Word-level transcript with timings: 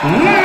Mm. 0.00 0.37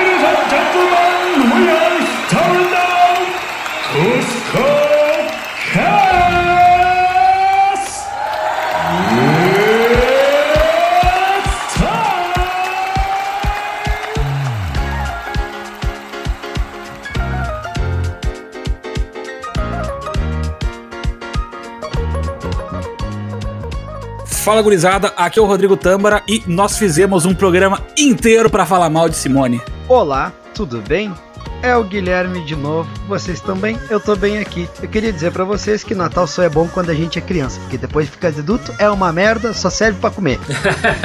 Fala 24.43 24.61
gurizada, 24.61 25.13
aqui 25.15 25.39
é 25.39 25.41
o 25.41 25.45
Rodrigo 25.45 25.77
Tâmbara 25.77 26.21
e 26.27 26.43
nós 26.45 26.77
fizemos 26.77 27.23
um 27.23 27.33
programa 27.33 27.81
inteiro 27.97 28.49
pra 28.49 28.65
falar 28.65 28.89
mal 28.89 29.07
de 29.07 29.15
Simone. 29.15 29.61
Olá, 29.87 30.33
tudo 30.53 30.81
bem? 30.81 31.13
É 31.61 31.73
o 31.77 31.83
Guilherme 31.85 32.43
de 32.43 32.53
novo. 32.53 32.89
Vocês 33.07 33.37
estão 33.37 33.55
bem? 33.55 33.79
Eu 33.89 34.01
tô 34.01 34.17
bem 34.17 34.39
aqui. 34.39 34.67
Eu 34.81 34.89
queria 34.89 35.13
dizer 35.13 35.31
pra 35.31 35.45
vocês 35.45 35.81
que 35.81 35.95
Natal 35.95 36.27
só 36.27 36.43
é 36.43 36.49
bom 36.49 36.67
quando 36.67 36.89
a 36.89 36.93
gente 36.93 37.17
é 37.17 37.21
criança, 37.21 37.57
porque 37.61 37.77
depois 37.77 38.09
fica 38.09 38.27
adulto 38.27 38.75
é 38.79 38.89
uma 38.89 39.13
merda, 39.13 39.53
só 39.53 39.69
serve 39.69 39.97
pra 40.01 40.11
comer. 40.11 40.37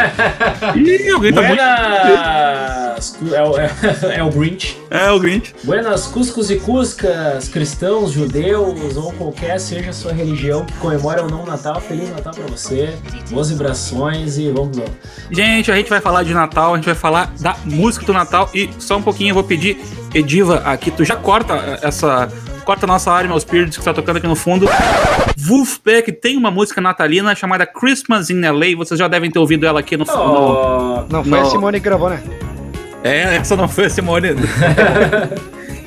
Ih, 0.74 1.08
alguém 1.08 1.32
tá 1.32 1.42
muito... 1.42 2.77
Buenas! 2.98 3.16
É 3.32 3.42
o, 3.42 3.58
é, 3.58 3.70
é 4.18 4.22
o 4.22 4.30
Grinch. 4.30 4.76
É, 4.90 5.10
o 5.10 5.18
Grinch. 5.18 5.54
Buenas 5.64 6.06
Cuscos 6.06 6.50
e 6.50 6.56
Cuscas, 6.56 7.48
cristãos, 7.48 8.12
judeus 8.12 8.96
ou 8.96 9.12
qualquer 9.12 9.58
seja 9.60 9.90
a 9.90 9.92
sua 9.92 10.12
religião 10.12 10.64
que 10.64 10.72
comemora 10.74 11.22
ou 11.22 11.30
não 11.30 11.42
o 11.42 11.46
Natal. 11.46 11.80
Feliz 11.80 12.10
Natal 12.10 12.34
pra 12.34 12.46
você, 12.46 12.96
boas 13.30 13.50
vibrações 13.50 14.38
e 14.38 14.50
vamos 14.50 14.76
lá. 14.76 14.84
Gente, 15.30 15.70
a 15.70 15.76
gente 15.76 15.88
vai 15.88 16.00
falar 16.00 16.22
de 16.24 16.34
Natal, 16.34 16.72
a 16.74 16.76
gente 16.76 16.86
vai 16.86 16.94
falar 16.94 17.32
da 17.40 17.56
música 17.64 18.04
do 18.04 18.12
Natal 18.12 18.50
e 18.54 18.68
só 18.78 18.96
um 18.96 19.02
pouquinho 19.02 19.30
eu 19.30 19.34
vou 19.34 19.44
pedir, 19.44 19.78
Ediva, 20.14 20.62
aqui, 20.64 20.90
tu 20.90 21.04
já 21.04 21.16
corta 21.16 21.78
essa... 21.82 22.28
Corta 22.64 22.84
a 22.84 22.86
nossa 22.86 23.10
Animal 23.12 23.40
Spirits 23.40 23.78
que 23.78 23.82
tá 23.82 23.94
tocando 23.94 24.18
aqui 24.18 24.26
no 24.26 24.36
fundo. 24.36 24.68
Wolfpack 25.38 26.12
tem 26.12 26.36
uma 26.36 26.50
música 26.50 26.82
natalina 26.82 27.34
chamada 27.34 27.64
Christmas 27.64 28.28
in 28.28 28.42
LA. 28.42 28.76
Vocês 28.76 29.00
já 29.00 29.08
devem 29.08 29.30
ter 29.30 29.38
ouvido 29.38 29.64
ela 29.64 29.80
aqui 29.80 29.96
no 29.96 30.04
fundo. 30.04 30.18
Oh, 30.20 31.04
Não 31.10 31.24
foi 31.24 31.38
a 31.38 31.42
Não. 31.44 31.50
Simone 31.50 31.80
que 31.80 31.84
gravou, 31.84 32.10
né? 32.10 32.22
É, 33.04 33.36
essa 33.36 33.56
não 33.56 33.68
foi 33.68 33.86
a 33.86 33.90
Simone. 33.90 34.28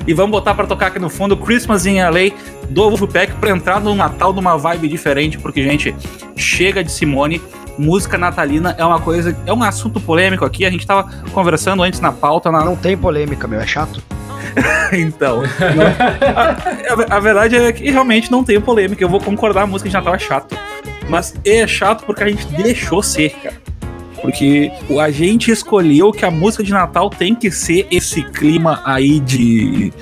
e 0.06 0.14
vamos 0.14 0.30
botar 0.32 0.54
pra 0.54 0.66
tocar 0.66 0.86
aqui 0.88 0.98
no 0.98 1.10
fundo 1.10 1.36
Christmas 1.36 1.86
in 1.86 2.00
LA 2.02 2.34
do 2.70 2.88
Wolfpack 2.90 3.32
pra 3.34 3.50
entrar 3.50 3.80
no 3.80 3.94
Natal 3.94 4.32
numa 4.32 4.56
vibe 4.56 4.88
diferente, 4.88 5.38
porque, 5.38 5.62
gente, 5.62 5.94
chega 6.36 6.82
de 6.82 6.90
Simone. 6.90 7.40
Música 7.78 8.18
natalina 8.18 8.74
é 8.78 8.84
uma 8.84 9.00
coisa, 9.00 9.34
é 9.46 9.52
um 9.52 9.62
assunto 9.62 9.98
polêmico 9.98 10.44
aqui. 10.44 10.66
A 10.66 10.70
gente 10.70 10.86
tava 10.86 11.10
conversando 11.32 11.82
antes 11.82 12.00
na 12.00 12.12
pauta. 12.12 12.50
Na... 12.50 12.62
Não 12.64 12.76
tem 12.76 12.96
polêmica, 12.96 13.48
meu, 13.48 13.60
é 13.60 13.66
chato. 13.66 14.02
Então, 14.92 15.38
não- 15.40 17.06
a- 17.10 17.16
a 17.16 17.20
verdade 17.20 17.56
é 17.56 17.72
que 17.72 17.90
realmente 17.90 18.30
não 18.30 18.44
tem 18.44 18.60
polêmica. 18.60 19.02
Eu 19.02 19.08
vou 19.08 19.18
concordar, 19.18 19.62
a 19.62 19.66
música 19.66 19.88
de 19.88 19.94
Natal 19.94 20.14
é 20.14 20.18
chato. 20.18 20.54
Mas 21.08 21.34
é 21.46 21.66
chato 21.66 22.04
porque 22.04 22.22
a 22.22 22.28
gente 22.28 22.44
deixou 22.48 23.02
ser, 23.02 23.30
cara. 23.42 23.54
Porque 24.22 24.70
a 25.00 25.10
gente 25.10 25.50
escolheu 25.50 26.12
que 26.12 26.24
a 26.24 26.30
música 26.30 26.62
de 26.62 26.70
Natal 26.72 27.10
tem 27.10 27.34
que 27.34 27.50
ser 27.50 27.86
esse 27.90 28.22
clima 28.22 28.80
aí 28.84 29.20
de. 29.20 29.92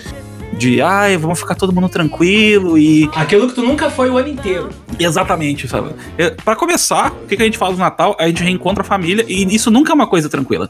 De 0.58 0.82
ai, 0.82 1.16
vamos 1.16 1.38
ficar 1.38 1.54
todo 1.54 1.72
mundo 1.72 1.88
tranquilo 1.88 2.76
e. 2.76 3.08
Aquilo 3.14 3.48
que 3.48 3.54
tu 3.54 3.62
nunca 3.62 3.88
foi 3.88 4.10
o 4.10 4.18
ano 4.18 4.28
inteiro. 4.28 4.68
Exatamente, 4.98 5.66
sabe? 5.66 5.94
É, 6.18 6.30
Pra 6.30 6.54
começar, 6.54 7.12
o 7.12 7.26
que, 7.26 7.34
que 7.36 7.42
a 7.42 7.46
gente 7.46 7.56
faz 7.56 7.72
no 7.72 7.78
Natal? 7.78 8.14
A 8.20 8.26
gente 8.26 8.42
reencontra 8.42 8.82
a 8.82 8.86
família 8.86 9.24
e 9.26 9.42
isso 9.54 9.70
nunca 9.70 9.92
é 9.92 9.94
uma 9.94 10.06
coisa 10.06 10.28
tranquila. 10.28 10.68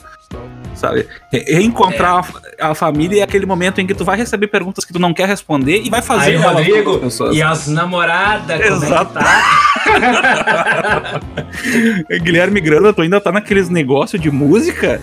Sabe? 0.77 1.07
Re- 1.33 1.45
Reencontrar 1.47 2.19
a 2.19 2.23
fa- 2.23 2.41
a, 2.61 2.75
família 2.75 3.20
é 3.20 3.23
aquele 3.25 3.45
momento 3.45 3.81
em 3.81 3.87
que 3.87 3.92
tu 3.95 4.05
vai 4.05 4.17
receber 4.17 4.47
perguntas 4.47 4.85
que 4.85 4.92
tu 4.92 4.98
não 4.98 5.12
quer 5.12 5.27
responder 5.29 5.83
e 5.85 5.91
vai 5.91 6.01
fazer 6.01 6.37
Aí, 6.37 6.39
para 6.39 6.53
Rodrigo, 6.53 7.01
e 7.33 7.42
as 7.42 7.67
namoradas, 7.67 8.61
é 8.61 8.69
Exato. 8.69 9.13
que 9.13 9.19
tá? 9.24 9.42
Guilherme 12.23 12.61
Grana, 12.61 12.92
tu 12.92 13.02
ainda 13.02 13.20
tá 13.20 13.33
naqueles 13.33 13.68
negócios 13.68 14.20
de 14.20 14.30
música? 14.30 15.01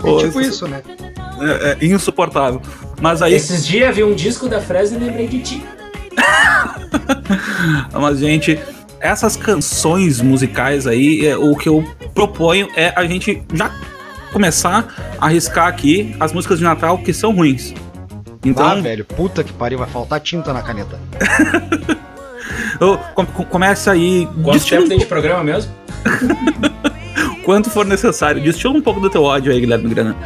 Pô, 0.00 0.20
É 0.20 0.24
tipo 0.24 0.40
isso, 0.40 0.66
né? 0.66 0.82
É, 1.40 1.76
é 1.80 1.86
insuportável. 1.86 2.60
Mas 3.00 3.22
aí, 3.22 3.34
Esses 3.34 3.66
dias 3.66 3.94
vi 3.94 4.02
um 4.02 4.14
disco 4.14 4.48
da 4.48 4.60
Fresno 4.60 4.98
e 4.98 5.04
lembrei 5.04 5.28
de 5.28 5.40
ti. 5.40 5.64
mas 7.92 8.18
gente, 8.18 8.58
essas 9.00 9.36
canções 9.36 10.20
musicais 10.20 10.86
aí, 10.86 11.26
é, 11.26 11.36
o 11.36 11.54
que 11.56 11.68
eu 11.68 11.84
proponho 12.14 12.68
é 12.76 12.92
a 12.96 13.04
gente 13.06 13.42
já 13.52 13.70
começar 14.32 14.88
a 15.18 15.26
arriscar 15.26 15.68
aqui 15.68 16.14
as 16.18 16.32
músicas 16.32 16.58
de 16.58 16.64
Natal 16.64 16.98
que 16.98 17.12
são 17.12 17.34
ruins. 17.34 17.74
Então, 18.44 18.66
ah, 18.66 18.74
velho, 18.76 19.04
puta 19.04 19.42
que 19.42 19.52
pariu, 19.52 19.78
vai 19.78 19.88
faltar 19.88 20.20
tinta 20.20 20.52
na 20.52 20.62
caneta. 20.62 20.98
eu- 22.80 22.98
com- 23.14 23.26
com- 23.26 23.44
começa 23.44 23.90
aí, 23.92 24.26
Quanto 24.42 24.52
destila 24.52 24.80
tempo 24.80 24.86
um 24.86 24.88
tem 24.88 24.98
de 24.98 25.06
programa 25.06 25.42
mesmo? 25.44 25.72
quanto 27.44 27.70
for 27.70 27.84
necessário, 27.86 28.42
destila 28.42 28.74
um 28.74 28.80
pouco 28.82 29.00
do 29.00 29.08
teu 29.10 29.22
ódio 29.22 29.52
aí, 29.52 29.60
Guilherme 29.60 29.88
Grana. 29.88 30.16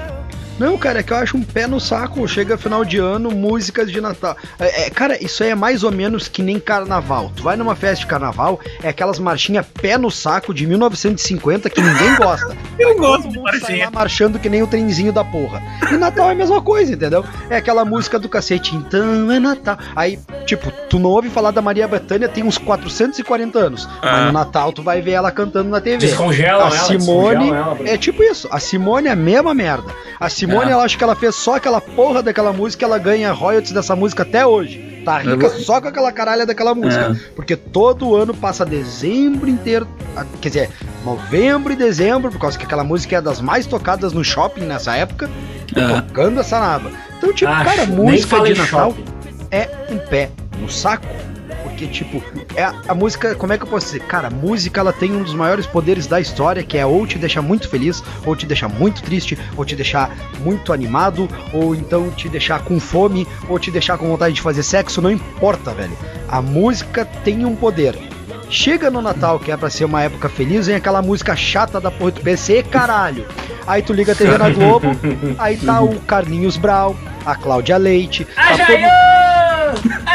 Não, 0.62 0.78
cara, 0.78 1.00
é 1.00 1.02
que 1.02 1.12
eu 1.12 1.16
acho 1.16 1.36
um 1.36 1.42
pé 1.42 1.66
no 1.66 1.80
saco. 1.80 2.28
Chega 2.28 2.56
final 2.56 2.84
de 2.84 2.96
ano, 2.96 3.32
músicas 3.32 3.90
de 3.90 4.00
Natal. 4.00 4.36
É, 4.60 4.82
é, 4.82 4.90
cara, 4.90 5.20
isso 5.20 5.42
aí 5.42 5.50
é 5.50 5.56
mais 5.56 5.82
ou 5.82 5.90
menos 5.90 6.28
que 6.28 6.40
nem 6.40 6.60
carnaval. 6.60 7.32
Tu 7.34 7.42
vai 7.42 7.56
numa 7.56 7.74
festa 7.74 8.04
de 8.04 8.06
carnaval, 8.06 8.60
é 8.80 8.88
aquelas 8.88 9.18
marchinhas 9.18 9.66
pé 9.66 9.98
no 9.98 10.08
saco 10.08 10.54
de 10.54 10.64
1950 10.64 11.68
que 11.68 11.80
ninguém 11.82 12.14
gosta. 12.14 12.56
Eu 12.78 12.96
gosto 12.96 13.24
Todo 13.24 13.32
de 13.32 13.40
marchinha. 13.40 13.86
lá 13.86 13.90
marchando 13.90 14.38
que 14.38 14.48
nem 14.48 14.62
o 14.62 14.66
trenzinho 14.68 15.12
da 15.12 15.24
porra. 15.24 15.60
E 15.90 15.96
Natal 15.96 16.28
é 16.28 16.32
a 16.32 16.36
mesma 16.36 16.62
coisa, 16.62 16.92
entendeu? 16.92 17.24
É 17.50 17.56
aquela 17.56 17.84
música 17.84 18.16
do 18.16 18.28
cacete, 18.28 18.76
então 18.76 19.32
é 19.32 19.40
Natal. 19.40 19.76
Aí, 19.96 20.16
tipo, 20.46 20.70
tu 20.88 21.00
não 21.00 21.10
ouve 21.10 21.28
falar 21.28 21.50
da 21.50 21.60
Maria 21.60 21.88
Bethânia 21.88 22.28
tem 22.28 22.44
uns 22.44 22.56
440 22.56 23.58
anos. 23.58 23.88
Ah. 24.00 24.12
Mas 24.12 24.26
no 24.26 24.32
Natal 24.32 24.72
tu 24.72 24.80
vai 24.80 25.02
ver 25.02 25.12
ela 25.12 25.32
cantando 25.32 25.70
na 25.70 25.80
TV. 25.80 25.96
Descongelam 25.98 26.62
A 26.62 26.66
ela, 26.68 26.70
Simone 26.70 27.48
ela, 27.50 27.78
é 27.84 27.98
tipo 27.98 28.22
isso. 28.22 28.46
A 28.52 28.60
Simone 28.60 29.08
é 29.08 29.10
a 29.10 29.16
mesma 29.16 29.52
merda. 29.52 29.92
A 30.20 30.28
Simone, 30.28 30.51
É. 30.68 30.72
ela 30.72 30.84
acha 30.84 30.98
que 30.98 31.04
ela 31.04 31.14
fez 31.16 31.34
só 31.34 31.56
aquela 31.56 31.80
porra 31.80 32.22
daquela 32.22 32.52
música, 32.52 32.84
ela 32.84 32.98
ganha 32.98 33.32
royalties 33.32 33.72
dessa 33.72 33.94
música 33.96 34.22
até 34.22 34.44
hoje. 34.46 34.90
Tá 35.04 35.18
rica 35.18 35.30
Eu 35.30 35.38
vou- 35.38 35.50
só 35.50 35.80
com 35.80 35.88
aquela 35.88 36.12
caralha 36.12 36.46
daquela 36.46 36.74
música. 36.74 37.16
Porque 37.34 37.56
todo 37.56 38.14
ano 38.14 38.32
passa 38.34 38.64
dezembro 38.64 39.48
inteiro. 39.48 39.86
Quer 40.40 40.48
dizer, 40.48 40.70
novembro 41.04 41.72
e 41.72 41.76
dezembro, 41.76 42.30
por 42.30 42.38
causa 42.40 42.56
que 42.58 42.64
aquela 42.64 42.84
música 42.84 43.16
é 43.16 43.20
das 43.20 43.40
mais 43.40 43.66
tocadas 43.66 44.12
no 44.12 44.22
shopping 44.22 44.62
nessa 44.62 44.94
época. 44.96 45.28
Ah. 45.76 46.02
Tocando 46.02 46.38
essa 46.40 46.60
naba. 46.60 46.90
Então, 47.18 47.32
tipo, 47.32 47.50
Ah, 47.50 47.64
cara, 47.64 47.86
música 47.86 48.40
de 48.42 48.52
em 48.52 48.54
Natal 48.56 48.90
shopping. 48.92 49.04
é 49.50 49.68
um 49.90 49.98
pé 49.98 50.30
no 50.60 50.68
saco. 50.70 51.06
Porque, 51.82 51.86
tipo, 51.88 52.22
é 52.54 52.62
a, 52.62 52.74
a 52.88 52.94
música, 52.94 53.34
como 53.34 53.52
é 53.52 53.58
que 53.58 53.64
eu 53.64 53.68
posso 53.68 53.86
dizer? 53.86 54.00
Cara, 54.00 54.28
a 54.28 54.30
música 54.30 54.80
ela 54.80 54.92
tem 54.92 55.12
um 55.12 55.22
dos 55.22 55.34
maiores 55.34 55.66
poderes 55.66 56.06
da 56.06 56.20
história, 56.20 56.62
que 56.62 56.78
é 56.78 56.86
ou 56.86 57.04
te 57.06 57.18
deixar 57.18 57.42
muito 57.42 57.68
feliz, 57.68 58.04
ou 58.24 58.36
te 58.36 58.46
deixar 58.46 58.68
muito 58.68 59.02
triste, 59.02 59.36
ou 59.56 59.64
te 59.64 59.74
deixar 59.74 60.14
muito 60.40 60.72
animado, 60.72 61.28
ou 61.52 61.74
então 61.74 62.10
te 62.10 62.28
deixar 62.28 62.62
com 62.62 62.78
fome, 62.78 63.26
ou 63.48 63.58
te 63.58 63.70
deixar 63.70 63.98
com 63.98 64.06
vontade 64.06 64.34
de 64.34 64.40
fazer 64.40 64.62
sexo, 64.62 65.02
não 65.02 65.10
importa, 65.10 65.72
velho. 65.72 65.96
A 66.28 66.40
música 66.40 67.04
tem 67.04 67.44
um 67.44 67.56
poder. 67.56 67.98
Chega 68.48 68.90
no 68.90 69.02
Natal, 69.02 69.40
que 69.40 69.50
é 69.50 69.56
pra 69.56 69.70
ser 69.70 69.84
uma 69.84 70.02
época 70.02 70.28
feliz, 70.28 70.66
vem 70.66 70.76
aquela 70.76 71.02
música 71.02 71.34
chata 71.34 71.80
da 71.80 71.90
porra 71.90 72.12
do 72.12 72.20
PC, 72.20 72.62
caralho. 72.62 73.26
Aí 73.66 73.82
tu 73.82 73.92
liga 73.92 74.12
a 74.12 74.14
TV 74.14 74.38
na 74.38 74.50
Globo, 74.50 74.88
aí 75.38 75.56
tá 75.56 75.80
o 75.80 75.98
Carlinhos 76.00 76.56
Brau, 76.56 76.96
a 77.24 77.34
Cláudia 77.34 77.76
Leite, 77.76 78.26
A 78.36 78.56
tá 78.56 78.66
todo 78.66 79.31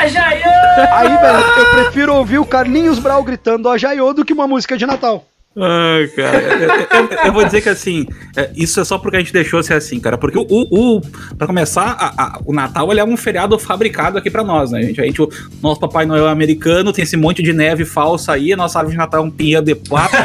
Jaiô! 0.05 0.49
A 0.49 0.77
Jaiô! 0.77 0.93
Aí, 0.93 1.07
velho, 1.17 1.45
eu 1.57 1.65
prefiro 1.83 2.15
ouvir 2.15 2.37
o 2.39 2.45
Carlinhos 2.45 2.99
Brau 2.99 3.23
gritando 3.23 3.69
a 3.69 3.77
Jaiô 3.77 4.13
do 4.13 4.23
que 4.23 4.33
uma 4.33 4.47
música 4.47 4.77
de 4.77 4.85
Natal. 4.85 5.25
Ai, 5.59 6.07
cara, 6.09 6.37
eu, 6.37 6.69
eu- 6.99 7.09
eu 7.25 7.33
vou 7.33 7.43
dizer 7.43 7.61
que 7.61 7.69
assim, 7.69 8.05
é, 8.35 8.51
isso 8.55 8.79
é 8.79 8.85
só 8.85 8.99
porque 8.99 9.17
a 9.17 9.19
gente 9.19 9.33
deixou 9.33 9.63
ser 9.63 9.73
assim, 9.73 9.99
cara. 9.99 10.15
Porque 10.15 10.37
o, 10.37 10.45
o, 10.47 10.97
o 10.97 11.01
para 11.35 11.47
começar, 11.47 11.97
a- 11.99 12.13
a- 12.15 12.39
o 12.45 12.53
Natal 12.53 12.91
ele 12.91 12.99
é 12.99 13.03
um 13.03 13.17
feriado 13.17 13.57
fabricado 13.57 14.19
aqui 14.19 14.29
pra 14.29 14.43
nós, 14.43 14.69
né, 14.69 14.83
gente? 14.83 15.01
A 15.01 15.03
gente, 15.03 15.19
o 15.19 15.27
nosso 15.63 15.79
Papai 15.79 16.05
Noel 16.05 16.27
é 16.27 16.31
americano, 16.31 16.93
tem 16.93 17.01
esse 17.01 17.17
monte 17.17 17.41
de 17.41 17.53
neve 17.53 17.85
falsa 17.85 18.33
aí, 18.33 18.53
a 18.53 18.57
nossa 18.57 18.77
árvore 18.77 18.93
de 18.95 18.99
Natal 18.99 19.23
é 19.23 19.25
um 19.25 19.31
pinheiro 19.31 19.65
de 19.65 19.73
plástico. 19.73 20.21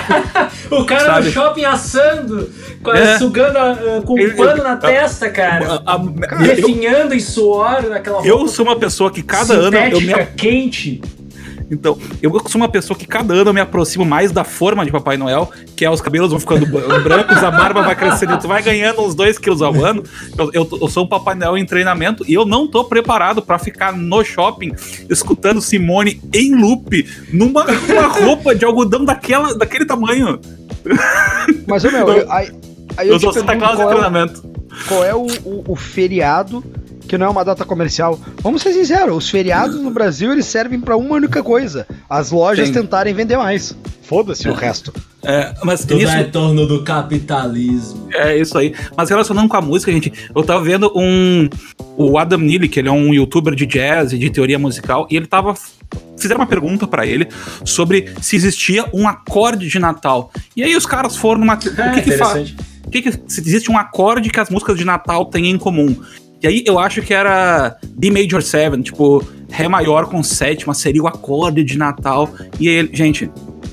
O 0.80 0.84
cara 0.84 1.04
Sabe? 1.04 1.26
no 1.26 1.32
shopping 1.32 1.64
assando, 1.64 2.50
É. 2.94 3.18
sugando 3.18 3.56
ah, 3.58 4.02
com 4.04 4.18
Ele- 4.18 4.32
um 4.32 4.36
pano 4.36 4.50
ele- 4.52 4.62
na 4.62 4.76
testa, 4.76 5.28
cara. 5.30 5.82
A- 5.86 5.94
a- 5.96 6.00
eu, 6.00 6.56
Definhando 6.56 7.14
em 7.14 7.20
suor 7.20 7.82
naquela 7.88 8.16
roupa 8.16 8.28
eu 8.28 8.48
sou 8.48 8.64
uma 8.64 8.76
pessoa 8.76 9.10
que 9.10 9.22
cada 9.22 9.54
ano 9.54 9.76
eu 9.76 10.00
me, 10.00 10.14
quente. 10.36 11.00
Então, 11.70 11.96
eu 12.20 12.30
sou 12.48 12.60
uma 12.60 12.68
pessoa 12.68 12.98
que 12.98 13.06
cada 13.06 13.32
ano 13.32 13.48
eu 13.48 13.54
me 13.54 13.60
aproximo 13.60 14.04
mais 14.04 14.30
da 14.30 14.44
forma 14.44 14.84
de 14.84 14.90
Papai 14.92 15.16
Noel, 15.16 15.50
que 15.74 15.86
é 15.86 15.90
os 15.90 16.02
cabelos 16.02 16.28
vão 16.30 16.38
ficando 16.38 16.66
brancos, 17.02 17.42
a 17.42 17.50
barba 17.50 17.80
vai 17.80 17.96
crescendo, 17.96 18.36
tu 18.38 18.46
vai 18.46 18.62
ganhando 18.62 19.00
uns 19.00 19.14
2 19.14 19.38
quilos 19.38 19.62
ao 19.62 19.74
ano. 19.82 20.02
Eu, 20.36 20.50
eu, 20.52 20.78
eu 20.82 20.88
sou 20.88 21.04
um 21.04 21.08
Papai 21.08 21.34
Noel 21.34 21.56
em 21.56 21.64
treinamento 21.64 22.24
e 22.28 22.34
eu 22.34 22.44
não 22.44 22.68
tô 22.68 22.84
preparado 22.84 23.40
pra 23.40 23.58
ficar 23.58 23.96
no 23.96 24.22
shopping 24.22 24.70
escutando 25.08 25.62
Simone 25.62 26.20
em 26.34 26.54
loop, 26.54 27.06
numa, 27.32 27.64
numa 27.64 28.06
roupa 28.20 28.54
de 28.54 28.66
algodão 28.66 29.02
daquela, 29.02 29.54
daquele 29.56 29.86
tamanho. 29.86 30.38
Mas, 31.66 31.84
ô, 31.84 31.90
meu, 31.90 32.08
eu, 32.08 32.32
aí, 32.32 32.50
aí 32.96 33.08
eu, 33.08 33.14
Eu, 33.14 33.18
te 33.18 33.32
Santa 33.32 33.56
Claus 33.56 33.74
em 33.74 33.82
qual 33.82 33.88
é, 33.88 33.92
treinamento. 33.92 34.42
qual 34.88 35.04
é 35.04 35.14
o, 35.14 35.26
o, 35.44 35.64
o 35.68 35.76
feriado 35.76 36.62
que 37.06 37.18
não 37.18 37.26
é 37.26 37.28
uma 37.28 37.44
data 37.44 37.64
comercial. 37.64 38.18
Vamos 38.40 38.62
ser 38.62 38.72
sinceros, 38.72 39.16
os 39.16 39.28
feriados 39.30 39.80
no 39.80 39.90
Brasil 39.90 40.32
eles 40.32 40.46
servem 40.46 40.80
pra 40.80 40.96
uma 40.96 41.16
única 41.16 41.42
coisa: 41.42 41.86
as 42.08 42.30
lojas 42.30 42.68
Sim. 42.68 42.74
tentarem 42.74 43.12
vender 43.12 43.36
mais. 43.36 43.76
Foda-se 44.02 44.48
o 44.48 44.52
resto. 44.52 44.92
É, 45.22 45.54
mas 45.62 45.82
Tudo 45.82 45.94
nisso, 45.96 46.12
é 46.12 46.24
torno 46.24 46.66
do 46.66 46.82
capitalismo. 46.82 48.08
É 48.12 48.36
isso 48.36 48.58
aí. 48.58 48.74
Mas 48.96 49.08
relacionando 49.08 49.48
com 49.48 49.56
a 49.56 49.60
música, 49.60 49.92
gente, 49.92 50.12
eu 50.34 50.42
tava 50.42 50.62
vendo 50.64 50.92
um. 50.94 51.48
O 51.96 52.18
Adam 52.18 52.38
Neely, 52.38 52.68
que 52.68 52.80
ele 52.80 52.88
é 52.88 52.92
um 52.92 53.14
youtuber 53.14 53.54
de 53.54 53.66
jazz 53.66 54.12
e 54.12 54.18
de 54.18 54.30
teoria 54.30 54.58
musical, 54.58 55.06
e 55.10 55.16
ele 55.16 55.26
tava. 55.26 55.54
Fizeram 56.16 56.40
uma 56.40 56.46
pergunta 56.46 56.86
pra 56.86 57.06
ele 57.06 57.26
sobre 57.64 58.12
se 58.20 58.36
existia 58.36 58.84
um 58.92 59.08
acorde 59.08 59.68
de 59.68 59.78
Natal. 59.78 60.30
E 60.56 60.62
aí 60.62 60.76
os 60.76 60.86
caras 60.86 61.16
foram 61.16 61.40
numa. 61.40 61.54
É, 61.54 61.56
o 61.56 61.94
que 61.94 62.02
que 62.02 62.12
fa- 62.12 62.38
interessante. 62.38 62.56
o 62.86 62.90
que 62.90 63.02
que, 63.02 63.12
se 63.26 63.40
existe 63.40 63.70
um 63.70 63.76
acorde 63.78 64.30
que 64.30 64.38
as 64.40 64.48
músicas 64.50 64.76
de 64.78 64.84
Natal 64.84 65.26
têm 65.26 65.50
em 65.50 65.58
comum? 65.58 65.96
E 66.42 66.46
aí 66.46 66.64
eu 66.66 66.78
acho 66.78 67.02
que 67.02 67.14
era 67.14 67.76
B 67.96 68.10
major 68.10 68.42
7, 68.42 68.82
tipo, 68.82 69.24
Ré 69.50 69.68
maior 69.68 70.06
com 70.06 70.22
sétima 70.22 70.72
seria 70.74 71.02
o 71.02 71.06
acorde 71.06 71.62
de 71.62 71.76
Natal. 71.76 72.28
E 72.58 72.68
aí, 72.68 72.74
ele- 72.76 72.90
gente, 72.92 73.30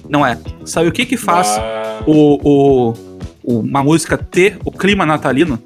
não 0.09 0.25
é. 0.25 0.37
Sabe 0.65 0.87
o 0.89 0.91
que 0.91 1.05
que 1.05 1.17
faz 1.17 1.47
Ah, 1.57 2.03
o- 2.05 2.93
o- 3.43 3.59
uma 3.61 3.81
música 3.83 4.17
ter 4.17 4.57
o 4.65 4.71
clima 4.71 5.05
natalino. 5.05 5.57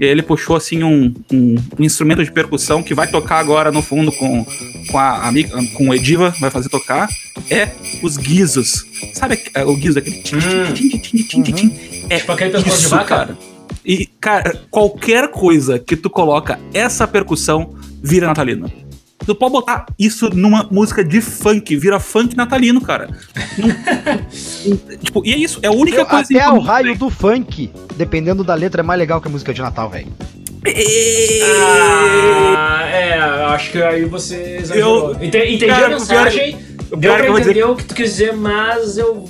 E 0.00 0.04
ele 0.06 0.22
puxou 0.22 0.56
assim 0.56 0.82
um, 0.82 1.14
um- 1.30 1.54
um 1.78 1.84
instrumento 1.84 2.24
de 2.24 2.32
percussão 2.32 2.82
que 2.82 2.94
vai 2.94 3.06
tocar 3.06 3.38
agora 3.38 3.70
no 3.70 3.82
fundo 3.82 4.10
com, 4.10 4.46
com 4.90 4.98
a 4.98 5.28
amiga, 5.28 5.50
com 5.74 5.88
o 5.90 5.94
Ediva, 5.94 6.34
vai 6.40 6.50
fazer 6.50 6.70
tocar. 6.70 7.06
É 7.50 7.68
os 8.02 8.16
guizos. 8.16 8.86
Sabe 9.12 9.38
é, 9.54 9.62
o 9.64 9.76
guizo 9.76 9.98
aquele. 9.98 10.16
tim, 10.22 10.36
Hum. 10.36 10.72
tim, 10.74 10.88
tim, 10.88 10.98
tim, 10.98 11.22
tim, 11.22 11.42
tim, 11.42 11.52
tim? 11.52 11.76
É 12.08 12.18
Tipo 12.18 12.32
aquele 12.32 12.50
pescoço 12.50 12.80
de 12.80 12.86
vaca? 12.88 13.04
cara. 13.04 13.38
E, 13.84 14.06
cara, 14.20 14.62
qualquer 14.70 15.30
coisa 15.30 15.78
que 15.78 15.96
tu 15.96 16.08
coloca 16.10 16.58
essa 16.72 17.06
percussão 17.06 17.74
vira 18.02 18.26
natalino. 18.26 18.70
Tu 19.26 19.34
pode 19.34 19.52
botar 19.52 19.86
isso 19.98 20.28
numa 20.34 20.66
música 20.70 21.04
de 21.04 21.20
funk, 21.20 21.76
vira 21.76 22.00
funk 22.00 22.36
natalino, 22.36 22.80
cara. 22.80 23.08
Não- 23.58 24.76
tipo, 24.96 25.22
e 25.24 25.32
é 25.32 25.36
isso, 25.36 25.60
é 25.62 25.68
a 25.68 25.70
única 25.72 25.98
Eu- 26.00 26.06
coisa 26.06 26.24
até 26.24 26.48
o 26.50 26.58
raio 26.58 26.96
do 26.98 27.10
funk, 27.10 27.70
dependendo 27.96 28.42
da 28.42 28.54
letra, 28.54 28.80
é 28.80 28.84
mais 28.84 28.98
legal 28.98 29.20
que 29.20 29.28
a 29.28 29.30
música 29.30 29.52
de 29.52 29.60
Natal, 29.60 29.88
velho. 29.90 30.08
Ah, 32.56 32.86
é, 32.88 33.18
acho 33.54 33.70
que 33.72 33.82
aí 33.82 34.04
você 34.04 34.58
exagerou. 34.60 35.10
Eu- 35.14 35.22
Ente- 35.24 35.38
Entendi 35.38 35.66
Cara, 35.66 35.86
a 35.86 35.88
mensagem, 35.90 36.56
o 36.90 36.96
deu 36.96 36.98
pior 36.98 37.14
é 37.14 37.18
pra 37.18 37.26
eu 37.26 37.38
entender 37.38 37.64
o 37.64 37.76
que 37.76 37.84
tu 37.84 37.94
quis 37.94 38.10
dizer, 38.10 38.34
mas 38.34 38.98
eu... 38.98 39.28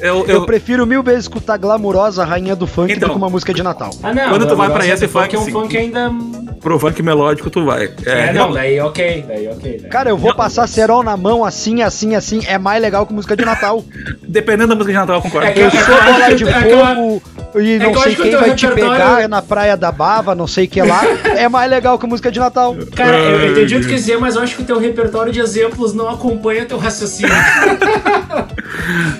Eu, 0.00 0.18
Eu, 0.20 0.26
eu, 0.26 0.46
prefiro 0.46 0.86
mil 0.86 1.02
vezes 1.02 1.20
escutar 1.24 1.56
Glamurosa, 1.56 2.24
Rainha 2.24 2.54
do 2.54 2.66
Funk, 2.66 2.92
Então. 2.92 3.08
do 3.08 3.12
que 3.12 3.18
uma 3.18 3.30
música 3.30 3.52
de 3.54 3.62
Natal. 3.62 3.90
Ah, 4.02 4.12
não. 4.12 4.28
Quando 4.30 4.46
tu 4.46 4.56
vai 4.56 4.70
pra 4.70 4.86
esse 4.86 5.08
funk 5.08 5.34
é 5.34 5.38
um 5.38 5.42
funk, 5.42 5.52
funk 5.52 5.76
ainda... 5.76 6.12
pro 6.60 6.78
funk 6.78 7.02
melódico 7.02 7.48
tu 7.50 7.64
vai. 7.64 7.90
É, 8.04 8.32
não, 8.32 8.48
não, 8.48 8.54
daí 8.54 8.78
ok, 8.80 9.24
daí 9.26 9.48
ok. 9.48 9.78
daí. 9.80 9.90
Cara, 9.90 10.10
eu 10.10 10.16
vou 10.18 10.30
Não, 10.30 10.36
passar 10.36 10.66
cerol 10.66 11.02
na 11.02 11.16
mão 11.16 11.44
assim, 11.44 11.82
assim, 11.82 12.14
assim. 12.14 12.40
É 12.46 12.58
mais 12.58 12.80
legal 12.82 13.06
que 13.06 13.12
música 13.14 13.36
de 13.36 13.44
Natal. 13.44 13.84
dependendo 14.28 14.68
da 14.68 14.74
música 14.74 14.92
de 14.92 14.98
Natal, 14.98 15.16
eu 15.16 15.22
concordo. 15.22 15.46
É 15.48 15.52
que- 15.52 15.60
Eu 15.60 15.66
é 15.66 15.70
sou 15.70 16.02
bola 16.02 16.34
de 16.34 16.44
é 16.44 16.72
eu- 16.72 16.86
fogo 16.86 17.22
e 17.58 17.72
é 17.74 17.78
não 17.78 17.94
sei 18.02 18.14
quem 18.14 18.30
teu 18.30 18.40
vai 18.40 18.54
te 18.54 18.68
pegar 18.68 19.28
na 19.28 19.40
praia 19.40 19.76
da 19.76 19.90
Bava, 19.90 20.34
não 20.34 20.46
sei 20.46 20.66
o 20.66 20.68
que 20.68 20.82
lá. 20.82 21.00
É 21.36 21.48
mais 21.48 21.70
legal 21.70 21.98
que 21.98 22.06
música 22.06 22.30
de 22.30 22.38
Natal. 22.40 22.76
Cara, 22.94 23.16
eu 23.18 23.40
eu 23.40 23.52
entendi 23.52 23.76
o 23.76 23.80
que 23.80 23.86
tu 23.86 23.90
quis 23.90 24.00
dizer, 24.00 24.18
mas 24.18 24.36
eu 24.36 24.42
acho 24.42 24.56
que 24.56 24.62
o 24.62 24.64
teu 24.64 24.78
repertório 24.78 25.32
de 25.32 25.40
exemplos 25.40 25.94
não 25.94 26.08
acompanha 26.08 26.64
teu 26.66 26.78
raciocínio. 26.78 27.32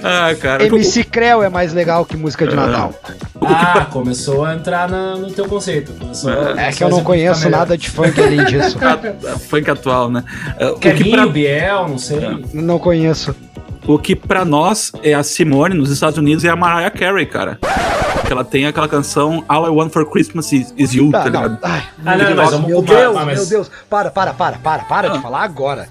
Ah, 0.03 0.35
cara. 0.41 0.65
MC 0.67 1.05
Creu 1.05 1.43
é 1.43 1.49
mais 1.49 1.73
legal 1.73 2.05
que 2.05 2.17
música 2.17 2.47
de 2.47 2.55
Natal. 2.55 2.95
ah, 3.43 3.87
começou 3.91 4.45
a 4.45 4.55
entrar 4.55 4.89
na- 4.89 5.17
no 5.17 5.31
teu 5.31 5.47
conceito. 5.47 5.93
Começou, 5.93 6.31
É 6.57 6.71
que 6.73 6.83
eu 6.85 6.89
não 6.89 7.03
conheço 7.03 7.49
nada 7.49 7.77
de 7.77 7.91
funk 7.91 8.21
além 8.21 8.45
disso. 8.45 8.79
a- 8.85 9.33
a 9.35 9.39
funk 9.39 9.71
atual, 9.71 10.11
né? 10.11 10.25
É, 10.59 10.67
O 10.69 10.77
que, 10.79 11.11
pra, 11.11 11.27
Biel, 11.27 11.89
não 11.89 11.99
sei. 11.99 12.21
Não 12.53 12.79
conheço. 12.79 13.35
o 13.87 13.99
que 13.99 14.17
pra 14.17 14.45
nós 14.45 14.91
é 15.03 15.15
a 15.15 15.23
Simone 15.23 15.75
nos 15.75 15.91
Estados 15.91 16.19
Unidos 16.19 16.45
é 16.45 16.49
a 16.49 16.57
Mariah 16.57 16.91
Carey, 16.91 17.27
cara. 17.27 17.59
Que 18.27 18.33
ela 18.33 18.45
tem 18.45 18.67
aquela 18.67 18.89
canção 18.89 19.45
All 19.49 19.67
I 19.67 19.71
Want 19.71 19.93
for 19.93 20.05
Christmas 20.11 20.51
is, 20.53 20.75
is 20.77 20.93
You, 20.95 21.13
tá 21.13 21.21
Ah, 21.21 21.25
ligado? 21.25 21.51
não. 21.51 21.59
Ai, 21.63 21.83
Ah, 22.05 22.17
não, 22.17 22.35
mas 22.37 22.51
vamos 22.51 22.67
meu 22.67 22.77
comparar, 22.79 23.01
Deus, 23.01 23.17
ah, 23.17 23.25
mas- 23.25 23.39
meu 23.39 23.47
Deus. 23.47 23.71
Para, 23.89 24.11
para, 24.11 24.33
para, 24.35 24.57
para, 24.59 24.83
para 24.85 25.09
de 25.11 25.21
falar 25.23 25.43
agora. 25.45 25.89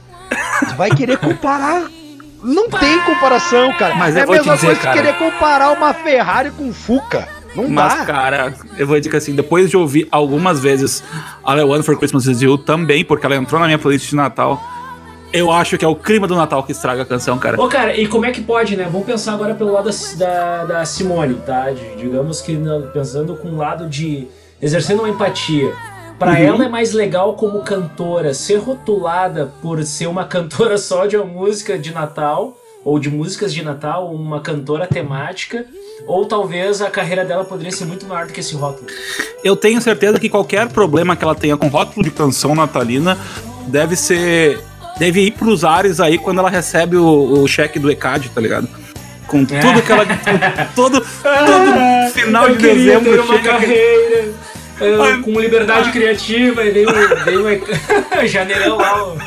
Tu 0.67 0.75
vai 0.75 0.89
querer 0.91 1.17
comparar. 1.17 1.83
Não 2.45 2.69
tem 2.69 2.99
comparação, 3.01 3.73
cara. 3.73 3.95
Mas 3.95 4.15
é 4.15 4.21
a 4.21 4.27
mesma 4.27 4.53
dizer, 4.53 4.67
coisa 4.67 4.81
que 4.81 4.93
querer 4.93 5.17
comparar 5.17 5.71
uma 5.71 5.93
Ferrari 5.93 6.51
com 6.51 6.71
Fuca. 6.71 7.27
Não 7.55 7.69
Mas, 7.69 7.93
dá. 7.99 8.05
cara, 8.05 8.53
eu 8.77 8.85
vou 8.85 8.97
dizer 8.97 9.09
que 9.09 9.15
assim, 9.15 9.33
depois 9.33 9.69
de 9.69 9.77
ouvir 9.77 10.07
algumas 10.11 10.59
vezes 10.59 11.01
All 11.41 11.57
I 11.57 11.63
Want 11.63 11.83
for 11.83 11.97
Christmas 11.97 12.25
is 12.25 12.41
You 12.41 12.57
também, 12.57 13.03
porque 13.05 13.25
ela 13.25 13.35
entrou 13.35 13.59
na 13.59 13.65
minha 13.65 13.79
playlist 13.79 14.09
de 14.09 14.15
Natal, 14.15 14.61
eu 15.31 15.51
acho 15.51 15.77
que 15.77 15.83
é 15.83 15.87
o 15.87 15.95
clima 15.95 16.27
do 16.27 16.35
Natal 16.35 16.63
que 16.63 16.71
estraga 16.71 17.01
a 17.01 17.05
canção, 17.05 17.37
cara. 17.37 17.61
Ô, 17.61 17.67
cara, 17.67 17.95
e 17.95 18.07
como 18.07 18.25
é 18.25 18.31
que 18.31 18.41
pode, 18.41 18.75
né? 18.75 18.87
Vamos 18.91 19.05
pensar 19.07 19.33
agora 19.33 19.55
pelo 19.55 19.71
lado 19.71 19.89
da, 20.17 20.65
da, 20.65 20.85
Simone, 20.85 21.35
tá? 21.45 21.71
De- 21.71 21.95
digamos 21.95 22.41
que 22.41 22.57
pensando 22.93 23.35
com 23.35 23.49
o 23.49 23.57
lado 23.57 23.87
de 23.89 24.27
exercendo 24.61 24.99
uma 24.99 25.09
empatia. 25.09 25.73
Pra 26.19 26.31
Uhum. 26.31 26.37
ela 26.37 26.65
é 26.65 26.69
mais 26.69 26.93
legal 26.93 27.33
como 27.33 27.61
cantora 27.61 28.33
ser 28.33 28.57
rotulada 28.57 29.51
por 29.61 29.83
ser 29.83 30.07
uma 30.07 30.23
cantora 30.27 30.77
só 30.77 31.05
de 31.05 31.17
uma 31.17 31.25
música 31.25 31.77
de 31.77 31.93
Natal, 31.93 32.57
ou 32.83 32.99
de 32.99 33.09
músicas 33.09 33.53
de 33.53 33.63
Natal, 33.63 34.13
uma 34.13 34.39
cantora 34.41 34.85
temática, 34.87 35.65
ou 36.07 36.25
talvez 36.25 36.81
a 36.81 36.89
carreira 36.89 37.25
dela 37.25 37.43
poderia 37.43 37.71
ser 37.71 37.85
muito 37.85 38.05
maior 38.05 38.27
do 38.27 38.33
que 38.33 38.39
esse 38.39 38.53
rótulo. 38.55 38.85
Eu 39.43 39.55
tenho 39.55 39.81
certeza 39.81 40.19
que 40.19 40.29
qualquer 40.29 40.69
problema 40.69 41.15
que 41.15 41.23
ela 41.23 41.33
tenha 41.35 41.57
com 41.57 41.67
rótulo 41.67 42.03
de 42.03 42.11
canção 42.11 42.53
natalina 42.55 43.17
deve 43.67 43.95
ser. 43.95 44.59
Deve 44.97 45.19
ir 45.21 45.31
pros 45.31 45.65
ares 45.65 45.99
aí 45.99 46.17
quando 46.17 46.39
ela 46.39 46.49
recebe 46.49 46.95
o, 46.95 47.41
o 47.43 47.47
cheque 47.47 47.77
do 47.79 47.91
ECAD, 47.91 48.29
tá 48.29 48.39
ligado? 48.39 48.69
Com 49.27 49.43
tudo 49.43 49.81
que 49.81 49.91
ela. 49.91 50.05
Todo, 50.75 51.01
todo 51.01 52.11
final 52.13 52.47
Eu 52.47 52.55
de 52.55 52.61
dezembro 52.61 53.11
ter 53.11 53.19
uma 53.19 53.35
chega. 53.35 53.49
carreira 53.49 54.33
Ai. 54.79 55.21
com 55.21 55.39
liberdade 55.39 55.91
criativa 55.91 56.63
e 56.63 56.71
veio, 56.71 56.89
veio 57.23 57.45
um 57.47 57.47
janeirão 58.27 58.77
lá 58.77 59.03
o, 59.05 59.17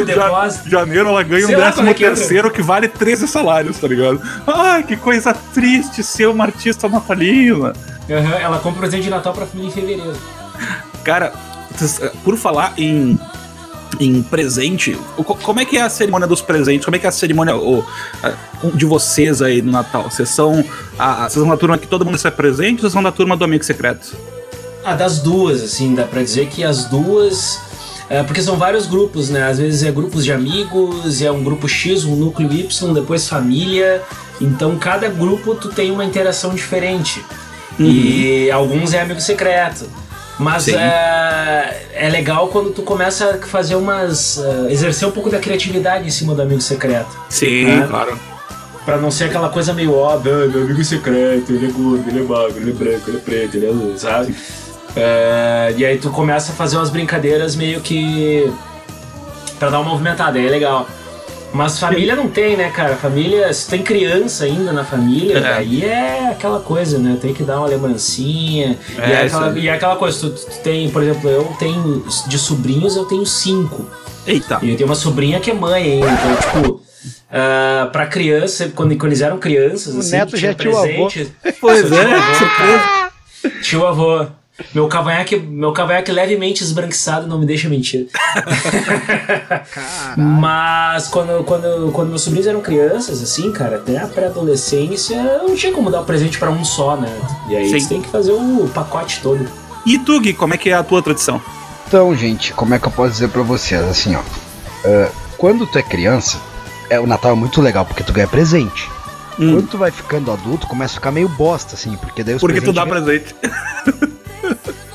o 0.00 0.04
depósito. 0.04 0.68
Janeiro 0.68 1.08
ela 1.08 1.22
ganha 1.22 1.44
um 1.44 1.48
Sei 1.48 1.56
lá 1.56 1.66
décimo 1.66 1.88
é 1.88 1.94
que 1.94 2.04
terceiro 2.04 2.50
que 2.50 2.62
vale 2.62 2.88
13 2.88 3.26
salários, 3.26 3.78
tá 3.78 3.88
ligado? 3.88 4.20
Ai, 4.46 4.82
que 4.82 4.96
coisa 4.96 5.34
triste 5.54 6.02
ser 6.02 6.28
uma 6.28 6.44
artista 6.44 6.88
natalina. 6.88 7.72
Aham, 8.10 8.36
ela 8.38 8.58
compra 8.58 8.80
presente 8.80 9.04
de 9.04 9.10
Natal 9.10 9.32
pra 9.32 9.46
família 9.46 9.68
em 9.68 9.72
fevereiro. 9.72 10.16
Cara, 11.02 11.32
por 12.24 12.36
falar 12.36 12.74
em, 12.76 13.18
em 14.00 14.22
presente, 14.22 14.96
como 15.42 15.60
é 15.60 15.64
que 15.64 15.76
é 15.76 15.82
a 15.82 15.88
cerimônia 15.88 16.26
dos 16.26 16.40
presentes? 16.42 16.84
Como 16.84 16.96
é 16.96 16.98
que 16.98 17.06
é 17.06 17.08
a 17.08 17.12
cerimônia 17.12 17.56
o, 17.56 17.84
a- 18.22 18.32
de 18.74 18.84
vocês 18.84 19.40
aí 19.42 19.62
no 19.62 19.72
Natal? 19.72 20.04
Vocês 20.10 20.28
são, 20.28 20.64
a, 20.98 21.28
vocês 21.28 21.32
são 21.34 21.48
da 21.48 21.56
turma 21.56 21.78
que 21.78 21.86
todo 21.86 22.04
mundo 22.04 22.14
recebe 22.14 22.36
presente 22.36 22.74
ou 22.76 22.80
vocês 22.82 22.92
são 22.92 23.02
da 23.02 23.12
turma 23.12 23.36
do 23.36 23.44
amigo 23.44 23.64
secreto? 23.64 24.14
Ah, 24.84 24.94
das 24.94 25.18
duas, 25.20 25.62
assim, 25.62 25.94
dá 25.94 26.04
pra 26.04 26.22
dizer 26.22 26.46
que 26.48 26.62
as 26.62 26.84
duas. 26.84 27.58
é, 28.08 28.22
porque 28.22 28.40
são 28.40 28.56
vários 28.56 28.86
grupos, 28.86 29.30
né? 29.30 29.42
Às 29.48 29.58
vezes 29.58 29.82
é 29.82 29.90
grupos 29.90 30.24
de 30.24 30.32
amigos, 30.32 31.20
é 31.20 31.30
um 31.30 31.42
grupo 31.42 31.68
X, 31.68 32.04
um 32.04 32.14
núcleo 32.14 32.52
Y, 32.52 32.92
depois 32.94 33.28
família. 33.28 34.00
Então 34.40 34.76
cada 34.78 35.08
grupo 35.08 35.54
tu 35.54 35.68
tem 35.70 35.90
uma 35.90 36.04
interação 36.04 36.54
diferente. 36.54 37.24
E 37.78 38.50
alguns 38.50 38.94
é 38.94 39.00
amigo 39.00 39.20
secreto. 39.20 39.86
Mas 40.38 40.64
Sim. 40.64 40.74
é, 40.76 41.86
é 41.94 42.08
legal 42.10 42.48
quando 42.48 42.70
tu 42.70 42.82
começa 42.82 43.30
a 43.42 43.46
fazer 43.46 43.74
umas. 43.74 44.38
é, 44.38 44.72
exercer 44.72 45.08
um 45.08 45.10
pouco 45.12 45.30
da 45.30 45.38
criatividade 45.38 46.06
em 46.06 46.10
cima 46.10 46.34
do 46.34 46.42
amigo 46.42 46.60
secreto. 46.60 47.08
Sim, 47.30 47.82
É. 47.82 47.86
claro. 47.86 48.18
Pra 48.84 48.98
não 48.98 49.10
ser 49.10 49.24
aquela 49.24 49.48
coisa 49.48 49.72
meio 49.72 49.92
óbvia, 49.94 50.32
"Ah, 50.32 50.46
meu 50.46 50.62
amigo 50.62 50.84
secreto, 50.84 51.50
ele 51.52 51.66
é 51.66 51.70
gordo, 51.70 52.04
ele 52.08 52.20
é 52.20 52.22
magro, 52.22 52.56
ele 52.58 52.70
é 52.70 52.74
branco, 52.74 53.10
ele 53.10 53.16
é 53.16 53.20
preto, 53.20 53.56
ele 53.56 53.66
é 53.66 53.70
azul, 53.70 53.94
sabe? 53.98 54.36
É, 54.94 55.74
e 55.76 55.84
aí 55.84 55.98
tu 55.98 56.10
começa 56.10 56.52
a 56.52 56.54
fazer 56.54 56.76
umas 56.76 56.90
brincadeiras 56.90 57.56
meio 57.56 57.80
que. 57.80 58.50
pra 59.58 59.70
dar 59.70 59.80
uma 59.80 59.90
movimentada, 59.90 60.38
aí 60.38 60.46
é 60.46 60.50
legal. 60.50 60.86
Mas 61.56 61.78
família 61.78 62.14
não 62.14 62.28
tem, 62.28 62.56
né, 62.56 62.70
cara? 62.70 62.96
Família, 62.96 63.52
se 63.52 63.68
tem 63.68 63.82
criança 63.82 64.44
ainda 64.44 64.72
na 64.72 64.84
família, 64.84 65.38
É. 65.38 65.40
daí 65.40 65.84
é 65.84 66.28
aquela 66.30 66.60
coisa, 66.60 66.98
né? 66.98 67.16
Tem 67.20 67.32
que 67.32 67.42
dar 67.42 67.58
uma 67.58 67.66
lembrancinha. 67.66 68.78
e, 68.96 69.00
É, 69.00 69.12
é 69.12 69.22
aquela, 69.22 69.50
aí. 69.50 69.58
e 69.60 69.68
é 69.68 69.72
aquela 69.72 69.96
coisa, 69.96 70.20
tu, 70.20 70.30
tu 70.30 70.58
tem, 70.62 70.90
por 70.90 71.02
exemplo, 71.02 71.28
eu 71.30 71.44
tenho 71.58 72.04
de 72.28 72.38
sobrinhos, 72.38 72.94
eu 72.96 73.04
tenho 73.06 73.24
cinco. 73.24 73.86
Eita. 74.26 74.58
E 74.62 74.70
eu 74.70 74.76
tenho 74.76 74.88
uma 74.88 74.94
sobrinha 74.96 75.40
que 75.40 75.50
é 75.50 75.54
mãe 75.54 75.82
ainda, 75.92 76.06
então, 76.10 76.36
tipo, 76.36 76.82
ah, 77.32 77.88
pra 77.92 78.06
criança, 78.06 78.70
quando, 78.74 78.90
quando 78.96 79.06
eles 79.12 79.20
eram 79.22 79.38
crianças, 79.38 79.94
O 79.94 80.00
assim, 80.00 80.12
neto 80.12 80.36
já 80.36 80.38
tinha 80.38 80.50
é 80.52 80.54
tio 80.54 80.76
avô. 80.76 81.08
presente, 81.08 81.32
Pois 81.60 81.90
é, 81.92 82.06
surpresa. 82.34 83.62
tio 83.62 83.86
avô. 83.86 84.26
Meu 84.74 84.88
cavanhaque, 84.88 85.36
meu 85.36 85.72
cavanhaque 85.72 86.10
levemente 86.10 86.64
esbranquiçado 86.64 87.26
não 87.26 87.38
me 87.38 87.44
deixa 87.44 87.68
mentir. 87.68 88.08
Mas 90.16 91.08
quando, 91.08 91.44
quando, 91.44 91.92
quando 91.92 92.08
meus 92.08 92.22
sobrinhos 92.22 92.46
eram 92.46 92.62
crianças, 92.62 93.22
assim, 93.22 93.52
cara, 93.52 93.76
até 93.76 93.98
a 93.98 94.06
pré-adolescência, 94.06 95.22
não 95.42 95.54
tinha 95.54 95.72
como 95.72 95.90
dar 95.90 96.00
o 96.00 96.04
presente 96.04 96.38
pra 96.38 96.50
um 96.50 96.64
só, 96.64 96.96
né? 96.96 97.14
E 97.50 97.56
aí 97.56 97.68
Sim. 97.68 97.80
você 97.80 97.88
tem 97.88 98.00
que 98.00 98.08
fazer 98.08 98.32
o 98.32 98.70
pacote 98.72 99.20
todo. 99.20 99.46
E 99.84 99.98
tu, 99.98 100.18
Gui, 100.20 100.32
como 100.32 100.54
é 100.54 100.56
que 100.56 100.70
é 100.70 100.74
a 100.74 100.82
tua 100.82 101.02
tradição? 101.02 101.40
Então, 101.86 102.14
gente, 102.16 102.52
como 102.54 102.74
é 102.74 102.78
que 102.78 102.86
eu 102.86 102.92
posso 102.92 103.12
dizer 103.12 103.28
pra 103.28 103.42
vocês? 103.42 103.82
Assim, 103.82 104.16
ó. 104.16 104.20
ah, 104.84 105.10
quando 105.36 105.66
tu 105.66 105.78
é 105.78 105.82
criança, 105.82 106.40
é, 106.88 106.98
o 106.98 107.06
Natal 107.06 107.32
é 107.32 107.34
muito 107.34 107.60
legal 107.60 107.84
porque 107.84 108.02
tu 108.02 108.12
ganha 108.12 108.26
presente. 108.26 108.88
Hum. 109.38 109.52
Quando 109.52 109.68
tu 109.68 109.78
vai 109.78 109.90
ficando 109.90 110.32
adulto, 110.32 110.66
começa 110.66 110.94
a 110.94 110.96
ficar 110.96 111.12
meio 111.12 111.28
bosta, 111.28 111.74
assim, 111.74 111.94
porque 111.96 112.24
daí 112.24 112.36
os 112.36 112.40
Porque 112.40 112.60
tu 112.62 112.72
dá 112.72 112.86
presente. 112.86 113.34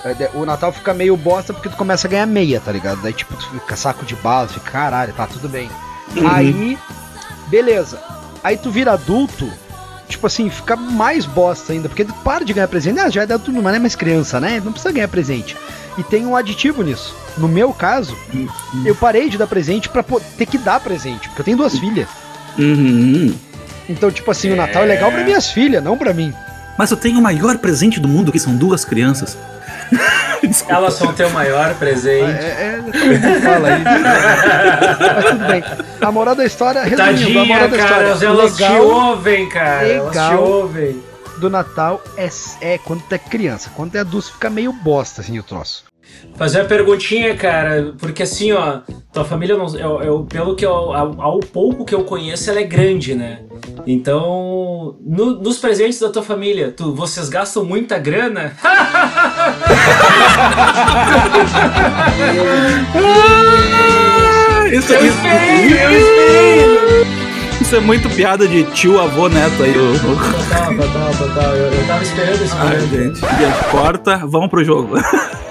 É, 0.03 0.29
O 0.33 0.45
Natal 0.45 0.71
fica 0.71 0.93
meio 0.93 1.15
bosta 1.15 1.53
porque 1.53 1.69
tu 1.69 1.75
começa 1.75 2.07
a 2.07 2.11
ganhar 2.11 2.25
meia, 2.25 2.59
tá 2.59 2.71
ligado? 2.71 3.01
Daí, 3.01 3.13
tipo, 3.13 3.35
tu 3.35 3.49
fica 3.51 3.75
saco 3.75 4.05
de 4.05 4.15
bala, 4.15 4.47
tu 4.47 4.53
fica, 4.55 4.71
caralho, 4.71 5.13
tá 5.13 5.27
tudo 5.27 5.47
bem. 5.47 5.69
Uhum. 6.15 6.27
Aí, 6.27 6.77
beleza. 7.47 8.01
Aí 8.43 8.57
tu 8.57 8.71
vira 8.71 8.93
adulto, 8.93 9.47
tipo 10.07 10.25
assim, 10.25 10.49
fica 10.49 10.75
mais 10.75 11.25
bosta 11.25 11.73
ainda, 11.73 11.87
porque 11.87 12.03
tu 12.03 12.13
para 12.23 12.43
de 12.43 12.53
ganhar 12.53 12.67
presente. 12.67 12.99
Ah, 12.99 13.09
já 13.09 13.21
é 13.21 13.23
adulto, 13.25 13.51
mas 13.53 13.63
não 13.63 13.69
é 13.75 13.79
mais 13.79 13.95
criança, 13.95 14.39
né? 14.39 14.61
Não 14.63 14.71
precisa 14.71 14.91
ganhar 14.91 15.07
presente. 15.07 15.55
E 15.97 16.03
tem 16.03 16.25
um 16.25 16.35
aditivo 16.35 16.81
nisso. 16.81 17.15
No 17.37 17.47
meu 17.47 17.71
caso, 17.71 18.17
eu 18.85 18.95
parei 18.95 19.29
de 19.29 19.37
dar 19.37 19.47
presente 19.47 19.87
pra 19.87 20.03
ter 20.37 20.45
que 20.45 20.57
dar 20.57 20.79
presente, 20.79 21.27
porque 21.29 21.41
eu 21.41 21.45
tenho 21.45 21.57
duas 21.57 21.77
filhas. 21.77 22.07
Uhum. 22.57 23.33
Então, 23.87 24.11
tipo 24.11 24.29
assim, 24.31 24.51
o 24.51 24.55
Natal 24.55 24.83
é 24.83 24.85
legal 24.85 25.11
pra 25.11 25.23
minhas 25.23 25.51
filhas, 25.51 25.83
não 25.83 25.97
pra 25.97 26.13
mim. 26.13 26.33
Mas 26.77 26.91
eu 26.91 26.97
tenho 26.97 27.19
o 27.19 27.21
maior 27.21 27.57
presente 27.57 27.99
do 27.99 28.07
mundo, 28.07 28.31
que 28.31 28.39
são 28.39 28.55
duas 28.55 28.83
crianças. 28.85 29.37
Desculpa. 30.41 30.73
Elas 30.73 30.99
vão 30.99 31.13
ter 31.13 31.25
o 31.25 31.31
maior 31.31 31.75
presente. 31.75 32.23
É, 32.43 32.81
é, 32.85 33.41
fala 33.41 33.67
aí. 33.67 33.83
Mas 33.83 35.25
tudo 35.31 35.47
bem. 35.47 35.63
A 36.01 36.11
moral 36.11 36.35
da 36.35 36.45
história, 36.45 36.81
resumindo, 36.81 37.01
a 37.03 37.05
Tadinha, 37.07 37.45
moral 37.45 37.67
da 37.69 37.77
cara, 37.77 38.07
história. 38.13 38.25
elas 38.27 38.55
te 38.55 38.61
legal 38.63 38.87
ouvem, 38.87 39.49
cara. 39.49 39.87
Elas 39.87 40.11
te 40.11 40.17
legal. 40.19 40.43
ouvem. 40.43 41.03
do 41.37 41.49
Natal 41.49 42.01
é, 42.17 42.29
é 42.61 42.77
quando 42.77 43.01
tu 43.03 43.13
é 43.13 43.17
criança. 43.17 43.69
Quando 43.75 43.91
tu 43.91 43.97
é 43.97 44.01
adulto, 44.01 44.31
fica 44.33 44.49
meio 44.49 44.71
bosta, 44.73 45.21
assim, 45.21 45.37
o 45.39 45.43
troço. 45.43 45.83
Fazer 46.35 46.59
uma 46.59 46.65
perguntinha, 46.67 47.35
cara, 47.37 47.93
porque 47.97 48.23
assim, 48.23 48.51
ó, 48.51 48.79
tua 49.13 49.23
família, 49.23 49.55
não, 49.57 49.67
eu, 49.77 50.01
eu- 50.01 50.23
pelo 50.25 50.55
que 50.55 50.65
eu, 50.65 50.71
ao, 50.73 51.21
ao 51.21 51.39
pouco 51.39 51.85
que 51.85 51.95
eu 51.95 52.03
conheço, 52.03 52.49
ela 52.49 52.59
é 52.59 52.63
grande, 52.63 53.15
né? 53.15 53.39
Então, 53.87 54.95
no- 55.05 55.41
nos 55.41 55.57
presentes 55.57 55.99
da 55.99 56.09
tua 56.09 56.23
família, 56.23 56.71
tu, 56.75 56.93
vocês 56.95 57.29
gastam 57.29 57.63
muita 57.65 57.97
grana? 57.97 58.53
Ah, 62.93 64.67
isso, 64.71 64.93
Eu 64.93 65.05
isso- 65.05 65.15
esperei, 65.17 65.73
eu 65.73 65.91
esperei! 65.91 67.05
isso 67.61 67.75
é 67.75 67.79
muito 67.79 68.09
piada 68.09 68.47
de 68.47 68.63
tio, 68.65 68.99
avô, 68.99 69.27
neto 69.29 69.63
aí. 69.63 69.71
o- 69.77 69.93
Total, 69.99 70.75
total, 70.75 71.11
total. 71.17 71.55
Eu, 71.55 71.71
eu 71.71 71.87
tava 71.87 72.03
esperando 72.03 72.41
esse 72.43 72.55
momento. 72.55 72.89
gente. 72.89 73.19
Gente, 73.19 73.63
corta, 73.71 74.17
vamos 74.25 74.49
pro 74.49 74.63
jogo. 74.63 74.95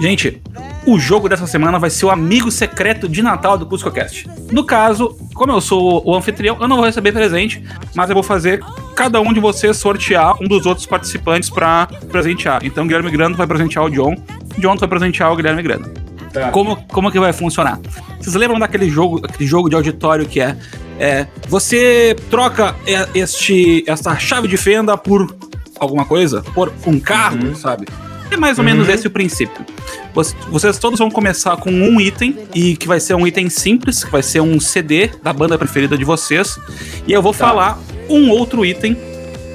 Gente, 0.00 0.40
o 0.86 0.98
jogo 0.98 1.28
dessa 1.28 1.46
semana 1.46 1.78
vai 1.78 1.90
ser 1.90 2.06
o 2.06 2.10
amigo 2.10 2.50
secreto 2.50 3.06
de 3.06 3.22
Natal 3.22 3.58
do 3.58 3.66
CuscoCast. 3.66 4.26
No 4.50 4.64
caso, 4.64 5.14
como 5.34 5.52
eu 5.52 5.60
sou 5.60 6.02
o 6.06 6.16
anfitrião, 6.16 6.56
eu 6.58 6.66
não 6.66 6.76
vou 6.76 6.86
receber 6.86 7.12
presente, 7.12 7.62
mas 7.94 8.08
eu 8.08 8.14
vou 8.14 8.22
fazer 8.22 8.64
cada 8.96 9.20
um 9.20 9.30
de 9.30 9.40
vocês 9.40 9.76
sortear 9.76 10.42
um 10.42 10.48
dos 10.48 10.64
outros 10.64 10.86
participantes 10.86 11.50
pra 11.50 11.86
presentear. 12.10 12.64
Então, 12.64 12.86
Guilherme 12.86 13.10
Grando 13.10 13.36
vai 13.36 13.46
presentear 13.46 13.84
o 13.84 13.90
John, 13.90 14.14
John 14.58 14.76
vai 14.76 14.88
presentear 14.88 15.30
o 15.30 15.36
Guilherme 15.36 15.62
Grando. 15.62 15.90
Tá. 16.32 16.50
Como, 16.50 16.76
como 16.88 17.10
que 17.12 17.20
vai 17.20 17.34
funcionar? 17.34 17.78
Vocês 18.18 18.34
lembram 18.34 18.58
daquele 18.58 18.88
jogo, 18.88 19.20
aquele 19.22 19.46
jogo 19.46 19.68
de 19.68 19.74
auditório 19.74 20.26
que 20.26 20.40
é, 20.40 20.56
é 20.98 21.26
você 21.46 22.16
troca 22.30 22.74
este, 23.14 23.84
esta 23.86 24.16
chave 24.16 24.48
de 24.48 24.56
fenda 24.56 24.96
por 24.96 25.36
alguma 25.78 26.06
coisa, 26.06 26.42
por 26.54 26.72
um 26.86 26.98
carro, 26.98 27.54
sabe? 27.54 27.86
É 28.30 28.36
mais 28.36 28.58
ou 28.58 28.64
menos 28.64 28.88
esse 28.88 29.06
o 29.06 29.10
princípio. 29.10 29.64
Vocês, 30.50 30.78
todos 30.78 30.98
vão 30.98 31.10
começar 31.10 31.56
com 31.56 31.70
um 31.70 32.00
item 32.00 32.36
e 32.54 32.76
que 32.76 32.86
vai 32.86 33.00
ser 33.00 33.14
um 33.14 33.26
item 33.26 33.50
simples, 33.50 34.04
que 34.04 34.10
vai 34.10 34.22
ser 34.22 34.40
um 34.40 34.58
CD 34.60 35.10
da 35.22 35.32
banda 35.32 35.58
preferida 35.58 35.96
de 35.96 36.04
vocês, 36.04 36.58
e 37.06 37.12
eu 37.12 37.22
vou 37.22 37.32
falar 37.32 37.78
um 38.08 38.30
outro 38.30 38.64
item 38.64 38.96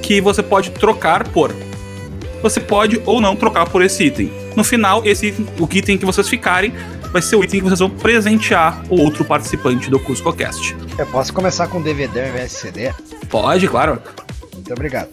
que 0.01 0.22
você 0.22 0.44
pode 0.44 0.72
trocar 0.72 1.27
por 1.29 1.53
você 2.41 2.60
pode 2.60 3.01
ou 3.08 3.20
não 3.20 3.36
trocar 3.36 3.67
por 3.67 3.82
esse 3.82 4.03
item. 4.03 4.32
No 4.55 4.63
final, 4.63 5.03
esse 5.03 5.27
item, 5.27 5.48
o 5.60 5.67
item 5.72 5.98
que 5.98 6.05
vocês 6.05 6.29
ficarem 6.29 6.72
vai 7.12 7.20
ser 7.20 7.36
o 7.38 7.44
item 7.44 7.60
que 7.60 7.65
vocês 7.65 7.79
vão 7.79 7.89
presentear 7.89 8.84
o 8.88 9.01
outro 9.01 9.25
participante 9.25 9.89
do 9.89 10.00
CuscoCast. 10.00 10.75
Eu 10.96 11.08
posso 11.08 11.34
começar 11.34 11.67
com 11.67 11.82
DVD 11.82 12.22
ao 12.22 12.27
invés 12.27 12.51
de 12.51 12.58
CD? 12.58 12.94
Pode, 13.29 13.67
claro. 13.67 14.00
Muito 14.53 14.72
obrigado. 14.72 15.10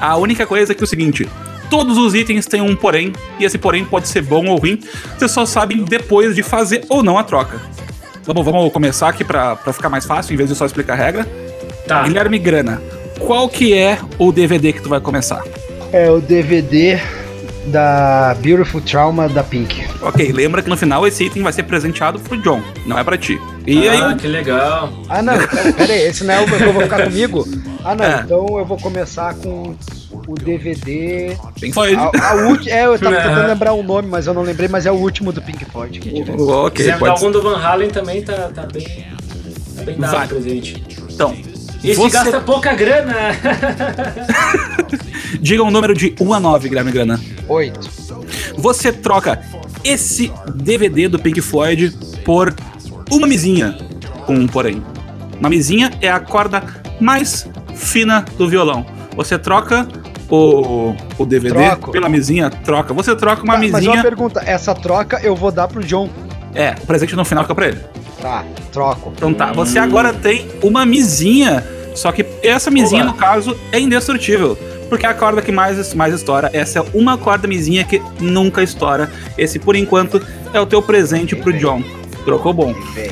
A 0.00 0.16
única 0.16 0.46
coisa 0.46 0.72
é 0.72 0.74
que 0.74 0.82
é 0.82 0.84
o 0.84 0.86
seguinte: 0.86 1.28
todos 1.70 1.98
os 1.98 2.14
itens 2.14 2.46
têm 2.46 2.60
um 2.60 2.74
porém, 2.74 3.12
e 3.38 3.44
esse 3.44 3.58
porém 3.58 3.84
pode 3.84 4.08
ser 4.08 4.22
bom 4.22 4.46
ou 4.46 4.56
ruim, 4.56 4.80
vocês 5.16 5.30
só 5.30 5.44
sabem 5.46 5.84
depois 5.84 6.34
de 6.34 6.42
fazer 6.42 6.84
ou 6.88 7.02
não 7.02 7.18
a 7.18 7.24
troca. 7.24 7.60
Vamos, 8.24 8.44
vamos 8.44 8.72
começar 8.72 9.08
aqui 9.08 9.24
pra, 9.24 9.54
pra 9.54 9.72
ficar 9.72 9.88
mais 9.88 10.04
fácil, 10.04 10.34
em 10.34 10.36
vez 10.36 10.48
de 10.48 10.56
só 10.56 10.66
explicar 10.66 10.94
a 10.94 10.96
regra. 10.96 11.26
Tá. 11.86 12.02
Guilherme 12.02 12.38
Grana, 12.38 12.82
qual 13.20 13.48
que 13.48 13.72
é 13.72 13.98
o 14.18 14.32
DVD 14.32 14.72
que 14.72 14.82
tu 14.82 14.88
vai 14.88 15.00
começar? 15.00 15.44
É 15.92 16.10
o 16.10 16.20
DVD 16.20 17.00
da 17.66 18.34
Beautiful 18.40 18.80
Trauma 18.80 19.28
da 19.28 19.42
Pink. 19.42 19.86
Ok, 20.02 20.32
lembra 20.32 20.62
que 20.62 20.68
no 20.68 20.76
final 20.76 21.06
esse 21.06 21.24
item 21.24 21.42
vai 21.42 21.52
ser 21.52 21.64
presenteado 21.64 22.18
pro 22.20 22.36
John, 22.42 22.62
não 22.86 22.98
é 22.98 23.04
pra 23.04 23.16
ti. 23.18 23.40
E 23.66 23.88
aí, 23.88 24.00
ah, 24.00 24.10
o- 24.10 24.16
que 24.16 24.26
legal. 24.28 24.92
Ah, 25.08 25.20
não. 25.22 25.34
Então, 25.34 25.72
pera 25.72 25.92
aí, 25.92 26.02
esse 26.02 26.22
não 26.24 26.34
é 26.34 26.40
o 26.40 26.46
que 26.46 26.52
eu 26.62 26.72
vou 26.72 26.82
ficar 26.82 27.02
comigo? 27.04 27.46
Ah, 27.84 27.94
não. 27.94 28.04
É. 28.04 28.20
Então 28.24 28.58
eu 28.58 28.64
vou 28.64 28.78
começar 28.78 29.34
com 29.34 29.74
o 30.28 30.34
DVD. 30.34 31.36
Pink 31.60 31.72
Floyd. 31.74 31.96
A, 31.96 32.30
a 32.30 32.34
ulti- 32.48 32.70
É, 32.70 32.86
eu 32.86 32.98
tava 32.98 33.16
tentando 33.20 33.46
lembrar 33.48 33.72
o 33.72 33.82
nome, 33.82 34.08
mas 34.08 34.26
eu 34.26 34.34
não 34.34 34.42
lembrei, 34.42 34.68
mas 34.68 34.86
é 34.86 34.90
o 34.92 34.94
último 34.94 35.32
do 35.32 35.42
Pink 35.42 35.64
Floyd 35.66 35.98
que 35.98 36.08
a 36.08 36.12
gente. 36.12 36.26
Se 36.36 36.42
ok, 36.42 36.86
dar 36.86 36.98
pode 36.98 37.10
algum 37.12 37.30
do 37.30 37.42
Van 37.42 37.58
Halen 37.58 37.90
também 37.90 38.22
tá, 38.22 38.50
tá 38.54 38.66
bem. 38.72 39.06
Tá 39.76 39.82
bem 39.82 39.96
dado 39.98 40.12
Vai. 40.12 40.26
o 40.26 40.28
presente. 40.28 40.82
Então, 41.12 41.36
Esse 41.82 41.94
você... 41.96 42.16
gasta 42.16 42.40
pouca 42.40 42.72
grana. 42.74 43.14
diga 45.40 45.62
um 45.62 45.70
número 45.70 45.94
de 45.94 46.14
1 46.20 46.32
a 46.34 46.40
9, 46.40 46.68
Guilherme 46.68 46.92
Grana. 46.92 47.20
Oito. 47.48 47.88
Você 48.56 48.92
troca 48.92 49.40
esse 49.84 50.32
DVD 50.54 51.08
do 51.08 51.18
Pink 51.18 51.40
Floyd 51.40 51.96
por 52.24 52.54
uma 53.10 53.26
mesinha 53.26 53.76
com 54.26 54.34
um 54.34 54.46
porém. 54.46 54.82
Uma 55.38 55.48
mesinha 55.48 55.90
é 56.00 56.10
a 56.10 56.18
corda 56.18 56.62
mais 57.00 57.46
fina 57.74 58.24
do 58.38 58.48
violão. 58.48 58.84
Você 59.16 59.38
troca 59.38 59.86
o, 60.28 60.94
o 61.18 61.24
DVD 61.26 61.54
Troco. 61.54 61.92
pela 61.92 62.08
mesinha, 62.08 62.50
troca. 62.50 62.92
Você 62.94 63.14
troca 63.14 63.42
uma 63.42 63.54
Tá, 63.54 63.58
mas 63.60 63.72
mesinha. 63.72 63.92
uma 63.94 64.02
pergunta, 64.02 64.42
essa 64.44 64.74
troca 64.74 65.20
eu 65.22 65.36
vou 65.36 65.52
dar 65.52 65.68
pro 65.68 65.82
John. 65.84 66.08
É, 66.54 66.74
o 66.82 66.86
presente 66.86 67.14
no 67.14 67.24
final 67.24 67.44
fica 67.44 67.54
pra 67.54 67.68
ele. 67.68 67.80
Tá, 68.20 68.44
troco. 68.72 69.12
Então 69.14 69.32
tá, 69.32 69.52
você 69.52 69.78
agora 69.78 70.12
tem 70.12 70.48
uma 70.62 70.84
misinha, 70.86 71.62
só 71.94 72.10
que 72.10 72.24
essa 72.42 72.70
misinha, 72.70 73.02
Oba. 73.04 73.12
no 73.12 73.18
caso, 73.18 73.56
é 73.70 73.78
indestrutível. 73.78 74.58
Porque 74.88 75.04
é 75.06 75.08
a 75.08 75.14
corda 75.14 75.42
que 75.42 75.50
mais, 75.50 75.92
mais 75.94 76.14
estoura. 76.14 76.48
Essa 76.52 76.78
é 76.78 76.84
uma 76.94 77.18
corda 77.18 77.48
misinha 77.48 77.84
que 77.84 78.00
nunca 78.20 78.62
estoura. 78.62 79.10
Esse, 79.36 79.58
por 79.58 79.74
enquanto, 79.74 80.24
é 80.52 80.60
o 80.60 80.66
teu 80.66 80.80
presente 80.80 81.34
pro 81.34 81.52
John. 81.52 81.82
Trocou 82.24 82.52
bom. 82.52 82.72
Vem. 82.94 83.10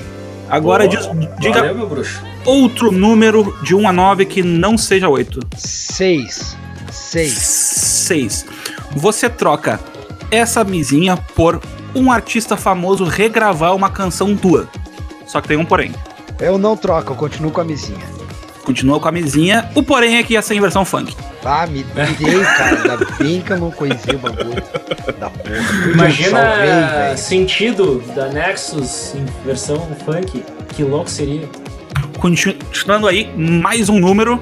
Agora 0.49 0.87
diz- 0.87 1.09
diga 1.41 1.61
Valeu, 1.61 1.75
meu 1.75 1.87
bruxo. 1.89 2.23
outro 2.45 2.93
número 2.93 3.57
de 3.63 3.75
1 3.75 3.89
a 3.89 3.93
9 3.93 4.25
que 4.27 4.43
não 4.43 4.77
seja 4.79 5.09
8. 5.09 5.41
Seis. 5.57 6.57
Seis. 6.93 7.33
6. 7.33 8.47
Você 8.95 9.29
troca 9.29 9.81
essa 10.31 10.63
misinha 10.63 11.17
por 11.35 11.61
um 11.95 12.11
artista 12.13 12.57
famoso 12.57 13.05
regravar 13.05 13.75
uma 13.75 13.89
canção 13.91 14.37
tua. 14.37 14.69
Só 15.27 15.41
que 15.41 15.49
tem 15.49 15.57
um 15.57 15.65
porém. 15.65 15.93
Eu 16.41 16.59
não 16.59 16.77
troco, 16.77 17.13
eu 17.13 17.17
continuo 17.17 17.51
com 17.51 17.61
a 17.61 17.65
mesinha. 17.65 18.05
Continua 18.65 19.01
com 19.01 19.09
a 19.09 19.13
mesinha. 19.13 19.69
O 19.75 19.83
porém 19.83 20.17
é 20.19 20.23
que 20.23 20.35
ia 20.35 20.43
ser 20.43 20.55
em 20.55 20.61
versão 20.61 20.85
funk. 20.85 21.15
Ah, 21.45 21.67
me 21.67 21.83
dei, 21.83 22.41
cara. 22.43 22.77
Ainda 22.95 22.97
bem 23.19 23.41
que 23.43 23.53
eu 23.53 23.59
não 23.59 23.71
conhecia 23.71 24.15
o 24.15 24.19
bagulho 24.19 24.55
da 25.19 25.29
porra. 25.31 25.91
Imagina 25.93 26.31
salvei, 26.41 27.17
sentido 27.19 28.03
da 28.15 28.29
Nexus 28.29 29.15
em 29.15 29.25
versão 29.45 29.79
funk. 30.05 30.43
Que 30.75 30.83
louco 30.83 31.11
seria. 31.11 31.49
Continuando 32.19 33.07
aí, 33.07 33.29
mais 33.37 33.89
um 33.89 33.99
número 34.01 34.41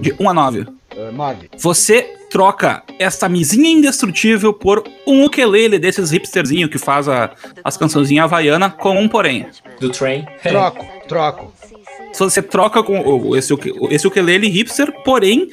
de 0.00 0.14
1 0.20 0.28
a 0.28 0.34
9. 0.34 0.66
Ah, 0.98 1.12
Nove. 1.12 1.48
Você 1.58 2.02
troca 2.30 2.82
essa 2.98 3.28
misinha 3.28 3.70
indestrutível 3.70 4.52
por 4.52 4.84
um 5.06 5.24
ukulele 5.24 5.78
desses 5.78 6.10
hipsterzinho 6.10 6.68
que 6.68 6.76
faz 6.78 7.08
a- 7.08 7.30
as 7.64 7.76
cançõezinhas 7.76 8.24
havaiana 8.24 8.68
com 8.68 8.98
um 8.98 9.08
porém. 9.08 9.46
Do 9.80 9.88
Train. 9.90 10.26
Troco, 10.42 10.86
troco. 11.08 11.52
Você 12.12 12.40
troca 12.40 12.82
com 12.82 13.36
esse, 13.36 13.52
esse 13.90 14.06
ukulele 14.06 14.48
hipster, 14.48 14.90
porém, 15.04 15.48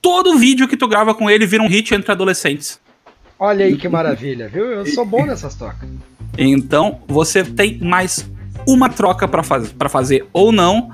todo 0.00 0.38
vídeo 0.38 0.68
que 0.68 0.76
tu 0.76 0.86
grava 0.86 1.14
com 1.14 1.28
ele 1.30 1.46
vira 1.46 1.62
um 1.62 1.68
hit 1.68 1.94
entre 1.94 2.10
adolescentes. 2.12 2.80
Olha 3.38 3.64
aí 3.64 3.76
que 3.76 3.88
maravilha, 3.88 4.48
viu? 4.48 4.64
Eu 4.64 4.86
sou 4.86 5.04
bom 5.04 5.24
nessas 5.24 5.54
trocas. 5.54 5.88
Então, 6.36 7.00
você 7.06 7.44
tem 7.44 7.78
mais 7.78 8.28
uma 8.66 8.88
troca 8.88 9.28
pra 9.28 9.42
faz, 9.42 9.72
pra 9.72 9.88
fazer 9.88 10.26
ou 10.32 10.50
não. 10.50 10.90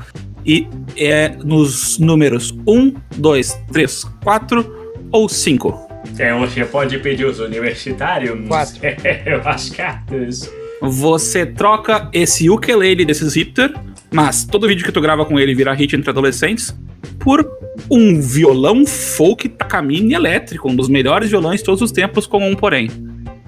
E 0.47 0.69
é 0.97 1.31
nos 1.31 1.99
números 1.99 2.55
1, 2.67 2.95
2, 3.17 3.53
3, 3.73 4.05
4 4.23 5.07
ou 5.11 5.27
5. 5.27 5.89
É, 6.19 6.35
você 6.39 6.65
pode 6.67 6.99
pedir 6.99 7.25
os 7.25 7.41
universitários. 7.41 8.47
Quatro. 8.47 8.79
Eu 9.25 9.41
acho 9.49 9.73
que 9.73 9.81
é 9.81 9.99
isso. 10.29 10.53
Você 10.88 11.47
troca 11.47 12.09
esse 12.12 12.49
ukulele 12.50 13.05
desses 13.05 13.35
hipster, 13.35 13.75
mas 14.12 14.45
todo 14.45 14.67
vídeo 14.69 14.85
que 14.85 14.93
tu 14.93 15.00
grava 15.00 15.25
com 15.25 15.38
ele 15.38 15.55
vira 15.55 15.73
hit 15.73 15.95
entre 15.97 16.11
adolescentes, 16.11 16.75
por 17.19 17.49
um 17.91 18.21
violão 18.21 18.87
folk 18.87 19.49
Takamine 19.49 20.14
elétrico, 20.14 20.69
um 20.71 20.76
dos 20.76 20.88
melhores 20.88 21.31
violões 21.31 21.61
de 21.61 21.64
todos 21.67 21.83
os 21.83 21.91
tempos, 21.91 22.26
com 22.26 22.49
um 22.49 22.55
porém. 22.55 22.91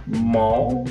Mons. 0.06 0.90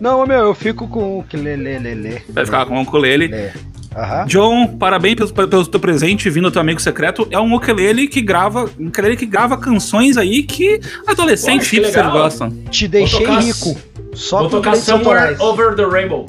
Não, 0.00 0.26
meu, 0.26 0.38
eu 0.38 0.54
fico 0.54 0.88
com 0.88 1.18
o 1.18 1.24
lê. 1.32 2.20
Vai 2.28 2.44
ficar 2.44 2.66
com 2.66 2.76
um 2.76 2.82
ukulele. 2.82 3.28
Lê. 3.28 3.50
Aham. 3.96 4.26
John, 4.26 4.66
parabéns 4.76 5.30
pelo, 5.30 5.48
pelo 5.48 5.66
teu 5.66 5.78
presente 5.78 6.28
vindo 6.28 6.44
do 6.44 6.50
teu 6.50 6.60
amigo 6.60 6.80
secreto. 6.80 7.28
É 7.30 7.38
um 7.38 7.54
ukulele 7.54 8.08
que 8.08 8.20
grava, 8.20 8.68
um 8.78 8.88
ukulele 8.88 9.16
que 9.16 9.24
grava 9.26 9.56
canções 9.56 10.16
aí 10.16 10.42
que 10.42 10.80
adolescentes 11.06 11.70
que 11.70 11.76
hipster 11.76 12.10
gostam. 12.10 12.50
Te 12.70 12.88
deixei 12.88 13.20
tocar- 13.20 13.40
rico. 13.40 13.76
Só 14.14 14.40
Vou 14.40 14.50
tocar 14.50 14.76
Somewhere. 14.76 15.36
Over 15.40 15.74
the 15.74 15.84
Rainbow. 15.84 16.26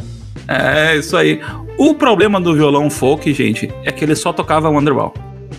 É, 0.48 0.96
isso 0.96 1.18
aí. 1.18 1.42
O 1.78 1.94
problema 1.94 2.40
do 2.40 2.54
violão 2.56 2.90
folk, 2.90 3.32
gente, 3.34 3.72
é 3.84 3.92
que 3.92 4.04
ele 4.04 4.16
só 4.16 4.32
tocava 4.32 4.70
Wonderwall. 4.70 5.14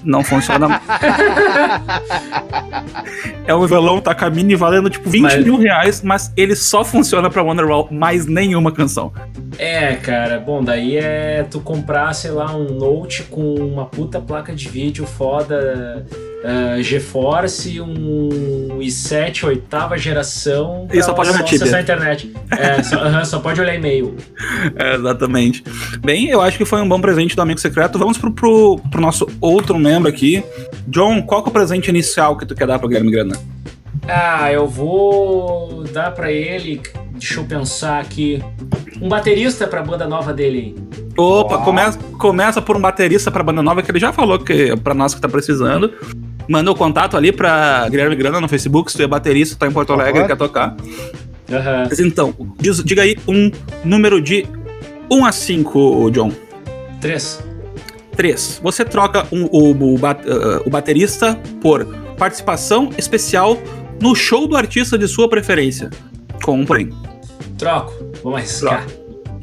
Não 0.05 0.23
funciona. 0.23 0.81
é 3.47 3.55
um 3.55 3.67
violão 3.67 4.01
Takamine 4.01 4.55
valendo 4.55 4.89
tipo 4.89 5.11
20 5.11 5.23
Mas- 5.23 5.45
mil 5.45 5.59
reais, 5.59 6.03
mas 6.03 6.33
ele 6.37 6.55
só 6.55 6.85
funciona 6.85 7.29
pra 7.29 7.43
Wonderwall, 7.43 7.89
mais 7.91 8.27
nenhuma 8.27 8.73
canção. 8.73 9.13
É, 9.59 9.95
cara, 9.95 10.39
bom, 10.39 10.63
daí 10.63 10.97
é 10.97 11.45
tu 11.51 11.61
comprar, 11.61 12.13
sei 12.13 12.31
lá, 12.31 12.55
um 12.55 12.75
Note 12.75 13.23
com 13.25 13.55
uma 13.55 13.87
puta 13.87 14.21
placa 14.21 14.55
de 14.55 14.69
vídeo 14.69 15.07
foda 15.07 16.07
uh, 16.47 16.83
GeForce, 16.83 17.81
um 17.81 18.79
i7 18.79 19.45
oitava 19.45 19.99
geração. 19.99 20.87
E 20.93 21.03
só 21.03 21.13
pode 21.13 21.31
olhar 21.31 21.43
Tibia. 21.43 21.65
acessar 21.65 21.81
a 21.81 21.83
internet. 21.83 22.33
É, 22.51 22.83
só, 22.83 22.97
aham, 22.97 23.25
só 23.25 23.41
pode 23.41 23.61
olhar 23.61 23.75
e-mail. 23.75 24.17
É, 24.79 24.95
exatamente. 24.95 25.65
Bem, 26.01 26.29
eu 26.29 26.41
acho 26.41 26.59
que 26.59 26.65
foi 26.65 26.81
um 26.81 26.89
bom 26.89 27.01
presente 27.01 27.35
do 27.35 27.43
amigo 27.43 27.59
secreto. 27.59 27.99
Vamos 27.99 28.19
pro, 28.19 28.31
pro, 28.33 28.79
pro 28.91 29.01
nosso 29.01 29.27
outro 29.41 29.79
membro 29.79 30.09
aqui. 30.09 30.43
John, 30.87 31.23
qual 31.23 31.43
que 31.43 31.49
é 31.49 31.51
o 31.51 31.53
presente 31.53 31.89
inicial 31.89 32.37
que 32.37 32.45
tu 32.45 32.55
quer 32.55 32.67
dar 32.67 32.79
pro 32.79 32.89
Guilherme 32.89 33.11
Grana? 33.11 33.39
Ah, 34.09 34.53
eu 34.53 34.67
vou 34.67 35.85
dar 35.85 36.13
pra 36.13 36.31
ele, 36.31 36.81
deixa 37.13 37.41
eu 37.41 37.45
pensar 37.45 38.01
aqui, 38.01 38.43
um 39.01 39.09
baterista 39.09 39.67
pra 39.67 39.83
banda 39.83 40.07
nova 40.07 40.33
dele. 40.33 40.77
Opa, 41.17 41.59
começa, 41.59 41.99
começa 42.19 42.63
por 42.63 42.77
um 42.77 42.81
baterista 42.81 43.31
pra 43.31 43.43
banda 43.43 43.63
nova 43.63 43.83
que 43.83 43.91
ele 43.91 43.99
já 43.99 44.13
falou 44.13 44.39
que 44.39 44.71
é 44.71 44.77
pra 44.77 44.95
nós 44.95 45.15
que 45.15 45.21
tá 45.21 45.29
precisando. 45.29 45.91
Manda 46.49 46.71
o 46.71 46.75
contato 46.75 47.17
ali 47.17 47.33
pra 47.33 47.89
Guilherme 47.89 48.15
Grana 48.17 48.41
no 48.41 48.49
Facebook, 48.49 48.91
se 48.91 48.97
tu 48.99 49.03
é 49.03 49.07
baterista, 49.07 49.57
tá 49.59 49.67
em 49.67 49.73
Porto 49.73 49.93
Por 49.93 50.01
Alegre 50.01 50.27
quer 50.27 50.37
tocar. 50.37 50.77
Aham. 51.51 51.87
Mas 51.89 51.99
então, 52.01 52.35
diz- 52.61 52.83
diga 52.85 53.03
aí 53.03 53.17
um 53.27 53.51
número 53.85 54.21
de 54.21 54.47
1 55.11 55.25
a 55.25 55.33
5, 55.33 56.11
John. 56.11 56.33
Três. 57.01 57.43
3. 58.17 58.61
Você 58.63 58.85
troca 58.85 59.27
um- 59.33 59.45
o, 59.47 59.73
o, 59.73 59.95
uh, 59.97 59.99
o 60.65 60.71
baterista 60.71 61.39
por 61.61 61.85
participação 62.19 62.91
especial 62.97 63.59
no 64.01 64.15
show 64.15 64.47
do 64.49 64.57
artista 64.57 64.97
de 64.97 65.07
sua 65.07 65.29
preferência. 65.29 65.91
Com 66.43 66.61
um 66.61 66.65
porém. 66.65 66.91
Troco. 67.59 67.93
Vamos 68.23 68.39
arriscar. 68.39 68.87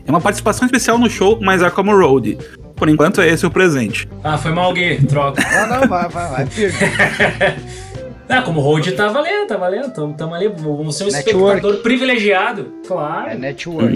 É 0.06 0.10
uma 0.12 0.20
participação 0.22 0.66
especial 0.66 0.98
no 0.98 1.10
show, 1.10 1.40
mas 1.42 1.62
é 1.62 1.70
como 1.70 1.96
road. 1.96 2.38
Por 2.75 2.89
enquanto, 2.89 3.22
é 3.22 3.27
esse 3.30 3.46
o 3.46 3.51
presente. 3.51 4.08
Ah, 4.24 4.38
foi 4.38 4.51
mal, 4.51 4.74
Gui. 4.74 4.98
Troco. 5.06 5.38
Não, 5.52 5.82
não, 5.82 5.88
vai, 5.88 6.10
vai, 6.10 6.30
vai. 6.30 6.48
Ah, 8.30 8.41
como 8.41 8.62
hold 8.62 8.89
tá 8.93 9.10
valendo, 9.10 9.48
tá 9.48 9.58
valendo. 9.58 9.91
Tamo, 9.91 10.13
tamo 10.13 10.34
ali, 10.34 10.48
vamos 10.48 10.95
ser 10.95 11.04
um 11.04 11.08
Network. 11.08 11.58
espectador 11.58 11.84
privilegiado. 11.84 12.74
Claro. 12.88 13.30
É 13.32 13.36
network. 13.36 13.95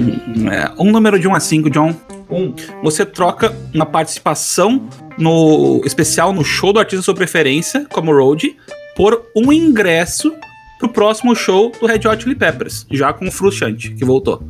É, 0.51 0.69
um 0.77 0.91
número 0.91 1.17
de 1.17 1.27
1 1.27 1.33
a 1.33 1.39
5, 1.39 1.69
John. 1.69 1.95
Um. 2.29 2.53
Você 2.83 3.05
troca 3.05 3.55
uma 3.73 3.85
participação 3.85 4.87
no 5.17 5.81
especial 5.85 6.33
no 6.33 6.43
show 6.43 6.73
do 6.73 6.79
artista 6.79 7.01
sua 7.01 7.15
preferência, 7.15 7.87
como 7.89 8.11
road, 8.11 8.55
por 8.95 9.25
um 9.35 9.51
ingresso 9.51 10.35
pro 10.77 10.89
próximo 10.89 11.33
show 11.33 11.71
do 11.79 11.87
Red 11.87 12.07
Hot 12.07 12.21
Chili 12.21 12.35
Peppers, 12.35 12.85
já 12.91 13.13
com 13.13 13.27
o 13.27 13.31
Frustrante, 13.31 13.91
que 13.93 14.03
voltou. 14.05 14.43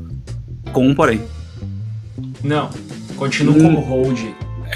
Com 0.74 0.88
um 0.88 0.96
porém. 0.96 1.22
Não. 2.44 2.70
Continuo 3.18 3.56
como 3.62 3.80
hold. 3.80 4.20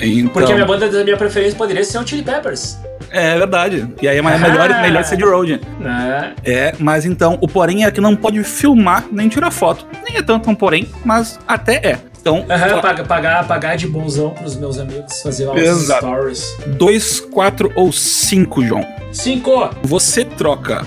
Então, 0.02 0.30
Porque 0.30 0.52
a 0.52 0.56
minha 0.56 0.66
banda 0.66 0.90
da 0.90 1.04
minha 1.04 1.18
preferência 1.18 1.56
poderia 1.58 1.84
ser 1.84 1.98
o 1.98 2.08
Chili 2.08 2.24
Peppers. 2.24 2.78
É 3.10 3.38
verdade. 3.38 3.88
E 4.02 4.08
aí 4.08 4.18
é 4.18 4.22
melhor, 4.22 4.72
Ah. 4.72 4.82
melhor 4.82 5.04
ser 5.04 5.18
de 5.18 5.24
road. 5.26 5.60
Né? 5.80 6.34
É, 6.46 6.74
mas 6.80 7.06
então, 7.06 7.38
o 7.42 7.48
porém 7.48 7.84
é 7.84 7.92
que 7.92 8.00
não 8.00 8.16
pode 8.16 8.42
filmar 8.44 9.04
nem 9.12 9.28
tirar 9.28 9.52
foto. 9.52 9.86
Nem 10.08 10.16
é 10.18 10.22
tanto 10.22 10.50
um 10.50 10.56
porém, 10.56 10.88
mas 11.04 11.38
até 11.46 11.76
é. 11.76 12.00
Então, 12.22 12.46
Aham, 12.50 12.80
pagar, 12.82 13.04
pagar, 13.08 13.48
pagar 13.48 13.76
de 13.76 13.88
bonzão 13.88 14.30
pros 14.30 14.56
meus 14.56 14.78
amigos, 14.80 15.22
fazer 15.22 15.46
lá 15.46 15.58
Exato. 15.58 16.06
stories. 16.06 16.56
2, 16.68 17.20
4 17.20 17.72
ou 17.76 17.92
5, 17.92 18.64
João. 18.64 18.86
Cinco! 19.12 19.70
Você 19.84 20.24
troca 20.24 20.86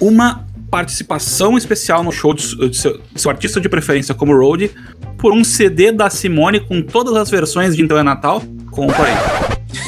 uma 0.00 0.46
participação 0.70 1.56
especial 1.56 2.02
no 2.02 2.12
show 2.12 2.34
de 2.34 2.42
su- 2.42 2.68
de 2.68 2.76
seu, 2.76 3.00
seu 3.16 3.30
artista 3.30 3.60
de 3.60 3.68
preferência 3.68 4.14
como 4.14 4.36
road 4.36 4.70
por 5.18 5.32
um 5.32 5.42
CD 5.42 5.90
da 5.92 6.10
Simone 6.10 6.60
com 6.60 6.82
todas 6.82 7.14
as 7.16 7.30
versões 7.30 7.74
de 7.76 7.82
Então 7.82 7.96
é 7.98 8.02
Natal, 8.02 8.42
com 8.70 8.86
porém. 8.86 9.14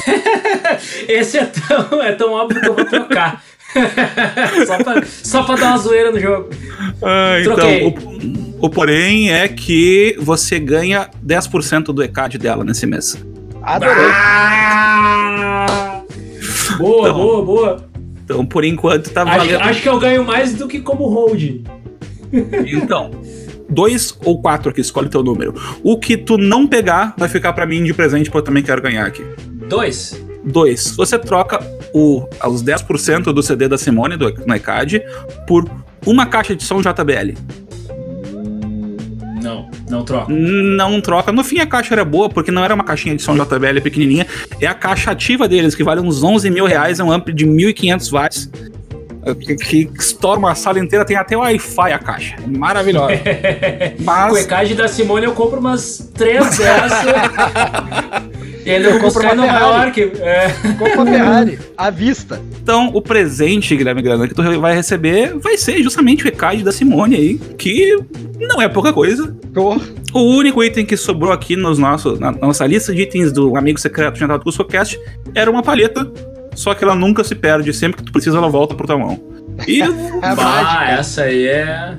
Esse 1.07 1.37
é 1.37 1.45
tão, 1.45 2.01
é 2.01 2.11
tão 2.13 2.31
óbvio 2.33 2.59
que 2.61 2.67
eu 2.67 2.73
vou 2.75 2.85
trocar. 2.85 3.43
só, 4.67 4.77
pra, 4.83 5.03
só 5.05 5.43
pra 5.43 5.55
dar 5.55 5.67
uma 5.69 5.77
zoeira 5.77 6.11
no 6.11 6.19
jogo. 6.19 6.49
Ah, 7.01 7.35
Troquei. 7.43 7.85
então, 7.87 8.03
o, 8.59 8.65
o 8.65 8.69
porém 8.69 9.31
é 9.31 9.47
que 9.47 10.15
você 10.19 10.59
ganha 10.59 11.09
10% 11.25 11.85
do 11.93 12.03
ECAD 12.03 12.37
dela 12.37 12.63
nesse 12.65 12.85
mês. 12.85 13.17
Adorei. 13.61 13.93
Ah! 14.13 16.01
Boa, 16.77 17.09
Então, 17.09 17.21
boa, 17.21 17.45
boa. 17.45 17.90
Então, 18.31 18.45
por 18.45 18.63
enquanto, 18.63 19.09
tá 19.09 19.23
valendo. 19.23 19.59
acho 19.59 19.81
que 19.81 19.89
eu 19.89 19.99
ganho 19.99 20.23
mais 20.23 20.53
do 20.55 20.67
que 20.67 20.79
como 20.79 21.07
hold. 21.07 21.61
Então, 22.65 23.11
dois 23.69 24.17
ou 24.23 24.41
quatro 24.41 24.69
aqui, 24.69 24.79
escolhe 24.79 25.09
teu 25.09 25.21
número. 25.21 25.53
O 25.83 25.99
que 25.99 26.15
tu 26.15 26.37
não 26.37 26.65
pegar 26.65 27.13
vai 27.17 27.27
ficar 27.27 27.51
pra 27.53 27.65
mim 27.65 27.83
de 27.83 27.93
presente, 27.93 28.29
porque 28.29 28.37
eu 28.37 28.43
também 28.43 28.63
quero 28.63 28.81
ganhar 28.81 29.05
aqui. 29.05 29.23
Dois. 29.67 30.19
Dois, 30.43 30.95
você 30.95 31.19
troca 31.19 31.59
o, 31.93 32.25
os 32.47 32.63
10% 32.63 33.25
do 33.31 33.43
CD 33.43 33.67
da 33.67 33.77
Simone, 33.77 34.17
do, 34.17 34.33
no 34.45 34.55
ECAD, 34.55 35.03
por 35.45 35.69
uma 36.05 36.25
caixa 36.25 36.55
de 36.55 36.63
som 36.63 36.81
JBL. 36.81 37.37
Não, 39.91 40.03
troco. 40.03 40.31
Não 40.31 41.01
troca. 41.01 41.31
No 41.31 41.43
fim, 41.43 41.59
a 41.59 41.65
caixa 41.67 41.93
era 41.93 42.05
boa, 42.05 42.29
porque 42.29 42.49
não 42.49 42.63
era 42.63 42.73
uma 42.73 42.83
caixinha 42.83 43.15
de 43.15 43.21
som 43.21 43.35
JBL 43.35 43.81
pequenininha. 43.83 44.25
É 44.59 44.65
a 44.67 44.73
caixa 44.73 45.11
ativa 45.11 45.47
deles, 45.47 45.75
que 45.75 45.83
vale 45.83 45.99
uns 46.01 46.23
11 46.23 46.49
mil 46.49 46.65
reais, 46.65 46.99
é 46.99 47.03
um 47.03 47.11
ampli 47.11 47.33
de 47.33 47.45
1.500 47.45 48.11
watts. 48.11 48.49
é, 49.25 49.35
Que, 49.35 49.55
que 49.85 49.89
estoura 49.99 50.39
uma 50.39 50.55
sala 50.55 50.79
inteira, 50.79 51.03
tem 51.05 51.17
até 51.17 51.35
Wi-Fi 51.37 51.91
a 51.91 51.99
caixa. 51.99 52.35
É 52.41 52.57
Maravilhosa. 52.57 53.17
Com 53.97 54.01
o 54.01 54.05
Mas 54.05 54.37
ECAD 54.45 54.75
da 54.75 54.87
Simone 54.87 55.25
eu 55.25 55.33
compro 55.33 55.59
umas 55.59 56.09
três 56.15 56.57
dessas. 56.57 56.91
e 58.65 58.69
ainda 58.71 58.89
Eu 58.89 58.99
compro 58.99 59.21
uma 59.23 59.35
Nova 59.35 59.47
Ferrari. 59.51 60.01
York. 60.01 60.21
É. 60.21 60.49
Compra 60.77 61.01
a 61.01 61.05
Ferrari, 61.05 61.59
à 61.77 61.89
vista. 61.89 62.41
Então, 62.61 62.89
o 62.93 63.01
presente, 63.01 63.75
Guilherme 63.75 64.01
Grana, 64.01 64.27
que 64.27 64.33
tu 64.33 64.41
vai 64.59 64.75
receber 64.75 65.33
vai 65.37 65.57
ser 65.57 65.81
justamente 65.81 66.23
o 66.25 66.27
ECAD 66.27 66.63
da 66.63 66.71
Simone 66.71 67.15
aí, 67.15 67.37
que 67.57 67.97
não 68.39 68.61
é 68.61 68.67
pouca 68.67 68.93
coisa. 68.93 69.35
Tô. 69.53 69.79
O 70.13 70.19
único 70.37 70.63
item 70.63 70.85
que 70.85 70.95
sobrou 70.97 71.31
aqui 71.31 71.55
nos 71.55 71.77
nossos, 71.79 72.19
na 72.19 72.31
nossa 72.31 72.65
lista 72.67 72.93
de 72.93 73.01
itens 73.01 73.31
do 73.31 73.55
Amigo 73.57 73.79
Secreto 73.79 74.17
Jantar 74.19 74.37
do 74.37 74.43
CuscoCast 74.43 74.99
era 75.33 75.49
uma 75.49 75.63
palheta, 75.63 76.09
só 76.53 76.73
que 76.73 76.83
ela 76.83 76.95
nunca 76.95 77.23
se 77.23 77.33
perde, 77.35 77.73
sempre 77.73 77.97
que 77.97 78.03
tu 78.03 78.11
precisa 78.11 78.37
ela 78.37 78.49
volta 78.49 78.75
pro 78.75 78.85
tua 78.85 78.97
mão. 78.97 79.19
E, 79.67 79.81
É 79.81 79.87
Ah, 80.21 80.87
essa 80.99 81.23
aí 81.23 81.45
é. 81.47 81.95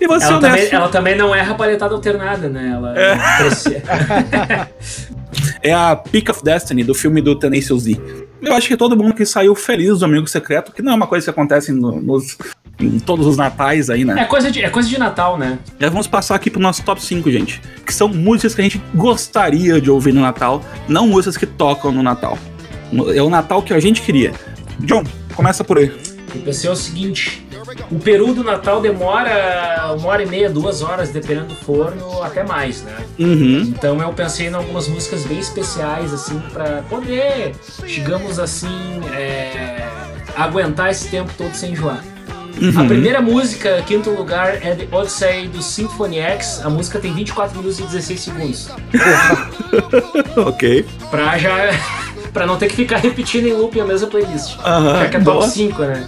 e 0.00 0.06
você 0.06 0.26
Ela 0.26 0.40
também, 0.40 0.68
ela 0.70 0.88
também 0.88 1.16
não 1.16 1.34
erra 1.34 1.54
paletada 1.54 1.94
alternada, 1.94 2.48
né? 2.48 2.72
Ela 2.74 2.94
aprecia. 3.36 3.82
é 5.62 5.72
a 5.72 5.94
Peak 5.96 6.30
of 6.30 6.42
Destiny 6.42 6.82
do 6.84 6.94
filme 6.94 7.20
do 7.20 7.34
Tenacious 7.38 7.84
D. 7.84 7.98
Eu 8.42 8.54
acho 8.54 8.66
que 8.68 8.76
todo 8.76 8.96
mundo 8.96 9.14
que 9.14 9.26
saiu 9.26 9.54
feliz 9.54 9.98
do 9.98 10.04
Amigo 10.04 10.26
Secreto, 10.26 10.72
que 10.72 10.80
não 10.80 10.92
é 10.92 10.94
uma 10.94 11.06
coisa 11.06 11.24
que 11.24 11.30
acontece 11.30 11.72
no- 11.72 12.00
nos, 12.00 12.38
em 12.78 12.98
todos 12.98 13.26
os 13.26 13.36
natais 13.36 13.90
aí, 13.90 14.00
É 14.00 14.04
né? 14.04 14.24
coisa 14.24 14.50
de, 14.50 14.62
é 14.62 14.70
coisa 14.70 14.88
de 14.88 14.98
Natal, 14.98 15.36
né? 15.36 15.58
Aí 15.78 15.88
vamos 15.90 16.06
passar 16.06 16.36
aqui 16.36 16.50
pro 16.50 16.60
nosso 16.60 16.82
top 16.82 17.02
5, 17.02 17.30
gente. 17.30 17.60
Que 17.84 17.92
são 17.92 18.08
músicas 18.08 18.54
que 18.54 18.60
a 18.62 18.64
gente 18.64 18.80
gostaria 18.94 19.78
de 19.80 19.90
ouvir 19.90 20.14
no 20.14 20.22
Natal, 20.22 20.64
não 20.88 21.06
músicas 21.06 21.36
que 21.36 21.44
tocam 21.46 21.92
no 21.92 22.02
Natal. 22.02 22.38
É 23.14 23.22
o 23.22 23.28
Natal 23.28 23.62
que 23.62 23.74
a 23.74 23.80
gente 23.80 24.00
queria. 24.02 24.32
John, 24.80 25.04
começa 25.34 25.62
por 25.62 25.76
aí. 25.78 25.92
Eu 26.34 26.40
pensei 26.42 26.70
o 26.70 26.74
seguinte: 26.76 27.46
o 27.90 27.98
peru 27.98 28.32
do 28.34 28.42
Natal 28.44 28.80
demora 28.80 29.94
uma 29.98 30.08
hora 30.08 30.22
e 30.22 30.26
meia, 30.26 30.50
duas 30.50 30.82
horas, 30.82 31.10
dependendo 31.10 31.48
do 31.48 31.54
forno, 31.56 32.22
até 32.22 32.42
mais, 32.42 32.82
né? 32.82 32.96
Uhum. 33.18 33.60
Então 33.62 34.00
eu 34.00 34.12
pensei 34.12 34.48
em 34.48 34.54
algumas 34.54 34.88
músicas 34.88 35.24
bem 35.24 35.38
especiais, 35.38 36.12
assim, 36.12 36.40
pra 36.52 36.82
poder, 36.88 37.54
digamos 37.86 38.38
assim, 38.38 39.00
é, 39.14 39.86
aguentar 40.36 40.90
esse 40.90 41.08
tempo 41.08 41.32
todo 41.36 41.54
sem 41.54 41.72
enjoar. 41.72 42.04
A 42.76 42.84
primeira 42.84 43.22
música, 43.22 43.82
quinto 43.86 44.10
lugar, 44.10 44.56
é 44.62 44.74
The 44.74 44.94
Odyssey 44.94 45.48
do 45.48 45.62
Symphony 45.62 46.18
X. 46.18 46.60
A 46.62 46.68
música 46.68 46.98
tem 46.98 47.14
24 47.14 47.56
minutos 47.56 47.78
e 47.78 47.82
16 47.84 48.20
segundos. 48.20 48.68
ok. 50.36 50.86
Pra 51.10 51.38
já. 51.38 51.56
pra 52.34 52.46
não 52.46 52.58
ter 52.58 52.68
que 52.68 52.76
ficar 52.76 52.98
repetindo 52.98 53.46
em 53.46 53.52
loop 53.54 53.80
a 53.80 53.84
mesma 53.84 54.08
playlist. 54.08 54.58
Aham, 54.62 55.00
Já 55.00 55.08
que 55.08 55.16
é 55.16 55.20
boa. 55.20 55.40
top 55.40 55.50
5, 55.50 55.82
né? 55.82 56.06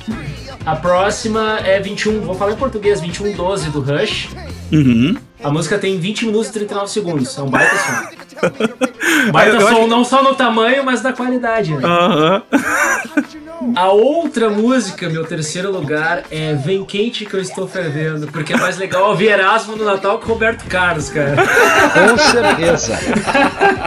A 0.64 0.76
próxima 0.76 1.58
é 1.64 1.80
21, 1.80 2.20
vou 2.20 2.34
falar 2.34 2.52
em 2.52 2.56
português, 2.56 3.00
2112 3.00 3.70
do 3.70 3.80
Rush. 3.80 4.28
Uhum. 4.72 5.16
A 5.42 5.50
música 5.50 5.76
tem 5.78 5.98
20 5.98 6.26
minutos 6.26 6.48
e 6.48 6.52
39 6.52 6.86
segundos. 6.88 7.36
É 7.36 7.42
um 7.42 7.50
baita 7.50 7.76
som. 7.76 8.12
Baita 9.32 9.60
som 9.60 9.66
acho- 9.68 9.86
não 9.88 10.04
só 10.04 10.22
no 10.22 10.34
tamanho, 10.34 10.84
mas 10.84 11.02
na 11.02 11.12
qualidade. 11.12 11.74
Né? 11.74 11.80
Aham. 11.84 12.42
A 13.76 13.90
outra 13.90 14.50
música, 14.50 15.08
meu 15.08 15.24
terceiro 15.24 15.70
lugar, 15.70 16.24
é 16.30 16.54
Vem 16.54 16.84
Quente 16.84 17.24
Que 17.24 17.34
Eu 17.34 17.40
Estou 17.40 17.66
Fervendo. 17.66 18.26
Porque 18.26 18.52
é 18.52 18.56
mais 18.56 18.76
legal 18.78 19.10
ouvir 19.10 19.28
Erasmo 19.28 19.76
no 19.76 19.84
Natal 19.84 20.18
que 20.18 20.26
Roberto 20.26 20.64
Carlos, 20.66 21.08
cara. 21.08 21.36
Com 21.36 22.18
certeza. 22.18 22.98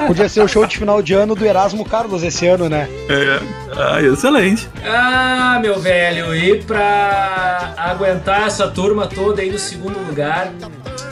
Podia 0.08 0.30
ser 0.30 0.42
o 0.42 0.48
show 0.48 0.66
de 0.66 0.78
final 0.78 1.02
de 1.02 1.14
ano 1.14 1.36
do 1.36 1.46
Erasmo 1.46 1.84
Carlos 1.86 2.24
esse 2.24 2.48
ano, 2.48 2.70
né? 2.70 2.88
É. 3.10 3.40
Ah, 3.78 4.02
excelente. 4.02 4.70
Ah, 4.86 5.60
meu 5.62 5.80
velho, 5.80 6.36
e 6.36 6.64
pra 6.64 7.74
aguentar 7.78 8.48
essa 8.48 8.68
turma 8.68 9.08
toda 9.08 9.42
aí 9.42 9.52
no 9.52 9.60
segundo 9.60 10.00
lugar, 10.08 10.52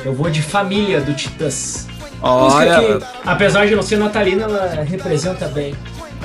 eu 0.05 0.13
vou 0.13 0.29
de 0.29 0.41
Família 0.41 1.01
do 1.01 1.13
Titãs. 1.13 1.87
Olha, 2.21 2.79
que, 2.79 3.05
apesar 3.25 3.67
de 3.67 3.75
não 3.75 3.83
ser 3.83 3.97
natalina, 3.97 4.43
ela 4.43 4.83
representa 4.83 5.45
bem. 5.47 5.75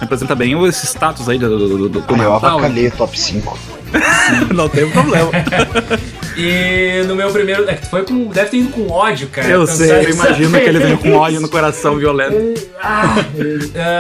Representa 0.01 0.35
bem 0.35 0.67
esse 0.67 0.87
status 0.87 1.29
aí 1.29 1.39
do, 1.39 1.49
do, 1.59 1.89
do, 1.89 2.01
do 2.01 2.23
eu 2.23 2.35
avacalhei 2.35 2.89
o 2.89 2.91
top 2.93 3.19
5. 3.19 3.59
Não 4.55 4.69
tem 4.69 4.91
problema. 4.91 5.31
E 6.39 7.03
no 7.09 7.17
meu 7.17 7.33
primeiro. 7.33 7.69
É 7.69 7.75
foi 7.75 8.05
com. 8.05 8.29
Deve 8.29 8.51
ter 8.51 8.57
ido 8.59 8.71
com 8.71 8.89
ódio, 8.89 9.27
cara. 9.29 9.49
Eu 9.49 9.67
sei, 9.67 9.91
eu 9.91 10.11
imagino 10.11 10.53
que 10.53 10.65
ele 10.65 10.79
veio 10.79 10.97
com 10.97 11.11
ódio 11.19 11.41
no 11.41 11.49
coração 11.49 11.97
violento. 11.97 12.37
Ah, 12.81 13.17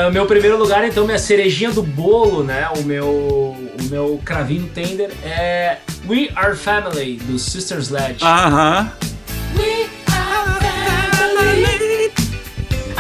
ah, 0.07 0.11
meu 0.13 0.25
primeiro 0.25 0.57
lugar, 0.57 0.87
então, 0.87 1.05
minha 1.05 1.19
cerejinha 1.19 1.73
do 1.73 1.83
bolo, 1.83 2.45
né? 2.45 2.69
O 2.79 2.85
meu, 2.85 3.09
o 3.09 3.83
meu 3.91 4.21
cravinho 4.25 4.71
tender 4.73 5.11
é 5.25 5.79
We 6.09 6.29
Are 6.37 6.55
Family, 6.55 7.17
do 7.25 7.41
Sister 7.41 7.79
Sledge. 7.79 8.23
Aham. 8.23 8.93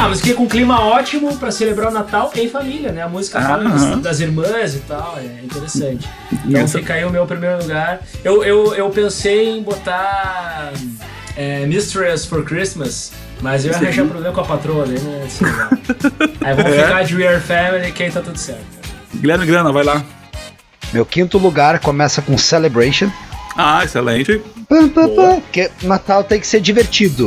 Ah, 0.00 0.08
música 0.08 0.32
com 0.34 0.46
clima 0.46 0.80
ótimo 0.80 1.36
pra 1.38 1.50
celebrar 1.50 1.90
o 1.90 1.92
Natal 1.92 2.30
em 2.36 2.48
família, 2.48 2.92
né? 2.92 3.02
A 3.02 3.08
música 3.08 3.40
fala 3.42 3.64
Aham. 3.64 3.98
das, 4.00 4.20
irmãs 4.20 4.74
e 4.76 4.78
tal, 4.80 5.18
é 5.18 5.42
interessante. 5.44 6.08
Então 6.46 6.60
Essa- 6.62 6.78
fica 6.78 6.94
aí 6.94 7.04
o 7.04 7.10
meu 7.10 7.26
primeiro 7.26 7.58
lugar. 7.60 8.00
Eu, 8.22 8.44
eu, 8.44 8.74
eu 8.74 8.88
pensei 8.90 9.58
em 9.58 9.62
botar 9.62 10.72
é, 11.36 11.66
Mistress 11.66 12.26
for 12.28 12.44
Christmas, 12.44 13.10
mas 13.40 13.64
eu 13.64 13.72
ia 13.72 13.76
arranjar 13.78 14.06
problema 14.06 14.32
com 14.34 14.40
a 14.40 14.44
patroa, 14.44 14.86
ia 14.86 15.28
ser 15.28 15.44
legal. 15.46 15.68
Aí 16.42 16.54
vamos 16.54 16.72
É? 16.78 16.82
ficar 16.86 17.02
de 17.04 17.16
We 17.16 17.26
Are 17.26 17.40
Family, 17.40 17.90
que 17.92 18.02
aí 18.04 18.10
tá 18.12 18.20
tudo 18.20 18.38
certo. 18.38 18.64
Guilherme 19.16 19.46
Grana, 19.46 19.72
vai 19.72 19.82
lá. 19.82 20.04
Meu 20.92 21.04
quinto 21.04 21.38
lugar 21.38 21.80
começa 21.80 22.22
com 22.22 22.38
Celebration. 22.38 23.10
Ah, 23.56 23.82
excelente. 23.84 24.40
Pam, 24.68 24.88
pam, 24.88 25.08
pam, 25.08 25.40
Porque 25.40 25.70
Natal 25.82 26.22
tem 26.22 26.38
que 26.38 26.46
ser 26.46 26.60
divertido. 26.60 27.26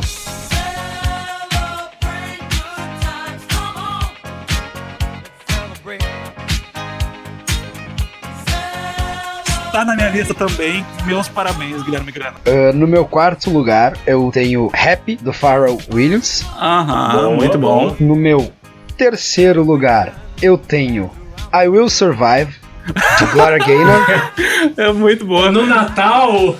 Lista 10.12 10.34
também. 10.34 10.86
Meus 11.06 11.28
parabéns, 11.28 11.82
Guilherme 11.84 12.12
Grana. 12.12 12.36
Ah, 12.46 12.74
no 12.74 12.88
meu 12.88 13.06
quarto 13.06 13.50
lugar, 13.50 13.94
eu 14.06 14.30
tenho 14.34 14.70
Happy, 14.74 15.16
do 15.16 15.34
Pharrell 15.34 15.78
Williams. 15.94 16.46
Aham, 16.60 17.12
Boa, 17.14 17.36
muito 17.36 17.58
bom. 17.58 17.90
bom. 17.90 17.96
No 18.00 18.16
meu 18.16 18.52
terceiro 18.98 19.64
lugar, 19.64 20.14
eu 20.42 20.58
tenho 20.58 21.10
I 21.54 21.68
Will 21.68 21.90
Survive, 21.90 22.56
Gloria 23.34 23.58
Gaynor. 23.58 24.06
É 24.78 24.92
muito 24.92 25.26
boa. 25.26 25.52
No 25.52 25.66
Natal, 25.66 26.56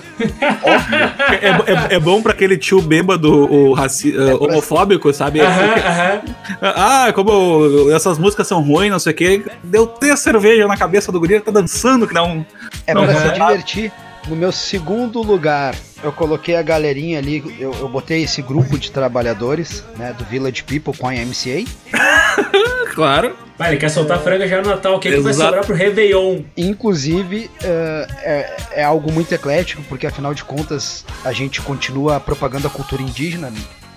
É, 1.40 1.48
é, 1.92 1.96
é 1.96 1.98
bom 1.98 2.22
pra 2.22 2.32
aquele 2.32 2.56
tio 2.56 2.80
bêbado, 2.80 3.32
o 3.52 3.72
raci 3.72 4.14
eh, 4.16 4.34
homofóbico, 4.34 5.12
sabe? 5.12 5.40
aham, 5.40 5.74
aham. 5.86 6.20
Ah, 6.62 7.12
como 7.14 7.90
essas 7.94 8.18
músicas 8.18 8.46
são 8.46 8.62
ruins, 8.62 8.90
não 8.90 8.98
sei 8.98 9.12
o 9.12 9.16
quê. 9.16 9.42
Deu 9.62 9.86
ter 9.86 10.16
cerveja 10.16 10.66
na 10.66 10.76
cabeça 10.76 11.10
do 11.10 11.18
guri, 11.20 11.34
ele 11.34 11.42
tá 11.42 11.50
dançando 11.50 12.06
que 12.06 12.14
dá 12.14 12.22
um. 12.22 12.44
É 12.86 12.92
pra 12.92 13.02
Uhum. 13.02 13.08
se 13.14 13.32
divertir. 13.32 13.92
No 14.28 14.36
meu 14.36 14.52
segundo 14.52 15.20
lugar, 15.20 15.74
eu 16.02 16.12
coloquei 16.12 16.56
a 16.56 16.62
galerinha 16.62 17.18
ali, 17.18 17.42
eu, 17.58 17.72
eu 17.74 17.88
botei 17.88 18.22
esse 18.22 18.40
grupo 18.40 18.78
de 18.78 18.90
trabalhadores, 18.90 19.84
né, 19.96 20.14
do 20.16 20.24
Village 20.24 20.62
People 20.62 20.96
com 20.96 21.08
a 21.08 21.12
MCA. 21.12 21.64
Claro. 22.94 23.34
Vai, 23.56 23.70
ele 23.70 23.78
quer 23.78 23.88
soltar 23.88 24.18
franga 24.18 24.46
já 24.46 24.60
no 24.60 24.68
Natal, 24.68 24.96
o 24.96 24.98
que, 24.98 25.10
que 25.10 25.20
vai 25.20 25.32
sobrar 25.32 25.64
pro 25.64 25.74
Réveillon? 25.74 26.42
Inclusive, 26.56 27.50
é, 27.62 28.06
é, 28.22 28.56
é 28.80 28.84
algo 28.84 29.10
muito 29.10 29.32
eclético, 29.32 29.82
porque 29.84 30.06
afinal 30.06 30.34
de 30.34 30.44
contas, 30.44 31.04
a 31.24 31.32
gente 31.32 31.62
continua 31.62 32.20
propagando 32.20 32.66
a 32.66 32.70
cultura 32.70 33.00
indígena, 33.00 33.50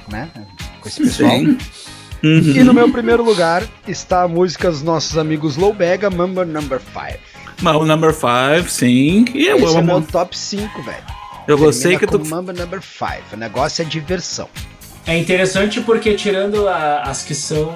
né, 0.07 0.29
com 0.79 0.88
esse 0.88 1.01
pessoal. 1.01 1.29
Sim. 1.29 1.57
E 2.23 2.63
no 2.63 2.73
meu 2.73 2.89
primeiro 2.89 3.23
lugar 3.23 3.63
está 3.88 4.23
a 4.23 4.27
música 4.27 4.71
dos 4.71 4.81
nossos 4.81 5.17
amigos 5.17 5.57
Low 5.57 5.73
Bega, 5.73 6.09
Mambo 6.09 6.43
Number 6.45 6.79
5. 6.79 7.19
Mas 7.61 7.75
o 7.75 7.85
number 7.85 8.13
5, 8.13 8.69
sim. 8.69 9.25
E 9.33 9.45
eu, 9.47 9.57
Esse 9.57 9.75
é 9.75 9.79
eu, 9.79 9.83
meu 9.83 10.01
top 10.01 10.37
5, 10.37 10.81
velho. 10.83 10.97
eu 11.47 11.57
gostei 11.57 11.97
que 11.97 12.05
tu. 12.05 12.19
com 12.19 12.27
Mambo 12.27 12.51
Number 12.53 12.81
5. 12.81 13.33
O 13.33 13.37
negócio 13.37 13.81
é 13.81 13.85
diversão. 13.85 14.49
É 15.07 15.15
interessante 15.15 15.81
porque 15.81 16.15
tirando 16.15 16.67
a- 16.67 17.03
as 17.03 17.21
que 17.23 17.35
são 17.35 17.71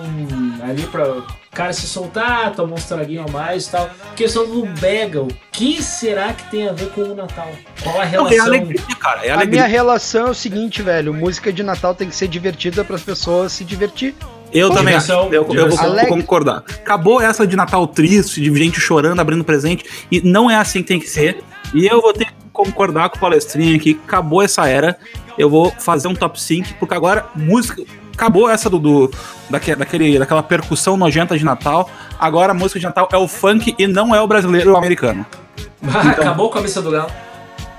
ali 0.68 0.82
pra 0.88 1.08
o 1.12 1.24
cara 1.52 1.72
se 1.72 1.86
soltar, 1.86 2.52
tomar 2.56 2.74
uns 2.74 2.86
traguinhos 2.86 3.28
a 3.30 3.32
mais 3.32 3.68
e 3.68 3.72
tal, 3.72 3.88
questão 4.16 4.48
do 4.48 4.66
Bega, 4.80 5.22
o 5.22 5.28
que 5.52 5.80
será 5.82 6.34
que 6.34 6.50
tem 6.50 6.68
a 6.68 6.74
ver 6.74 6.90
com 6.90 7.02
o 7.02 7.14
Natal? 7.16 7.52
Qual 7.84 7.96
a 7.96 7.98
Não, 8.00 8.28
é 8.28 8.32
relação? 8.32 8.46
alegria, 8.46 8.82
cara. 9.00 9.24
É 9.26 9.30
A 9.30 9.36
alegria. 9.36 9.48
minha 9.62 9.68
relação 9.68 10.28
é 10.28 10.32
o 10.32 10.34
seguinte, 10.34 10.82
velho. 10.82 11.14
Música 11.14 11.54
de 11.54 11.62
Natal 11.62 11.94
tem 11.94 12.10
que 12.10 12.16
ser 12.16 12.28
divertida 12.28 12.84
para 12.84 12.96
as 12.96 13.04
pessoas 13.04 13.52
se 13.52 13.64
divertir. 13.64 14.16
Eu 14.52 14.70
também. 14.70 14.86
Diversão, 14.98 15.26
Eu, 15.32 15.46
eu 15.54 15.70
vou 15.70 16.08
concordar. 16.08 16.64
Acabou 16.68 17.22
essa 17.22 17.46
de 17.46 17.56
Natal 17.56 17.86
triste, 17.88 18.42
de 18.42 18.54
gente 18.56 18.80
chorando, 18.80 19.20
abrindo 19.20 19.44
presente. 19.44 19.86
E 20.12 20.22
não 20.22 20.50
é 20.50 20.56
assim 20.56 20.82
que 20.82 20.88
tem 20.88 21.00
que 21.00 21.10
ser. 21.10 21.44
E 21.74 21.86
eu 21.86 22.02
vou 22.02 22.14
ter 22.14 22.26
que 22.26 22.34
concordar 22.52 23.10
com 23.10 23.18
o 23.18 23.20
palestrinha 23.20 23.76
aqui. 23.76 24.00
Acabou 24.08 24.42
essa 24.42 24.68
era. 24.68 24.98
Eu 25.38 25.50
vou 25.50 25.72
fazer 25.80 26.08
um 26.08 26.16
top 26.16 26.42
5, 26.42 26.76
porque 26.80 26.94
agora 26.94 27.26
música. 27.36 27.84
Acabou 28.14 28.50
essa 28.50 28.70
do, 28.70 28.78
do 28.80 29.12
daque- 29.50 29.76
daquele, 29.76 30.20
daquela 30.20 30.44
percussão 30.44 30.98
nojenta 30.98 31.38
de 31.38 31.46
Natal. 31.46 31.90
Agora 32.20 32.52
a 32.52 32.56
música 32.56 32.78
de 32.80 32.86
Natal 32.86 33.08
é 33.14 33.18
o 33.18 33.28
funk 33.30 33.74
e 33.80 33.88
não 33.88 34.14
é 34.14 34.20
o 34.22 34.28
brasileiro 34.28 34.72
ou 34.72 34.76
o 34.76 34.78
americano. 34.78 35.26
Ah, 35.84 36.10
Acabou 36.12 36.50
com 36.50 36.60
a 36.60 36.62
missa 36.62 36.82
do 36.82 36.92
galo. 36.92 37.10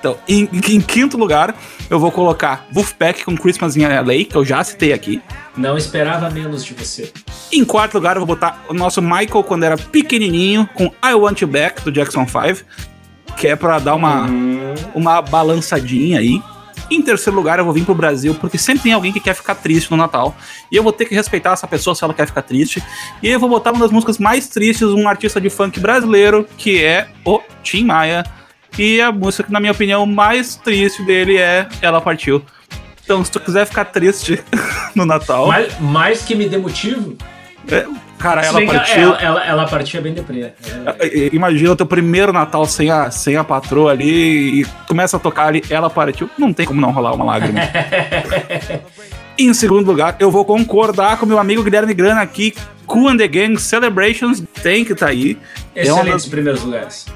Então, 0.01 0.17
em, 0.27 0.49
em 0.53 0.81
quinto 0.81 1.19
lugar, 1.19 1.55
eu 1.91 2.01
vou 2.01 2.11
colocar 2.11 2.67
Wolfpack 2.73 3.23
com 3.23 3.37
Christmas 3.37 3.77
in 3.77 3.85
LA, 3.85 4.25
que 4.29 4.35
eu 4.35 4.45
já 4.45 4.65
citei 4.65 4.95
aqui. 4.95 5.23
Não 5.55 5.77
esperava 5.77 6.31
menos 6.31 6.65
de 6.65 6.73
você. 6.73 7.13
Em 7.53 7.65
quarto 7.65 7.95
lugar, 7.95 8.17
eu 8.17 8.21
vou 8.25 8.35
botar 8.35 8.65
o 8.69 8.73
nosso 8.73 9.03
Michael 9.03 9.45
quando 9.45 9.65
era 9.65 9.77
pequenininho, 9.77 10.69
com 10.75 10.87
I 11.05 11.15
Want 11.15 11.43
You 11.43 11.49
Back, 11.49 11.83
do 11.83 11.93
Jackson 11.93 12.27
5, 12.27 12.65
que 13.37 13.47
é 13.47 13.55
pra 13.55 13.79
dar 13.79 13.95
uma, 13.95 14.27
uma 14.95 15.21
balançadinha 15.21 16.19
aí. 16.19 16.43
Em 16.91 17.03
terceiro 17.03 17.37
lugar, 17.37 17.59
eu 17.59 17.65
vou 17.65 17.75
vir 17.75 17.85
pro 17.85 17.95
Brasil, 17.95 18.35
porque 18.35 18.57
sempre 18.57 18.85
tem 18.85 18.93
alguém 18.93 19.13
que 19.13 19.21
quer 19.21 19.35
ficar 19.35 19.55
triste 19.55 19.91
no 19.91 19.97
Natal. 19.99 20.35
E 20.73 20.77
eu 20.77 20.83
vou 20.83 20.93
ter 20.93 21.05
que 21.05 21.15
respeitar 21.15 21.53
essa 21.53 21.67
pessoa 21.67 21.95
se 21.95 22.03
ela 22.03 22.15
quer 22.15 22.27
ficar 22.27 22.43
triste. 22.43 22.83
E 23.23 23.29
eu 23.29 23.39
vou 23.39 23.49
botar 23.49 23.71
uma 23.71 23.81
das 23.81 23.93
músicas 23.93 24.19
mais 24.19 24.49
tristes, 24.49 24.89
um 24.89 25.07
artista 25.07 25.41
de 25.41 25.51
funk 25.51 25.79
brasileiro, 25.79 26.49
que 26.57 26.83
é 26.83 27.09
o 27.25 27.41
Tim 27.63 27.85
Maia. 27.85 28.25
E 28.79 29.01
a 29.01 29.13
música 29.13 29.45
que, 29.45 29.53
na 29.53 29.61
minha 29.61 29.73
opinião, 29.73 30.07
mais 30.07 30.57
triste 30.57 31.03
dele 31.03 31.37
é 31.37 31.69
Ela 31.83 32.01
Partiu. 32.01 32.43
Então, 33.05 33.25
se 33.25 33.31
tu 33.31 33.41
quiser 33.41 33.67
ficar 33.67 33.87
triste 33.87 34.43
no 34.95 35.05
Natal, 35.05 35.49
Mais, 35.49 35.81
mais 35.81 36.23
que 36.23 36.35
me 36.35 36.49
dê 36.49 36.57
motivo, 36.59 37.17
Cara, 38.19 38.43
Se 38.43 38.49
ela 38.49 38.67
partiu. 38.67 39.03
Ela, 39.03 39.23
ela, 39.23 39.45
ela 39.47 39.67
partia 39.67 40.01
bem 40.01 40.13
deprê. 40.13 40.53
É. 40.99 41.07
I- 41.07 41.31
Imagina 41.33 41.73
o 41.73 41.77
teu 41.77 41.87
primeiro 41.87 42.33
Natal 42.33 42.67
sem 42.67 42.91
a, 42.91 43.11
sem 43.11 43.37
a 43.37 43.45
patroa 43.45 43.93
ali 43.93 44.61
e 44.61 44.67
começa 44.87 45.17
a 45.17 45.21
tocar 45.21 45.47
ali, 45.47 45.63
ela 45.71 45.89
partiu. 45.89 46.29
Não 46.39 46.53
tem 46.53 46.67
como 46.67 46.81
não 46.81 46.91
rolar 46.91 47.15
uma 47.15 47.25
lágrima. 47.25 47.61
em 49.39 49.55
segundo 49.55 49.87
lugar, 49.87 50.17
eu 50.21 50.31
vou 50.31 50.45
concordar 50.45 51.17
com 51.19 51.25
meu 51.25 51.39
amigo 51.39 51.63
Guilherme 51.63 51.95
Grana 51.95 52.21
aqui. 52.21 52.55
Cool 52.87 53.09
and 53.09 53.17
the 53.17 53.29
Gang 53.29 53.59
Celebrations 53.59 54.43
tem 54.63 54.85
que 54.85 54.93
estar 54.93 55.07
aí. 55.07 55.39
É 55.75 55.85
uma 55.85 56.01
Excelentes 56.01 56.25
das, 56.25 56.27
primeiros 56.27 56.63
lugares. 56.63 57.07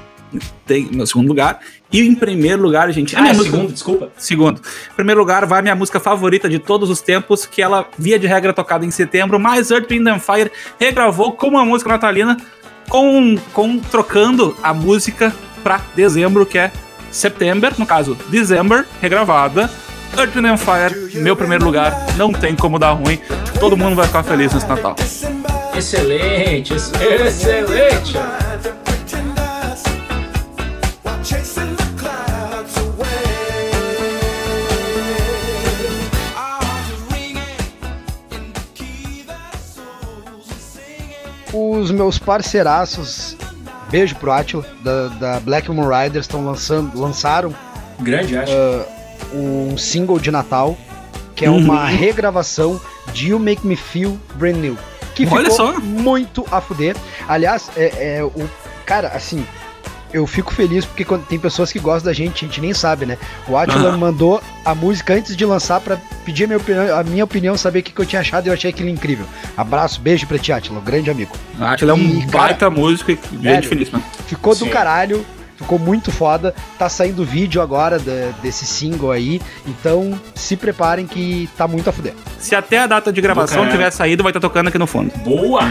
Tem 0.65 0.85
no 0.91 1.05
segundo 1.07 1.27
lugar. 1.27 1.59
E 1.91 2.01
em 2.01 2.13
primeiro 2.15 2.61
lugar, 2.61 2.91
gente. 2.91 3.15
a 3.15 3.19
Ah, 3.19 3.21
minha 3.21 3.33
é 3.33 3.37
música- 3.37 3.55
segundo, 3.55 3.71
desculpa. 3.73 4.09
Segundo. 4.17 4.59
Em 4.91 4.95
primeiro 4.95 5.19
lugar, 5.21 5.45
vai 5.45 5.59
a 5.59 5.61
minha 5.61 5.75
música 5.75 5.99
favorita 5.99 6.49
de 6.49 6.59
todos 6.59 6.89
os 6.89 6.99
tempos, 7.01 7.45
que 7.45 7.61
ela, 7.61 7.87
via 7.97 8.19
de 8.19 8.27
regra, 8.27 8.51
tocada 8.51 8.85
em 8.85 8.91
setembro, 8.91 9.39
mas 9.39 9.71
Earth, 9.71 9.89
Wind 9.89 10.07
and 10.07 10.19
Fire 10.19 10.51
regravou 10.79 11.31
como 11.31 11.57
uma 11.57 11.65
música 11.65 11.89
natalina, 11.89 12.35
com, 12.89 13.37
com 13.53 13.79
trocando 13.79 14.55
a 14.61 14.73
música 14.73 15.33
pra 15.63 15.79
dezembro, 15.95 16.45
que 16.45 16.57
é 16.57 16.71
September, 17.11 17.73
no 17.77 17.85
caso, 17.85 18.17
December, 18.29 18.85
regravada. 19.01 19.69
Earth, 20.17 20.35
Wind 20.35 20.45
and 20.45 20.57
Fire, 20.57 21.15
meu 21.21 21.35
primeiro 21.35 21.63
lugar, 21.63 21.95
não 22.17 22.31
tem 22.33 22.55
como 22.55 22.77
dar 22.77 22.91
ruim, 22.91 23.19
todo 23.59 23.75
mundo 23.77 23.95
vai 23.95 24.05
ficar 24.07 24.23
feliz 24.23 24.53
nesse 24.53 24.67
Natal. 24.67 24.95
Excelente, 25.75 26.73
ex- 26.73 26.91
excelente. 26.93 28.17
Os 41.57 41.89
meus 41.91 42.17
parceiraços, 42.19 43.37
beijo 43.89 44.15
pro 44.15 44.31
Atila, 44.31 44.65
da, 44.83 45.07
da 45.07 45.39
Black 45.39 45.71
Moon 45.71 45.87
Riders, 45.87 46.25
estão 46.25 46.43
lançando, 46.45 46.99
lançaram 46.99 47.53
Grande, 47.99 48.37
acho. 48.37 48.51
um 49.33 49.77
single 49.77 50.19
de 50.19 50.31
Natal, 50.31 50.77
que 51.35 51.45
é 51.45 51.49
Uhum. 51.49 51.59
uma 51.59 51.85
regravação 51.85 52.79
de 53.13 53.29
You 53.29 53.39
Make 53.39 53.65
Me 53.65 53.75
Feel 53.75 54.17
Brand 54.35 54.55
New. 54.57 54.77
Que 55.13 55.25
Olha 55.27 55.49
ficou 55.49 55.73
só. 55.73 55.79
muito 55.79 56.45
a 56.51 56.59
fuder. 56.59 56.93
Aliás, 57.27 57.69
é, 57.77 58.17
é 58.17 58.23
o. 58.23 58.49
Cara, 58.85 59.07
assim. 59.09 59.45
Eu 60.13 60.25
fico 60.25 60.53
feliz 60.53 60.85
porque 60.85 61.03
quando 61.03 61.25
tem 61.25 61.37
pessoas 61.37 61.71
que 61.71 61.79
gostam 61.79 62.05
da 62.09 62.13
gente, 62.13 62.45
a 62.45 62.47
gente 62.47 62.61
nem 62.61 62.73
sabe, 62.73 63.05
né? 63.05 63.17
O 63.47 63.57
Atila 63.57 63.89
Aham. 63.89 63.97
mandou 63.97 64.41
a 64.63 64.73
música 64.73 65.13
antes 65.13 65.35
de 65.35 65.45
lançar 65.45 65.81
pra 65.81 65.97
pedir 66.23 66.45
a 66.45 66.47
minha 66.47 66.57
opinião, 66.57 66.97
a 66.97 67.03
minha 67.03 67.23
opinião 67.23 67.57
saber 67.57 67.79
o 67.79 67.83
que, 67.83 67.91
que 67.91 67.99
eu 67.99 68.05
tinha 68.05 68.21
achado 68.21 68.45
e 68.45 68.49
eu 68.49 68.53
achei 68.53 68.69
aquilo 68.69 68.87
incrível. 68.89 69.25
Abraço, 69.57 69.99
beijo 69.99 70.25
pra 70.25 70.37
ti, 70.37 70.51
Atila, 70.53 70.79
um 70.79 70.83
grande 70.83 71.09
amigo. 71.11 71.31
A 71.59 71.73
Atila 71.73 71.91
é 71.91 71.95
um 71.95 71.99
E, 71.99 72.25
cara, 72.27 72.37
baita 72.47 72.69
músico 72.69 73.11
e 73.11 73.15
gente 73.15 73.37
velho, 73.39 73.67
finíssima. 73.67 74.01
Ficou 74.27 74.55
Sim. 74.55 74.65
do 74.65 74.71
caralho, 74.71 75.25
ficou 75.57 75.77
muito 75.77 76.11
foda. 76.11 76.55
Tá 76.79 76.87
saindo 76.87 77.25
vídeo 77.25 77.61
agora 77.61 77.99
da- 77.99 78.31
desse 78.41 78.65
single 78.65 79.11
aí, 79.11 79.41
então 79.67 80.17
se 80.33 80.55
preparem 80.55 81.05
que 81.05 81.49
tá 81.57 81.67
muito 81.67 81.89
a 81.89 81.93
fuder. 81.93 82.13
Se 82.39 82.55
até 82.55 82.77
a 82.79 82.87
data 82.87 83.11
de 83.11 83.19
gravação 83.19 83.67
tiver 83.69 83.91
saído, 83.91 84.23
vai 84.23 84.29
estar 84.29 84.39
tocando 84.39 84.67
aqui 84.69 84.77
no 84.77 84.87
fundo. 84.87 85.11
Boa! 85.23 85.61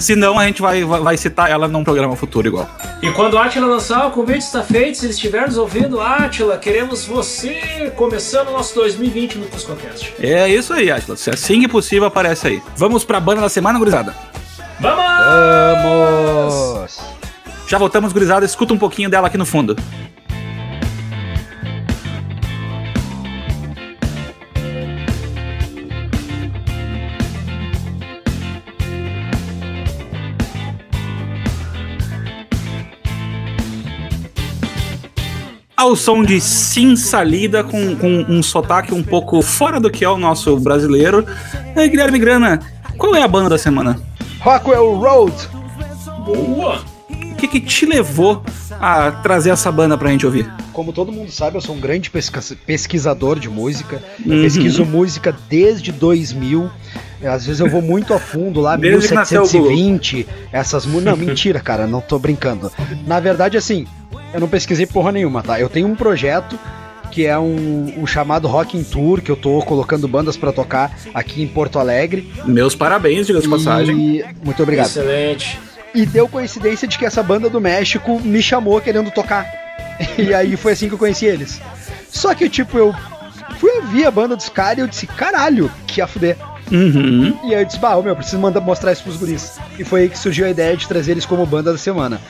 Se 0.00 0.16
não, 0.16 0.38
a 0.38 0.46
gente 0.46 0.60
vai, 0.62 0.84
vai, 0.84 1.00
vai 1.00 1.16
citar 1.16 1.50
ela 1.50 1.68
num 1.68 1.84
programa 1.84 2.16
futuro 2.16 2.46
igual. 2.46 2.68
E 3.02 3.10
quando 3.10 3.34
o 3.34 3.38
Atila 3.38 3.66
lançar, 3.66 4.06
o 4.06 4.10
convite 4.10 4.40
está 4.40 4.62
feito. 4.62 4.98
Se 4.98 5.08
estiver 5.08 5.46
nos 5.46 5.58
ouvindo, 5.58 6.00
Atila, 6.00 6.56
queremos 6.58 7.04
você 7.04 7.92
começando 7.96 8.48
o 8.48 8.52
nosso 8.52 8.74
2020 8.74 9.38
no 9.38 9.46
Cuscocast. 9.46 10.14
É 10.20 10.48
isso 10.48 10.72
aí, 10.72 10.90
Atlas. 10.90 11.20
Se 11.20 11.30
assim 11.30 11.60
que 11.60 11.68
possível, 11.68 12.06
aparece 12.06 12.46
aí. 12.46 12.62
Vamos 12.76 13.04
pra 13.04 13.20
banda 13.20 13.40
da 13.40 13.48
semana, 13.48 13.78
gurizada. 13.78 14.14
Vamos! 14.80 15.04
Vamos! 15.82 17.00
Já 17.66 17.78
voltamos, 17.78 18.12
gurizada. 18.12 18.44
Escuta 18.44 18.74
um 18.74 18.78
pouquinho 18.78 19.08
dela 19.08 19.28
aqui 19.28 19.38
no 19.38 19.46
fundo. 19.46 19.76
Ao 35.84 35.94
som 35.94 36.24
de 36.24 36.40
Sim 36.40 36.96
Salida, 36.96 37.62
com, 37.62 37.94
com 37.96 38.24
um 38.26 38.42
sotaque 38.42 38.94
um 38.94 39.02
pouco 39.02 39.42
fora 39.42 39.78
do 39.78 39.90
que 39.90 40.02
é 40.02 40.08
o 40.08 40.16
nosso 40.16 40.56
brasileiro. 40.58 41.26
É, 41.76 41.86
Guilherme 41.86 42.18
Grana, 42.18 42.58
qual 42.96 43.14
é 43.14 43.22
a 43.22 43.28
banda 43.28 43.50
da 43.50 43.58
semana? 43.58 44.00
Rockwell 44.40 44.94
Road! 44.94 45.34
Boa! 46.24 46.82
O 47.10 47.34
que, 47.36 47.46
que 47.46 47.60
te 47.60 47.84
levou 47.84 48.42
a 48.80 49.10
trazer 49.10 49.50
essa 49.50 49.70
banda 49.70 49.98
pra 49.98 50.08
gente 50.08 50.24
ouvir? 50.24 50.50
Como 50.72 50.90
todo 50.90 51.12
mundo 51.12 51.30
sabe, 51.30 51.58
eu 51.58 51.60
sou 51.60 51.74
um 51.74 51.80
grande 51.80 52.10
pesquisador 52.10 53.38
de 53.38 53.50
música. 53.50 54.02
Eu 54.24 54.36
Uhum. 54.36 54.42
pesquiso 54.42 54.86
música 54.86 55.36
desde 55.50 55.92
2000. 55.92 56.70
Às 57.26 57.46
vezes 57.46 57.60
eu 57.60 57.68
vou 57.68 57.82
muito 57.82 58.12
a 58.12 58.18
fundo 58.18 58.60
lá, 58.60 58.76
Desde 58.76 59.08
que 59.08 59.14
nasceu 59.14 59.42
o 59.42 59.46
Google. 59.46 59.70
1720, 59.70 60.28
essas. 60.52 60.86
Não, 60.86 61.16
mentira, 61.16 61.60
cara, 61.60 61.86
não 61.86 62.00
tô 62.00 62.18
brincando. 62.18 62.70
Na 63.06 63.20
verdade, 63.20 63.56
assim, 63.56 63.86
eu 64.32 64.40
não 64.40 64.48
pesquisei 64.48 64.86
porra 64.86 65.12
nenhuma, 65.12 65.42
tá? 65.42 65.60
Eu 65.60 65.68
tenho 65.68 65.86
um 65.86 65.94
projeto 65.94 66.58
que 67.10 67.24
é 67.24 67.38
um, 67.38 67.94
um 67.96 68.06
chamado 68.06 68.48
Rock 68.48 68.76
in 68.76 68.82
Tour, 68.82 69.22
que 69.22 69.30
eu 69.30 69.36
tô 69.36 69.62
colocando 69.62 70.08
bandas 70.08 70.36
pra 70.36 70.52
tocar 70.52 70.98
aqui 71.14 71.42
em 71.42 71.46
Porto 71.46 71.78
Alegre. 71.78 72.28
Meus 72.44 72.74
parabéns, 72.74 73.28
diga 73.28 73.40
de 73.40 73.48
passagem. 73.48 73.96
E... 73.96 74.24
Muito 74.44 74.60
obrigado. 74.60 74.86
Excelente. 74.86 75.56
E 75.94 76.04
deu 76.04 76.26
coincidência 76.26 76.88
de 76.88 76.98
que 76.98 77.06
essa 77.06 77.22
banda 77.22 77.48
do 77.48 77.60
México 77.60 78.20
me 78.20 78.42
chamou 78.42 78.80
querendo 78.80 79.10
tocar. 79.10 79.46
E 80.18 80.34
aí 80.34 80.56
foi 80.56 80.72
assim 80.72 80.88
que 80.88 80.94
eu 80.94 80.98
conheci 80.98 81.24
eles. 81.24 81.60
Só 82.08 82.34
que, 82.34 82.48
tipo, 82.48 82.76
eu 82.76 82.92
fui 83.60 83.70
ouvir 83.76 84.04
a 84.04 84.10
banda 84.10 84.34
dos 84.34 84.48
caras 84.48 84.78
e 84.78 84.80
eu 84.80 84.88
disse, 84.88 85.06
caralho, 85.06 85.70
que 85.86 86.00
a 86.00 86.06
fuder. 86.08 86.36
Uhum. 86.70 87.38
E 87.44 87.54
aí 87.54 87.62
eu 87.62 87.64
disse, 87.66 87.78
bah, 87.78 88.00
meu, 88.00 88.16
preciso 88.16 88.38
mandar 88.38 88.60
mostrar 88.60 88.92
isso 88.92 89.02
pros 89.02 89.16
guris. 89.16 89.58
E 89.78 89.84
foi 89.84 90.02
aí 90.02 90.08
que 90.08 90.18
surgiu 90.18 90.46
a 90.46 90.50
ideia 90.50 90.76
de 90.76 90.88
trazer 90.88 91.12
eles 91.12 91.26
como 91.26 91.44
banda 91.46 91.72
da 91.72 91.78
semana. 91.78 92.20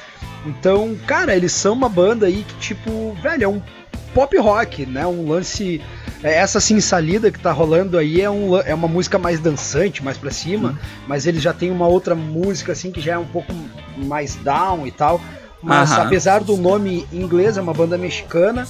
Então, 0.46 0.96
cara, 1.06 1.34
eles 1.34 1.52
são 1.52 1.72
uma 1.72 1.88
banda 1.88 2.26
aí 2.26 2.44
que, 2.46 2.54
tipo, 2.56 3.16
velho, 3.22 3.44
é 3.44 3.48
um 3.48 3.62
pop 4.12 4.36
rock, 4.38 4.84
né? 4.86 5.06
Um 5.06 5.28
lance. 5.28 5.80
é, 6.22 6.34
Essa 6.34 6.58
assim, 6.58 6.80
salida 6.80 7.30
que 7.30 7.38
tá 7.38 7.50
rolando 7.52 7.96
aí 7.96 8.20
é, 8.20 8.30
um, 8.30 8.56
é 8.58 8.74
uma 8.74 8.88
música 8.88 9.18
mais 9.18 9.40
dançante, 9.40 10.04
mais 10.04 10.18
pra 10.18 10.30
cima, 10.30 10.78
mas 11.06 11.26
eles 11.26 11.42
já 11.42 11.52
tem 11.52 11.70
uma 11.70 11.86
outra 11.86 12.14
música 12.14 12.72
assim 12.72 12.90
que 12.90 13.00
já 13.00 13.14
é 13.14 13.18
um 13.18 13.26
pouco 13.26 13.52
mais 13.96 14.34
down 14.36 14.86
e 14.86 14.90
tal. 14.90 15.20
Mas 15.62 15.92
Aham. 15.92 16.02
apesar 16.02 16.44
do 16.44 16.56
nome 16.58 17.06
em 17.10 17.22
inglês, 17.22 17.56
é 17.56 17.60
uma 17.60 17.72
banda 17.72 17.96
mexicana. 17.96 18.66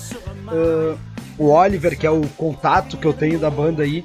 ah, 0.48 0.94
o 1.36 1.48
Oliver, 1.50 1.98
que 1.98 2.06
é 2.06 2.10
o 2.10 2.22
contato 2.36 2.96
que 2.96 3.04
eu 3.04 3.12
tenho 3.12 3.40
da 3.40 3.50
banda 3.50 3.82
aí, 3.82 4.04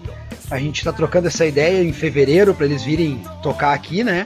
a 0.49 0.57
gente 0.57 0.83
tá 0.83 0.91
trocando 0.91 1.27
essa 1.27 1.45
ideia 1.45 1.83
em 1.83 1.93
fevereiro 1.93 2.53
pra 2.53 2.65
eles 2.65 2.83
virem 2.83 3.21
tocar 3.41 3.73
aqui, 3.73 4.03
né? 4.03 4.25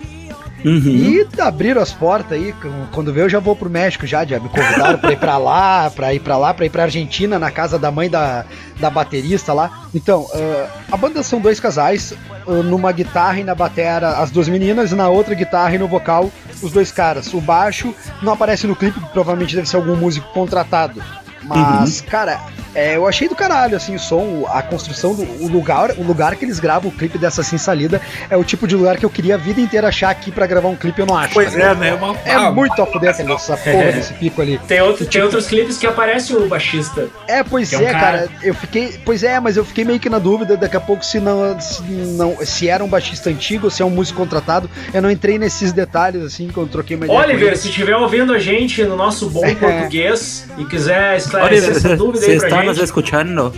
Uhum. 0.66 0.80
E 0.82 1.28
abriram 1.42 1.82
as 1.82 1.92
portas 1.92 2.32
aí. 2.32 2.54
Quando 2.94 3.12
vê, 3.12 3.22
eu 3.22 3.30
já 3.30 3.40
vou 3.40 3.56
pro 3.56 3.70
México 3.70 4.08
já. 4.08 4.24
Já 4.24 4.40
me 4.40 4.48
convidaram 4.48 4.98
pra 4.98 5.12
ir 5.12 5.20
pra 5.20 5.38
lá, 5.38 5.92
pra 5.94 6.14
ir 6.14 6.20
pra 6.20 6.38
lá, 6.38 6.54
pra 6.54 6.66
ir 6.66 6.70
pra 6.70 6.84
Argentina, 6.84 7.38
na 7.38 7.52
casa 7.52 7.78
da 7.78 7.92
mãe 7.92 8.10
da, 8.10 8.46
da 8.80 8.90
baterista 8.90 9.52
lá. 9.54 9.88
Então, 9.94 10.26
ah, 10.34 10.68
a 10.92 10.98
banda 10.98 11.22
são 11.22 11.42
dois 11.42 11.60
casais, 11.60 12.14
ah, 12.48 12.52
numa 12.64 12.92
guitarra 12.92 13.40
e 13.40 13.44
na 13.44 13.54
batera 13.54 14.18
as 14.20 14.32
duas 14.32 14.48
meninas, 14.48 14.92
e 14.92 14.96
na 14.96 15.10
outra 15.10 15.36
guitarra 15.36 15.76
e 15.76 15.78
no 15.78 15.88
vocal 15.88 16.32
os 16.62 16.72
dois 16.72 16.92
caras. 16.92 17.34
O 17.34 17.42
baixo 17.42 17.94
não 18.22 18.32
aparece 18.32 18.66
no 18.66 18.76
clipe, 18.76 19.00
provavelmente 19.12 19.56
deve 19.56 19.68
ser 19.68 19.76
algum 19.76 19.98
músico 19.98 20.32
contratado. 20.34 21.04
Mas, 21.46 22.02
cara, 22.02 22.40
é, 22.76 22.96
eu 22.96 23.08
achei 23.08 23.28
do 23.28 23.36
caralho, 23.36 23.76
assim, 23.78 23.96
o 23.96 24.00
som, 24.00 24.46
a 24.50 24.62
construção 24.62 25.14
do 25.14 25.24
o 25.44 25.48
lugar, 25.48 25.92
o 25.98 26.04
lugar 26.04 26.36
que 26.36 26.46
eles 26.46 26.60
gravam 26.60 26.90
o 26.90 26.94
clipe 26.94 27.18
dessa 27.18 27.42
Assim 27.42 27.58
Salida 27.58 28.02
é 28.30 28.38
o 28.38 28.44
tipo 28.44 28.66
de 28.68 28.76
lugar 28.76 28.98
que 28.98 29.06
eu 29.06 29.10
queria 29.10 29.36
a 29.36 29.38
vida 29.38 29.60
inteira 29.60 29.90
achar 29.90 30.10
aqui 30.10 30.32
pra 30.32 30.48
gravar 30.48 30.70
um 30.70 30.76
clipe, 30.76 31.00
eu 31.00 31.06
não 31.06 31.18
acho. 31.18 31.34
Pois 31.34 31.54
tá 31.54 31.60
é, 31.60 31.76
né? 31.76 31.94
Uma, 31.94 32.16
É 32.26 32.50
muito 32.52 32.82
a 32.82 32.86
fuder 32.86 33.10
essa 33.10 33.24
porra 33.58 33.92
desse 33.92 34.14
pico 34.14 34.42
ali. 34.42 34.58
Tem, 34.68 34.82
outro, 34.82 35.06
tem 35.06 35.22
outros 35.22 35.46
clipes 35.48 35.78
que 35.78 35.86
aparece 35.86 36.34
o 36.36 36.48
baixista. 36.48 37.08
É, 37.28 37.44
pois 37.44 37.74
é 37.74 37.76
é, 37.76 37.80
um 37.80 37.92
cara. 37.92 38.02
cara- 38.02 38.30
Eu 38.42 38.54
fiquei. 38.56 39.00
Pois 39.04 39.24
é, 39.24 39.40
mas 39.40 39.58
eu 39.58 39.66
fiquei 39.66 39.84
meio 39.84 40.00
que 40.00 40.10
na 40.10 40.20
dúvida 40.20 40.56
daqui 40.56 40.78
a 40.78 40.82
pouco 40.82 41.04
se 41.06 41.20
não, 41.20 41.60
se 41.60 41.82
não. 41.84 42.38
Se 42.46 42.70
era 42.70 42.84
um 42.84 42.88
baixista 42.88 43.30
antigo 43.30 43.66
ou 43.66 43.72
se 43.72 43.82
é 43.82 43.86
um 43.86 43.90
músico 43.90 44.20
contratado. 44.20 44.70
Eu 44.94 45.02
não 45.02 45.12
entrei 45.12 45.38
nesses 45.38 45.74
detalhes, 45.74 46.24
assim, 46.24 46.48
que 46.48 46.58
eu 46.58 46.66
troquei 46.68 46.96
uma 46.96 47.06
ideia. 47.06 47.20
Oliver, 47.20 47.58
se 47.58 47.68
estiver 47.68 47.96
ouvindo 47.98 48.34
a 48.34 48.40
gente 48.40 48.84
no 48.84 48.96
nosso 48.96 49.30
bom 49.30 49.46
É. 49.46 49.54
português 49.56 50.48
e 50.58 50.66
quiser 50.66 51.16
esclarecer 51.38 51.72
essa 51.72 51.98
dúvida 51.98 52.26
aí 52.26 52.40
pra 52.40 52.64
gente. 52.64 52.84
escutando? 52.84 53.54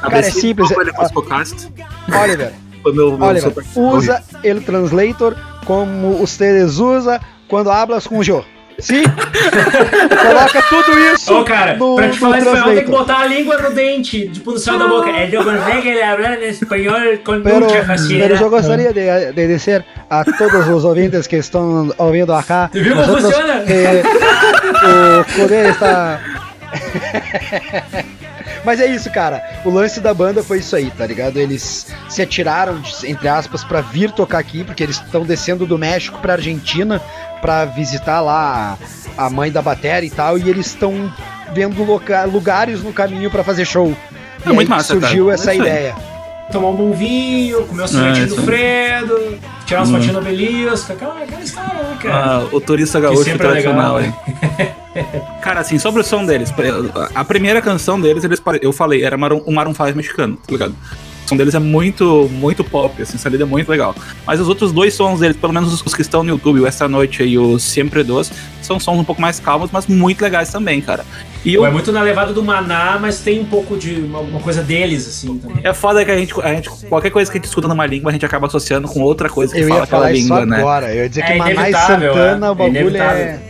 Cara, 0.00 0.18
é 0.18 0.22
simples, 0.22 0.70
é-. 0.70 0.76
Oliver, 2.16 2.52
meu, 2.94 3.18
Oliver, 3.22 3.52
usa 3.76 4.22
el 4.42 4.64
translator 4.64 5.36
como 5.64 6.20
ustedes 6.22 6.78
usa 6.78 7.20
quando 7.48 7.70
hablas 7.70 8.06
com 8.06 8.18
o 8.18 8.24
Jô. 8.24 8.42
Sim. 8.78 9.02
Coloca 10.22 10.62
tudo 10.70 10.98
isso. 11.12 11.34
Ô, 11.34 11.44
cara, 11.44 11.76
no, 11.76 11.96
pra 11.96 12.08
te 12.08 12.18
falar 12.18 12.38
espanhol 12.38 12.74
tem 12.74 12.84
que 12.84 12.90
botar 12.90 13.18
a 13.20 13.26
língua 13.26 13.58
no 13.60 13.70
dente, 13.74 14.28
tipo 14.28 14.52
no 14.52 14.58
céu 14.58 14.78
da 14.78 14.88
boca. 14.88 15.10
Ele 15.10 15.36
não 15.36 15.44
consegue 15.44 16.00
hablar 16.02 16.42
espanhol 16.42 17.18
com 17.22 17.42
Pero, 17.42 17.60
mucha 17.60 17.74
pero 17.74 17.86
facilidad. 17.86 18.38
yo 18.40 18.48
gustaría 18.48 18.92
de, 18.92 19.32
de 19.32 19.46
decir 19.48 19.84
a 20.08 20.24
todos 20.24 20.66
los 20.66 20.84
oyentes 20.86 21.28
que 21.28 21.36
están 21.36 21.92
ouvindo 21.98 22.34
acá, 22.34 22.70
¿Viu 22.72 22.94
como 22.94 23.18
funciona? 23.18 23.64
que 23.66 24.02
o 24.86 25.24
poder 25.42 25.66
está... 25.66 26.18
Mas 28.64 28.80
é 28.80 28.86
isso, 28.86 29.10
cara. 29.10 29.42
O 29.64 29.70
lance 29.70 30.00
da 30.00 30.12
banda 30.12 30.42
foi 30.42 30.58
isso 30.58 30.76
aí, 30.76 30.90
tá 30.90 31.06
ligado? 31.06 31.38
Eles 31.38 31.86
se 32.08 32.20
atiraram, 32.22 32.80
entre 33.04 33.28
aspas, 33.28 33.64
pra 33.64 33.80
vir 33.80 34.10
tocar 34.10 34.38
aqui, 34.38 34.62
porque 34.64 34.82
eles 34.82 34.96
estão 34.96 35.22
descendo 35.24 35.64
do 35.66 35.78
México 35.78 36.18
pra 36.20 36.34
Argentina 36.34 37.00
pra 37.40 37.64
visitar 37.64 38.20
lá 38.20 38.76
a, 39.16 39.30
mãe 39.30 39.50
da 39.50 39.62
bateria 39.62 40.06
e 40.06 40.10
tal, 40.10 40.36
e 40.36 40.48
eles 40.48 40.66
estão 40.66 41.10
vendo 41.54 41.82
loca- 41.84 42.24
lugares 42.24 42.82
no 42.82 42.92
caminho 42.92 43.30
pra 43.30 43.42
fazer 43.42 43.64
show. 43.64 43.96
É 44.44 44.50
e 44.50 44.52
muito 44.52 44.68
massa, 44.68 44.92
surgiu 44.92 45.26
cara. 45.26 45.34
essa 45.34 45.52
É 45.52 45.56
ideia. 45.56 45.94
Tomar 46.52 46.68
um 46.68 46.74
bom 46.76 46.92
vinho, 46.92 47.64
comer 47.66 47.84
o 47.84 47.88
sorvetinho 47.88 48.24
É, 48.24 48.28
do. 48.28 48.42
Fredo, 48.42 49.38
tirar 49.66 49.80
umas 49.80 49.90
fotinhas 49.90 50.12
no 50.14 50.18
obelisco, 50.20 50.92
aquela, 50.92 51.22
aquela 51.22 51.40
história, 51.40 51.74
né, 51.82 51.96
cara? 52.02 52.14
Ah, 52.24 52.48
o 52.52 52.60
turista 52.60 52.98
gaúcho 53.00 53.30
é 53.30 53.38
tradicional, 53.38 53.96
legal, 53.96 54.02
hein? 54.02 54.70
Cara, 55.42 55.60
assim, 55.60 55.78
sobre 55.78 56.00
o 56.00 56.04
som 56.04 56.24
deles, 56.24 56.52
a 57.14 57.24
primeira 57.24 57.60
canção 57.62 58.00
deles, 58.00 58.24
eles, 58.24 58.40
pare- 58.40 58.60
eu 58.62 58.72
falei, 58.72 59.04
era 59.04 59.16
Maroon- 59.16 59.42
um 59.46 59.52
Maroon 59.52 59.74
5 59.74 59.94
mexicano, 59.96 60.36
tá 60.36 60.52
ligado? 60.52 60.74
O 61.24 61.28
som 61.30 61.36
deles 61.36 61.54
é 61.54 61.60
muito, 61.60 62.28
muito 62.32 62.64
pop, 62.64 63.00
assim, 63.00 63.14
essa 63.14 63.28
lida 63.28 63.44
é 63.44 63.46
muito 63.46 63.68
legal. 63.68 63.94
Mas 64.26 64.40
os 64.40 64.48
outros 64.48 64.72
dois 64.72 64.92
sons 64.94 65.20
deles, 65.20 65.36
pelo 65.36 65.52
menos 65.52 65.72
os 65.80 65.94
que 65.94 66.02
estão 66.02 66.24
no 66.24 66.30
YouTube, 66.30 66.58
o 66.60 66.66
Esta 66.66 66.88
Noite 66.88 67.22
e 67.22 67.38
o 67.38 67.56
Sempre 67.56 68.02
Dos, 68.02 68.32
são 68.60 68.80
sons 68.80 68.98
um 68.98 69.04
pouco 69.04 69.22
mais 69.22 69.38
calmos, 69.38 69.70
mas 69.72 69.86
muito 69.86 70.20
legais 70.22 70.50
também, 70.50 70.80
cara. 70.80 71.04
E 71.44 71.54
eu, 71.54 71.64
É 71.64 71.70
muito 71.70 71.92
na 71.92 72.02
levada 72.02 72.32
do 72.32 72.42
Maná, 72.42 72.98
mas 73.00 73.20
tem 73.20 73.38
um 73.40 73.44
pouco 73.44 73.76
de 73.76 73.94
uma, 74.00 74.18
uma 74.18 74.40
coisa 74.40 74.60
deles, 74.62 75.06
assim, 75.06 75.38
também. 75.38 75.58
é 75.62 75.72
foda 75.72 76.04
que 76.04 76.10
a 76.10 76.16
gente, 76.16 76.34
a 76.42 76.48
gente, 76.52 76.68
qualquer 76.88 77.10
coisa 77.10 77.30
que 77.30 77.38
a 77.38 77.40
gente 77.40 77.48
escuta 77.48 77.68
numa 77.68 77.86
língua, 77.86 78.10
a 78.10 78.12
gente 78.12 78.26
acaba 78.26 78.48
associando 78.48 78.88
com 78.88 79.00
outra 79.00 79.28
coisa 79.28 79.54
que 79.54 79.60
Eu 79.60 79.68
fala 79.68 79.80
ia 79.80 79.84
aquela 79.84 80.00
falar 80.02 80.12
isso 80.12 80.22
língua, 80.24 80.44
né? 80.46 80.58
agora. 80.58 80.92
Eu 80.92 81.02
ia 81.04 81.08
dizer 81.08 81.20
É 81.22 81.26
que 81.32 81.38
Maná 81.38 81.50
e 81.50 81.54
inevitável, 81.54 82.12
Santana, 82.12 82.46
é. 82.46 82.50
o 82.50 82.54
bagulho 82.56 82.96
é. 82.96 83.40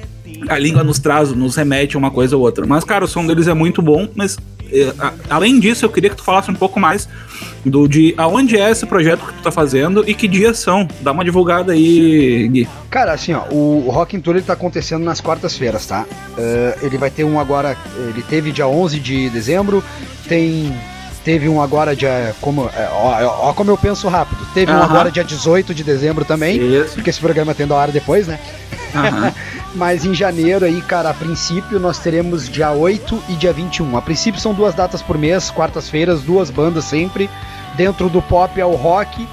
A 0.49 0.59
língua 0.59 0.83
nos 0.83 0.99
traz, 0.99 1.31
nos 1.33 1.57
remete 1.57 1.97
a 1.97 1.99
uma 1.99 2.11
coisa 2.11 2.37
ou 2.37 2.43
outra. 2.43 2.67
Mas, 2.67 2.85
cara, 2.85 3.05
o 3.05 3.09
som 3.09 3.27
deles 3.27 3.49
é 3.49 3.55
muito 3.55 3.83
bom, 3.83 4.09
mas 4.15 4.39
eh, 4.73 4.93
além 5.29 5.59
disso, 5.59 5.85
eu 5.85 5.91
queria 5.91 6.11
que 6.11 6.17
tu 6.17 6.23
falasse 6.23 6.51
um 6.51 6.55
pouco 6.55 6.79
mais 6.79 7.09
do 7.65 7.87
de 7.87 8.15
aonde 8.17 8.57
é 8.57 8.71
esse 8.71 8.87
projeto 8.87 9.27
que 9.27 9.33
tu 9.35 9.43
tá 9.43 9.51
fazendo 9.51 10.09
e 10.09 10.15
que 10.15 10.29
dias 10.29 10.59
são. 10.59 10.89
Dá 11.01 11.13
uma 11.13 11.25
divulgada 11.25 11.73
aí, 11.73 12.49
Gui. 12.49 12.69
Cara, 12.89 13.13
assim, 13.13 13.33
ó, 13.33 13.43
o, 13.51 13.89
Rock 13.91 14.17
in 14.17 14.21
Tour 14.21 14.37
ele 14.37 14.45
tá 14.45 14.53
acontecendo 14.53 15.05
nas 15.05 15.21
quartas-feiras, 15.21 15.87
tá? 15.87 16.07
Eh, 16.39 16.79
ele 16.83 16.97
vai 16.97 17.11
ter 17.11 17.25
um 17.25 17.39
agora, 17.39 17.77
ele 18.09 18.23
teve 18.23 18.53
dia 18.53 18.67
11 18.67 18.99
de 19.01 19.29
dezembro, 19.31 19.83
tem 20.29 20.73
teve 21.25 21.49
um 21.51 21.61
agora 21.61 21.95
dia 21.95 22.35
como, 22.41 22.65
é, 22.75 22.89
ó, 22.93 23.49
ó 23.51 23.53
como 23.53 23.71
eu 23.71 23.77
penso 23.77 24.09
rápido. 24.09 24.41
Teve 24.55 24.73
um 24.73 24.83
agora 24.83 25.11
dia 25.11 25.23
18 25.23 25.75
de 25.75 25.85
dezembro 25.85 26.25
também, 26.25 26.57
Isso. 26.57 26.95
porque 26.95 27.11
esse 27.11 27.21
programa 27.21 27.55
tendo 27.55 27.75
a 27.75 27.77
hora 27.77 27.93
depois, 27.93 28.27
né? 28.27 28.39
Aham. 28.95 29.33
Mas 29.75 30.05
em 30.05 30.13
janeiro 30.13 30.65
aí, 30.65 30.83
cara, 30.83 31.11
a 31.11 31.15
princípio 31.15 31.79
nós 31.79 31.99
teremos 31.99 32.49
dia 32.49 32.73
8 32.73 33.23
e 33.29 33.35
dia 33.35 33.53
21. 33.53 33.97
A 33.97 34.03
princípio 34.03 34.41
são 34.41 34.53
duas 34.53 34.75
datas 34.75 35.01
por 35.01 35.17
mês, 35.17 35.51
quartas-feiras, 35.51 36.23
duas 36.23 36.51
bandas 36.51 36.85
sempre. 36.85 37.31
Dentro 37.77 38.09
do 38.09 38.21
pop 38.21 38.61
ao 38.61 38.75
rock, 38.75 39.27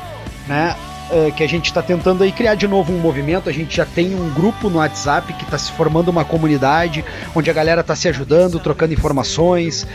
né? 0.48 0.76
eh, 1.10 1.32
que 1.32 1.44
a 1.44 1.48
gente 1.48 1.66
está 1.66 1.82
tentando 1.82 2.24
aí 2.24 2.32
criar 2.32 2.56
de 2.56 2.68
novo 2.68 2.94
um 2.94 3.00
movimento. 3.00 3.50
A 3.50 3.54
gente 3.54 3.76
já 3.76 3.86
tem 3.86 4.16
um 4.16 4.30
grupo 4.34 4.70
no 4.70 4.78
WhatsApp 4.78 5.34
que 5.34 5.44
está 5.44 5.58
se 5.58 5.72
formando 5.72 6.10
uma 6.10 6.26
comunidade, 6.26 7.04
onde 7.36 7.50
a 7.50 7.54
galera 7.54 7.82
está 7.82 7.96
se 7.96 8.08
ajudando, 8.08 8.60
trocando 8.60 8.94
informações, 8.94 9.88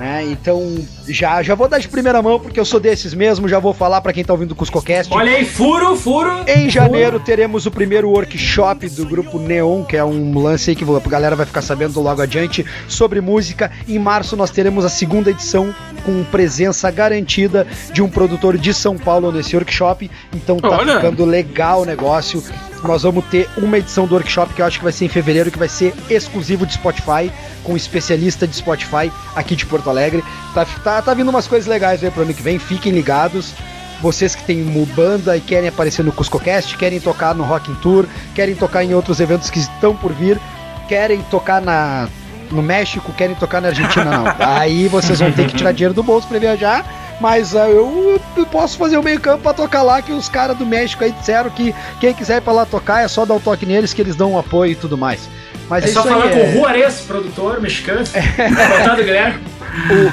né? 0.00 0.24
Então 0.24 0.78
já 1.06 1.42
já 1.42 1.54
vou 1.54 1.68
dar 1.68 1.78
de 1.78 1.86
primeira 1.86 2.22
mão 2.22 2.40
porque 2.40 2.58
eu 2.58 2.64
sou 2.64 2.80
desses 2.80 3.12
mesmo. 3.12 3.46
Já 3.46 3.58
vou 3.58 3.74
falar 3.74 4.00
para 4.00 4.14
quem 4.14 4.24
tá 4.24 4.32
ouvindo 4.32 4.52
o 4.52 4.54
Cuscocast. 4.54 5.12
Olha 5.12 5.32
aí, 5.32 5.44
furo, 5.44 5.94
furo. 5.94 6.30
Em 6.48 6.70
janeiro 6.70 7.20
teremos 7.20 7.66
o 7.66 7.70
primeiro 7.70 8.08
workshop 8.08 8.88
do 8.88 9.04
grupo 9.04 9.38
Neon, 9.38 9.84
que 9.84 9.98
é 9.98 10.04
um 10.04 10.38
lance 10.38 10.70
aí 10.70 10.76
que 10.76 10.84
a 10.84 11.08
galera 11.08 11.36
vai 11.36 11.44
ficar 11.44 11.60
sabendo 11.60 12.00
logo 12.00 12.22
adiante 12.22 12.64
sobre 12.88 13.20
música. 13.20 13.70
Em 13.86 13.98
março 13.98 14.34
nós 14.36 14.50
teremos 14.50 14.86
a 14.86 14.88
segunda 14.88 15.30
edição 15.30 15.74
com 16.02 16.24
presença 16.24 16.90
garantida 16.90 17.66
de 17.92 18.02
um 18.02 18.08
produtor 18.08 18.56
de 18.56 18.72
São 18.72 18.96
Paulo 18.96 19.30
nesse 19.30 19.54
workshop. 19.54 20.10
Então 20.34 20.56
tá 20.56 20.70
Olha. 20.70 20.94
ficando 20.96 21.26
legal 21.26 21.82
o 21.82 21.84
negócio. 21.84 22.42
Nós 22.82 23.02
vamos 23.02 23.24
ter 23.26 23.48
uma 23.56 23.78
edição 23.78 24.06
do 24.06 24.14
workshop 24.14 24.54
que 24.54 24.62
eu 24.62 24.66
acho 24.66 24.78
que 24.78 24.84
vai 24.84 24.92
ser 24.92 25.04
em 25.04 25.08
fevereiro, 25.08 25.50
que 25.50 25.58
vai 25.58 25.68
ser 25.68 25.94
exclusivo 26.08 26.64
de 26.64 26.74
Spotify, 26.74 27.30
com 27.62 27.74
um 27.74 27.76
especialista 27.76 28.46
de 28.46 28.56
Spotify 28.56 29.12
aqui 29.36 29.54
de 29.54 29.66
Porto 29.66 29.90
Alegre. 29.90 30.24
Tá, 30.54 30.66
tá, 30.82 31.02
tá 31.02 31.14
vindo 31.14 31.28
umas 31.28 31.46
coisas 31.46 31.68
legais 31.68 32.02
aí 32.02 32.10
pro 32.10 32.22
ano 32.22 32.32
que 32.32 32.42
vem, 32.42 32.58
fiquem 32.58 32.92
ligados. 32.92 33.52
Vocês 34.00 34.34
que 34.34 34.42
têm 34.44 34.64
banda 34.96 35.36
e 35.36 35.40
querem 35.42 35.68
aparecer 35.68 36.02
no 36.02 36.10
CuscoCast, 36.10 36.76
querem 36.78 36.98
tocar 36.98 37.34
no 37.34 37.44
Rock 37.44 37.70
in 37.70 37.74
Tour, 37.76 38.06
querem 38.34 38.54
tocar 38.54 38.82
em 38.82 38.94
outros 38.94 39.20
eventos 39.20 39.50
que 39.50 39.58
estão 39.58 39.94
por 39.94 40.12
vir, 40.12 40.40
querem 40.88 41.20
tocar 41.24 41.60
na, 41.60 42.08
no 42.50 42.62
México, 42.62 43.12
querem 43.12 43.36
tocar 43.36 43.60
na 43.60 43.68
Argentina, 43.68 44.04
não. 44.06 44.24
Aí 44.40 44.88
vocês 44.88 45.18
vão 45.18 45.30
ter 45.30 45.46
que 45.48 45.56
tirar 45.56 45.72
dinheiro 45.72 45.92
do 45.92 46.02
bolso 46.02 46.26
pra 46.26 46.38
viajar. 46.38 46.84
Mas 47.20 47.54
ah, 47.54 47.68
eu, 47.68 48.18
posso 48.50 48.78
fazer 48.78 48.96
o 48.96 49.02
meio 49.02 49.20
campo 49.20 49.42
pra 49.42 49.52
tocar 49.52 49.82
lá, 49.82 50.00
que 50.00 50.10
os 50.12 50.28
caras 50.28 50.56
do 50.56 50.64
México 50.64 51.04
aí 51.04 51.12
disseram 51.12 51.50
que 51.50 51.74
quem 52.00 52.14
quiser 52.14 52.38
ir 52.38 52.40
pra 52.40 52.52
lá 52.52 52.64
tocar 52.64 53.02
é 53.04 53.08
só 53.08 53.26
dar 53.26 53.34
o 53.34 53.40
toque 53.40 53.66
neles 53.66 53.92
que 53.92 54.00
eles 54.00 54.16
dão 54.16 54.32
um 54.32 54.38
apoio 54.38 54.72
e 54.72 54.74
tudo 54.74 54.96
mais. 54.96 55.28
Mas 55.68 55.84
É 55.84 55.88
é, 55.88 55.92
só 55.92 56.02
falar 56.02 56.24
aí. 56.24 56.30
com 56.30 56.38
é- 56.38 56.48
o 56.48 56.52
Juarez, 56.54 57.00
produtor 57.02 57.60
mexicano. 57.60 58.00
Contado, 58.08 59.04
Guilherme. 59.04 59.38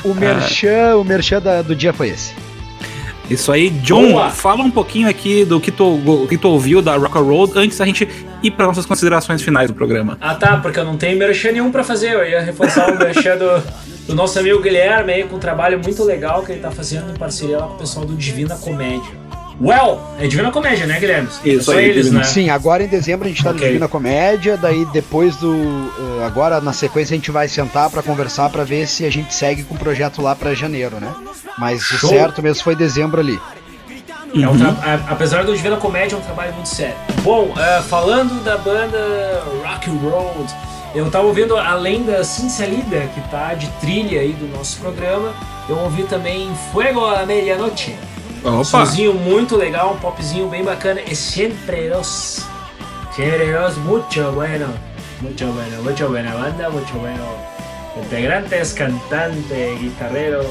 o, 0.03 0.09
o 0.09 0.13
merchan, 0.15 0.97
o 0.97 1.03
merchan 1.03 1.41
da- 1.41 1.61
do 1.61 1.75
dia 1.75 1.93
foi 1.93 2.09
esse. 2.09 2.33
Isso 3.29 3.51
aí, 3.51 3.69
John, 3.69 4.13
Boa. 4.13 4.29
fala 4.29 4.63
um 4.63 4.71
pouquinho 4.71 5.09
aqui 5.09 5.43
do 5.43 5.59
que 5.59 5.71
tu, 5.71 6.25
que 6.29 6.37
tu 6.37 6.47
ouviu 6.49 6.81
da 6.81 6.95
Rock 6.95 7.17
and 7.17 7.21
Roll 7.21 7.51
antes 7.55 7.77
da 7.77 7.85
gente 7.85 8.07
ir 8.41 8.51
para 8.51 8.67
nossas 8.67 8.85
considerações 8.85 9.41
finais 9.41 9.69
do 9.69 9.73
programa. 9.73 10.17
Ah 10.21 10.35
tá, 10.35 10.57
porque 10.57 10.79
eu 10.79 10.85
não 10.85 10.97
tenho 10.97 11.17
merchan 11.17 11.51
nenhum 11.51 11.71
pra 11.71 11.83
fazer. 11.83 12.13
Eu 12.13 12.25
ia 12.25 12.41
reforçar 12.41 12.89
o 12.89 12.97
merchan 12.97 13.37
do, 13.37 13.63
do 14.07 14.15
nosso 14.15 14.39
amigo 14.39 14.61
Guilherme 14.61 15.11
aí, 15.11 15.23
com 15.23 15.35
um 15.35 15.39
trabalho 15.39 15.79
muito 15.83 16.03
legal 16.03 16.43
que 16.43 16.53
ele 16.53 16.61
tá 16.61 16.71
fazendo 16.71 17.11
em 17.11 17.17
parceria 17.17 17.57
lá 17.57 17.67
com 17.67 17.73
o 17.75 17.77
pessoal 17.77 18.05
do 18.05 18.15
Divina 18.15 18.55
Comédia. 18.55 19.26
Well, 19.59 19.99
é 20.19 20.27
Divina 20.27 20.51
Comédia, 20.51 20.85
né, 20.85 20.99
Guilherme? 20.99 21.27
Isso 21.43 21.63
Só 21.63 21.77
aí, 21.77 21.85
eles, 21.85 22.05
Divina. 22.05 22.19
né? 22.19 22.25
Sim, 22.25 22.49
agora 22.51 22.83
em 22.83 22.87
dezembro 22.87 23.25
a 23.25 23.29
gente 23.29 23.43
tá 23.43 23.49
no 23.49 23.55
Ok. 23.55 23.67
Divina 23.67 23.87
Comédia, 23.87 24.55
daí 24.55 24.85
depois 24.93 25.35
do. 25.37 25.51
eh, 26.21 26.25
agora 26.25 26.61
na 26.61 26.73
sequência 26.73 27.15
a 27.15 27.17
gente 27.17 27.31
vai 27.31 27.47
sentar 27.47 27.89
pra 27.89 28.03
conversar 28.03 28.49
pra 28.51 28.63
ver 28.63 28.87
se 28.87 29.03
a 29.03 29.09
gente 29.11 29.33
segue 29.33 29.63
com 29.63 29.73
o 29.73 29.77
projeto 29.79 30.21
lá 30.21 30.35
pra 30.35 30.53
janeiro, 30.53 30.97
né? 30.99 31.11
Mas 31.57 31.81
o 31.89 31.97
Show. 31.97 32.09
certo 32.11 32.41
mesmo 32.43 32.63
foi 32.63 32.75
dezembro 32.75 33.19
ali. 33.19 33.39
É 34.39 34.47
um 34.47 34.55
tra- 34.57 34.75
a- 34.83 35.11
apesar 35.13 35.43
do 35.43 35.55
Divina 35.55 35.77
Comédia, 35.77 36.15
é 36.15 36.19
um 36.19 36.21
trabalho 36.21 36.53
muito 36.53 36.69
sério. 36.69 36.95
Bom, 37.23 37.51
eh, 37.57 37.81
falando 37.89 38.43
da 38.43 38.57
banda 38.59 39.41
Rock 39.65 39.89
and 39.89 39.93
Road, 40.07 40.53
eu 40.93 41.09
tava 41.09 41.25
ouvindo, 41.25 41.57
além 41.57 42.03
da 42.03 42.23
Cincelida, 42.23 43.09
que 43.15 43.21
tá 43.31 43.55
de 43.55 43.67
trilha 43.81 44.19
aí 44.21 44.33
do 44.33 44.47
nosso 44.55 44.77
programa, 44.79 45.33
eu 45.67 45.77
ouvi 45.79 46.03
também 46.03 46.51
Fuego 46.71 47.03
a 47.05 47.25
Medianoche. 47.25 47.95
Um 48.43 48.55
Opa! 48.55 48.63
sonzinho 48.63 49.13
muito 49.13 49.55
legal, 49.55 49.93
um 49.93 49.97
popzinho 49.97 50.47
bem 50.47 50.63
bacana. 50.63 51.01
E 51.01 51.15
Siempre 51.15 51.89
Dos. 51.89 52.45
Siempre 53.15 53.51
Dos, 53.51 53.77
muito 53.77 54.31
bueno. 54.31 54.73
Muito 55.21 55.45
bueno, 55.45 55.83
muito 55.83 56.07
buena 56.07 56.31
banda, 56.31 56.69
muito 56.69 56.93
bueno. 56.99 57.25
Integrantes, 57.97 58.73
cantante, 58.73 59.77
guitarrero. 59.79 60.43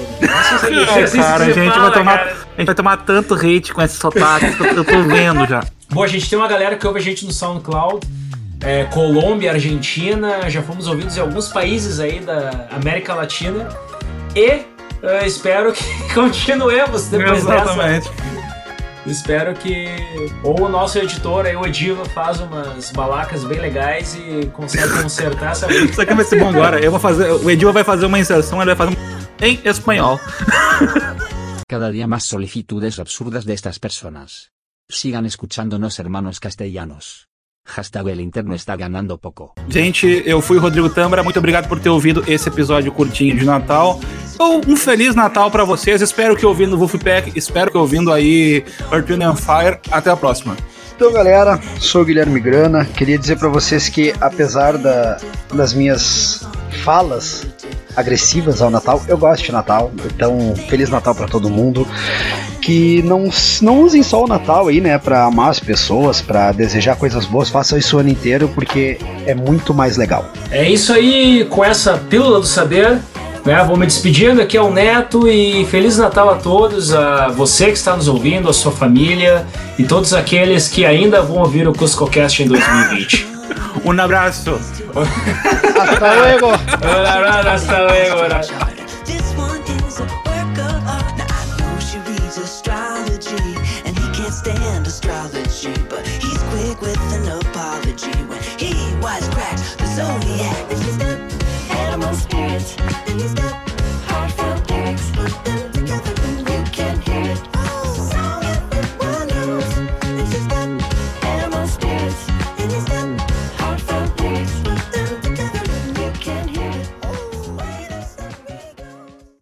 Se- 0.60 0.70
não 0.70 1.06
se 1.06 1.16
cara, 1.16 1.44
a 1.44 1.50
gente, 1.52 1.68
fala, 1.70 1.82
vai 1.90 1.92
tomar, 1.98 2.18
cara. 2.18 2.30
a 2.32 2.58
gente 2.58 2.66
vai 2.66 2.74
tomar 2.74 2.96
tanto 3.04 3.34
hate 3.34 3.72
com 3.72 3.80
esses 3.82 3.96
sotaques 3.98 4.56
que 4.56 4.60
eu, 4.62 4.66
eu 4.66 4.84
tô 4.84 5.02
vendo 5.04 5.46
já. 5.46 5.62
Bom, 5.90 6.02
a 6.02 6.08
gente 6.08 6.28
tem 6.28 6.36
uma 6.36 6.48
galera 6.48 6.74
que 6.76 6.84
ouve 6.84 6.98
a 6.98 7.02
gente 7.02 7.24
no 7.24 7.30
SoundCloud. 7.30 8.04
é, 8.64 8.84
Colômbia, 8.86 9.52
Argentina, 9.52 10.50
já 10.50 10.60
fomos 10.60 10.88
ouvidos 10.88 11.16
em 11.16 11.20
alguns 11.20 11.46
países 11.48 12.00
aí 12.00 12.18
da 12.18 12.66
América 12.72 13.14
Latina. 13.14 13.68
E 14.34 14.62
espero 15.24 15.72
que 15.72 15.84
continuemos 16.14 17.06
depois 17.06 17.44
dessa. 17.44 17.62
Exatamente. 17.62 18.10
Espero 19.06 19.54
que 19.54 19.86
ou 20.42 20.62
o 20.62 20.68
nosso 20.68 20.98
editor 20.98 21.46
aí, 21.46 21.54
o 21.54 21.64
Ediva, 21.64 22.04
faz 22.06 22.40
umas 22.40 22.90
balacas 22.90 23.44
bem 23.44 23.60
legais 23.60 24.16
e 24.16 24.46
consegue 24.46 25.00
consertar 25.00 25.52
essa 25.52 25.72
Isso 25.72 26.00
aqui 26.00 26.12
vai 26.12 26.24
ser 26.24 26.40
bom 26.40 26.48
agora. 26.48 26.80
Eu 26.80 26.90
vou 26.90 26.98
fazer. 26.98 27.30
O 27.30 27.48
Edil 27.48 27.72
vai 27.72 27.84
fazer 27.84 28.06
uma 28.06 28.18
inserção, 28.18 28.60
ele 28.60 28.74
vai 28.74 28.88
fazer 28.88 28.98
um 28.98 29.44
em 29.44 29.60
espanhol. 29.64 30.18
Cada 31.68 31.90
día 31.92 32.06
más 32.06 32.24
solicitudes 32.24 32.98
absurdas 32.98 33.44
de 33.44 33.52
estas 33.52 33.78
personas. 33.78 34.50
Sigan 34.88 35.26
escuchándonos 35.26 35.98
hermanos 35.98 36.38
castellanos. 36.38 37.28
Hashtag 37.66 38.10
el 38.10 38.20
interno 38.20 38.54
está 38.54 38.76
ganando 38.76 39.18
poco. 39.18 39.52
Gente, 39.68 40.22
eu 40.24 40.40
fui 40.40 40.56
o 40.56 40.60
Rodrigo 40.60 40.88
Tambra. 40.88 41.22
Muito 41.22 41.38
obrigado 41.38 41.68
por 41.68 41.80
ter 41.80 41.88
ouvido 41.90 42.22
esse 42.28 42.48
episódio 42.48 42.92
curtinho 42.92 43.36
de 43.36 43.44
Natal. 43.44 44.00
Ou 44.38 44.60
um 44.68 44.76
Feliz 44.76 45.14
Natal 45.14 45.50
pra 45.50 45.64
vocês. 45.64 46.00
Espero 46.00 46.36
que 46.36 46.46
ouvindo 46.46 46.74
o 46.74 46.78
Wolfpack. 46.78 47.32
Espero 47.36 47.70
que 47.70 47.76
ouvindo 47.76 48.12
aí 48.12 48.64
Earth, 48.92 49.08
Wind 49.08 49.22
and 49.22 49.36
Fire. 49.36 49.78
Até 49.90 50.10
a 50.10 50.16
próxima. 50.16 50.56
Então, 50.94 51.12
galera, 51.12 51.60
sou 51.80 52.02
o 52.02 52.04
Guilherme 52.04 52.38
Grana. 52.40 52.84
Queria 52.84 53.18
dizer 53.18 53.36
pra 53.38 53.48
vocês 53.48 53.88
que, 53.88 54.14
apesar 54.20 54.78
da- 54.78 55.18
das 55.52 55.74
minhas 55.74 56.46
falas 56.84 57.46
agressivas 57.96 58.60
ao 58.60 58.70
Natal, 58.70 59.02
eu 59.08 59.16
gosto 59.16 59.44
de 59.44 59.52
Natal. 59.52 59.90
Então, 60.04 60.54
Feliz 60.68 60.90
Natal 60.90 61.14
pra 61.14 61.26
todo 61.26 61.48
mundo. 61.48 61.86
Que 62.60 63.00
não, 63.02 63.30
não 63.62 63.82
usem 63.82 64.02
só 64.02 64.24
o 64.24 64.26
Natal 64.26 64.68
aí, 64.68 64.80
né, 64.80 64.98
pra 64.98 65.24
amar 65.24 65.50
as 65.50 65.60
pessoas, 65.60 66.20
pra 66.20 66.52
desejar 66.52 66.96
coisas 66.96 67.24
boas. 67.24 67.48
Façam 67.48 67.78
isso 67.78 67.96
o 67.96 68.00
ano 68.00 68.08
inteiro, 68.08 68.50
porque 68.54 68.98
é 69.24 69.34
muito 69.34 69.72
mais 69.72 69.96
legal. 69.96 70.30
É 70.50 70.68
isso 70.68 70.92
aí, 70.92 71.46
com 71.48 71.64
essa 71.64 71.96
pílula 71.96 72.40
do 72.40 72.46
saber, 72.46 72.98
né? 73.44 73.64
Vou 73.64 73.76
me 73.76 73.86
despedindo, 73.86 74.42
aqui 74.42 74.56
é 74.56 74.60
o 74.60 74.72
Neto 74.72 75.28
e 75.28 75.64
Feliz 75.66 75.96
Natal 75.96 76.28
a 76.28 76.34
todos, 76.34 76.92
a 76.92 77.28
você 77.28 77.66
que 77.66 77.78
está 77.78 77.96
nos 77.96 78.08
ouvindo, 78.08 78.50
a 78.50 78.52
sua 78.52 78.72
família 78.72 79.46
e 79.78 79.84
todos 79.84 80.12
aqueles 80.12 80.68
que 80.68 80.84
ainda 80.84 81.22
vão 81.22 81.38
ouvir 81.38 81.68
o 81.68 81.72
CuscoCast 81.72 82.42
em 82.42 82.48
2020. 82.48 83.35
Un 83.86 84.00
abrazo. 84.00 84.58
hasta 85.80 86.14
luego. 86.16 86.48
Un 86.48 87.06
abrazo, 87.06 87.50
hasta 87.50 87.82
luego. 87.84 88.75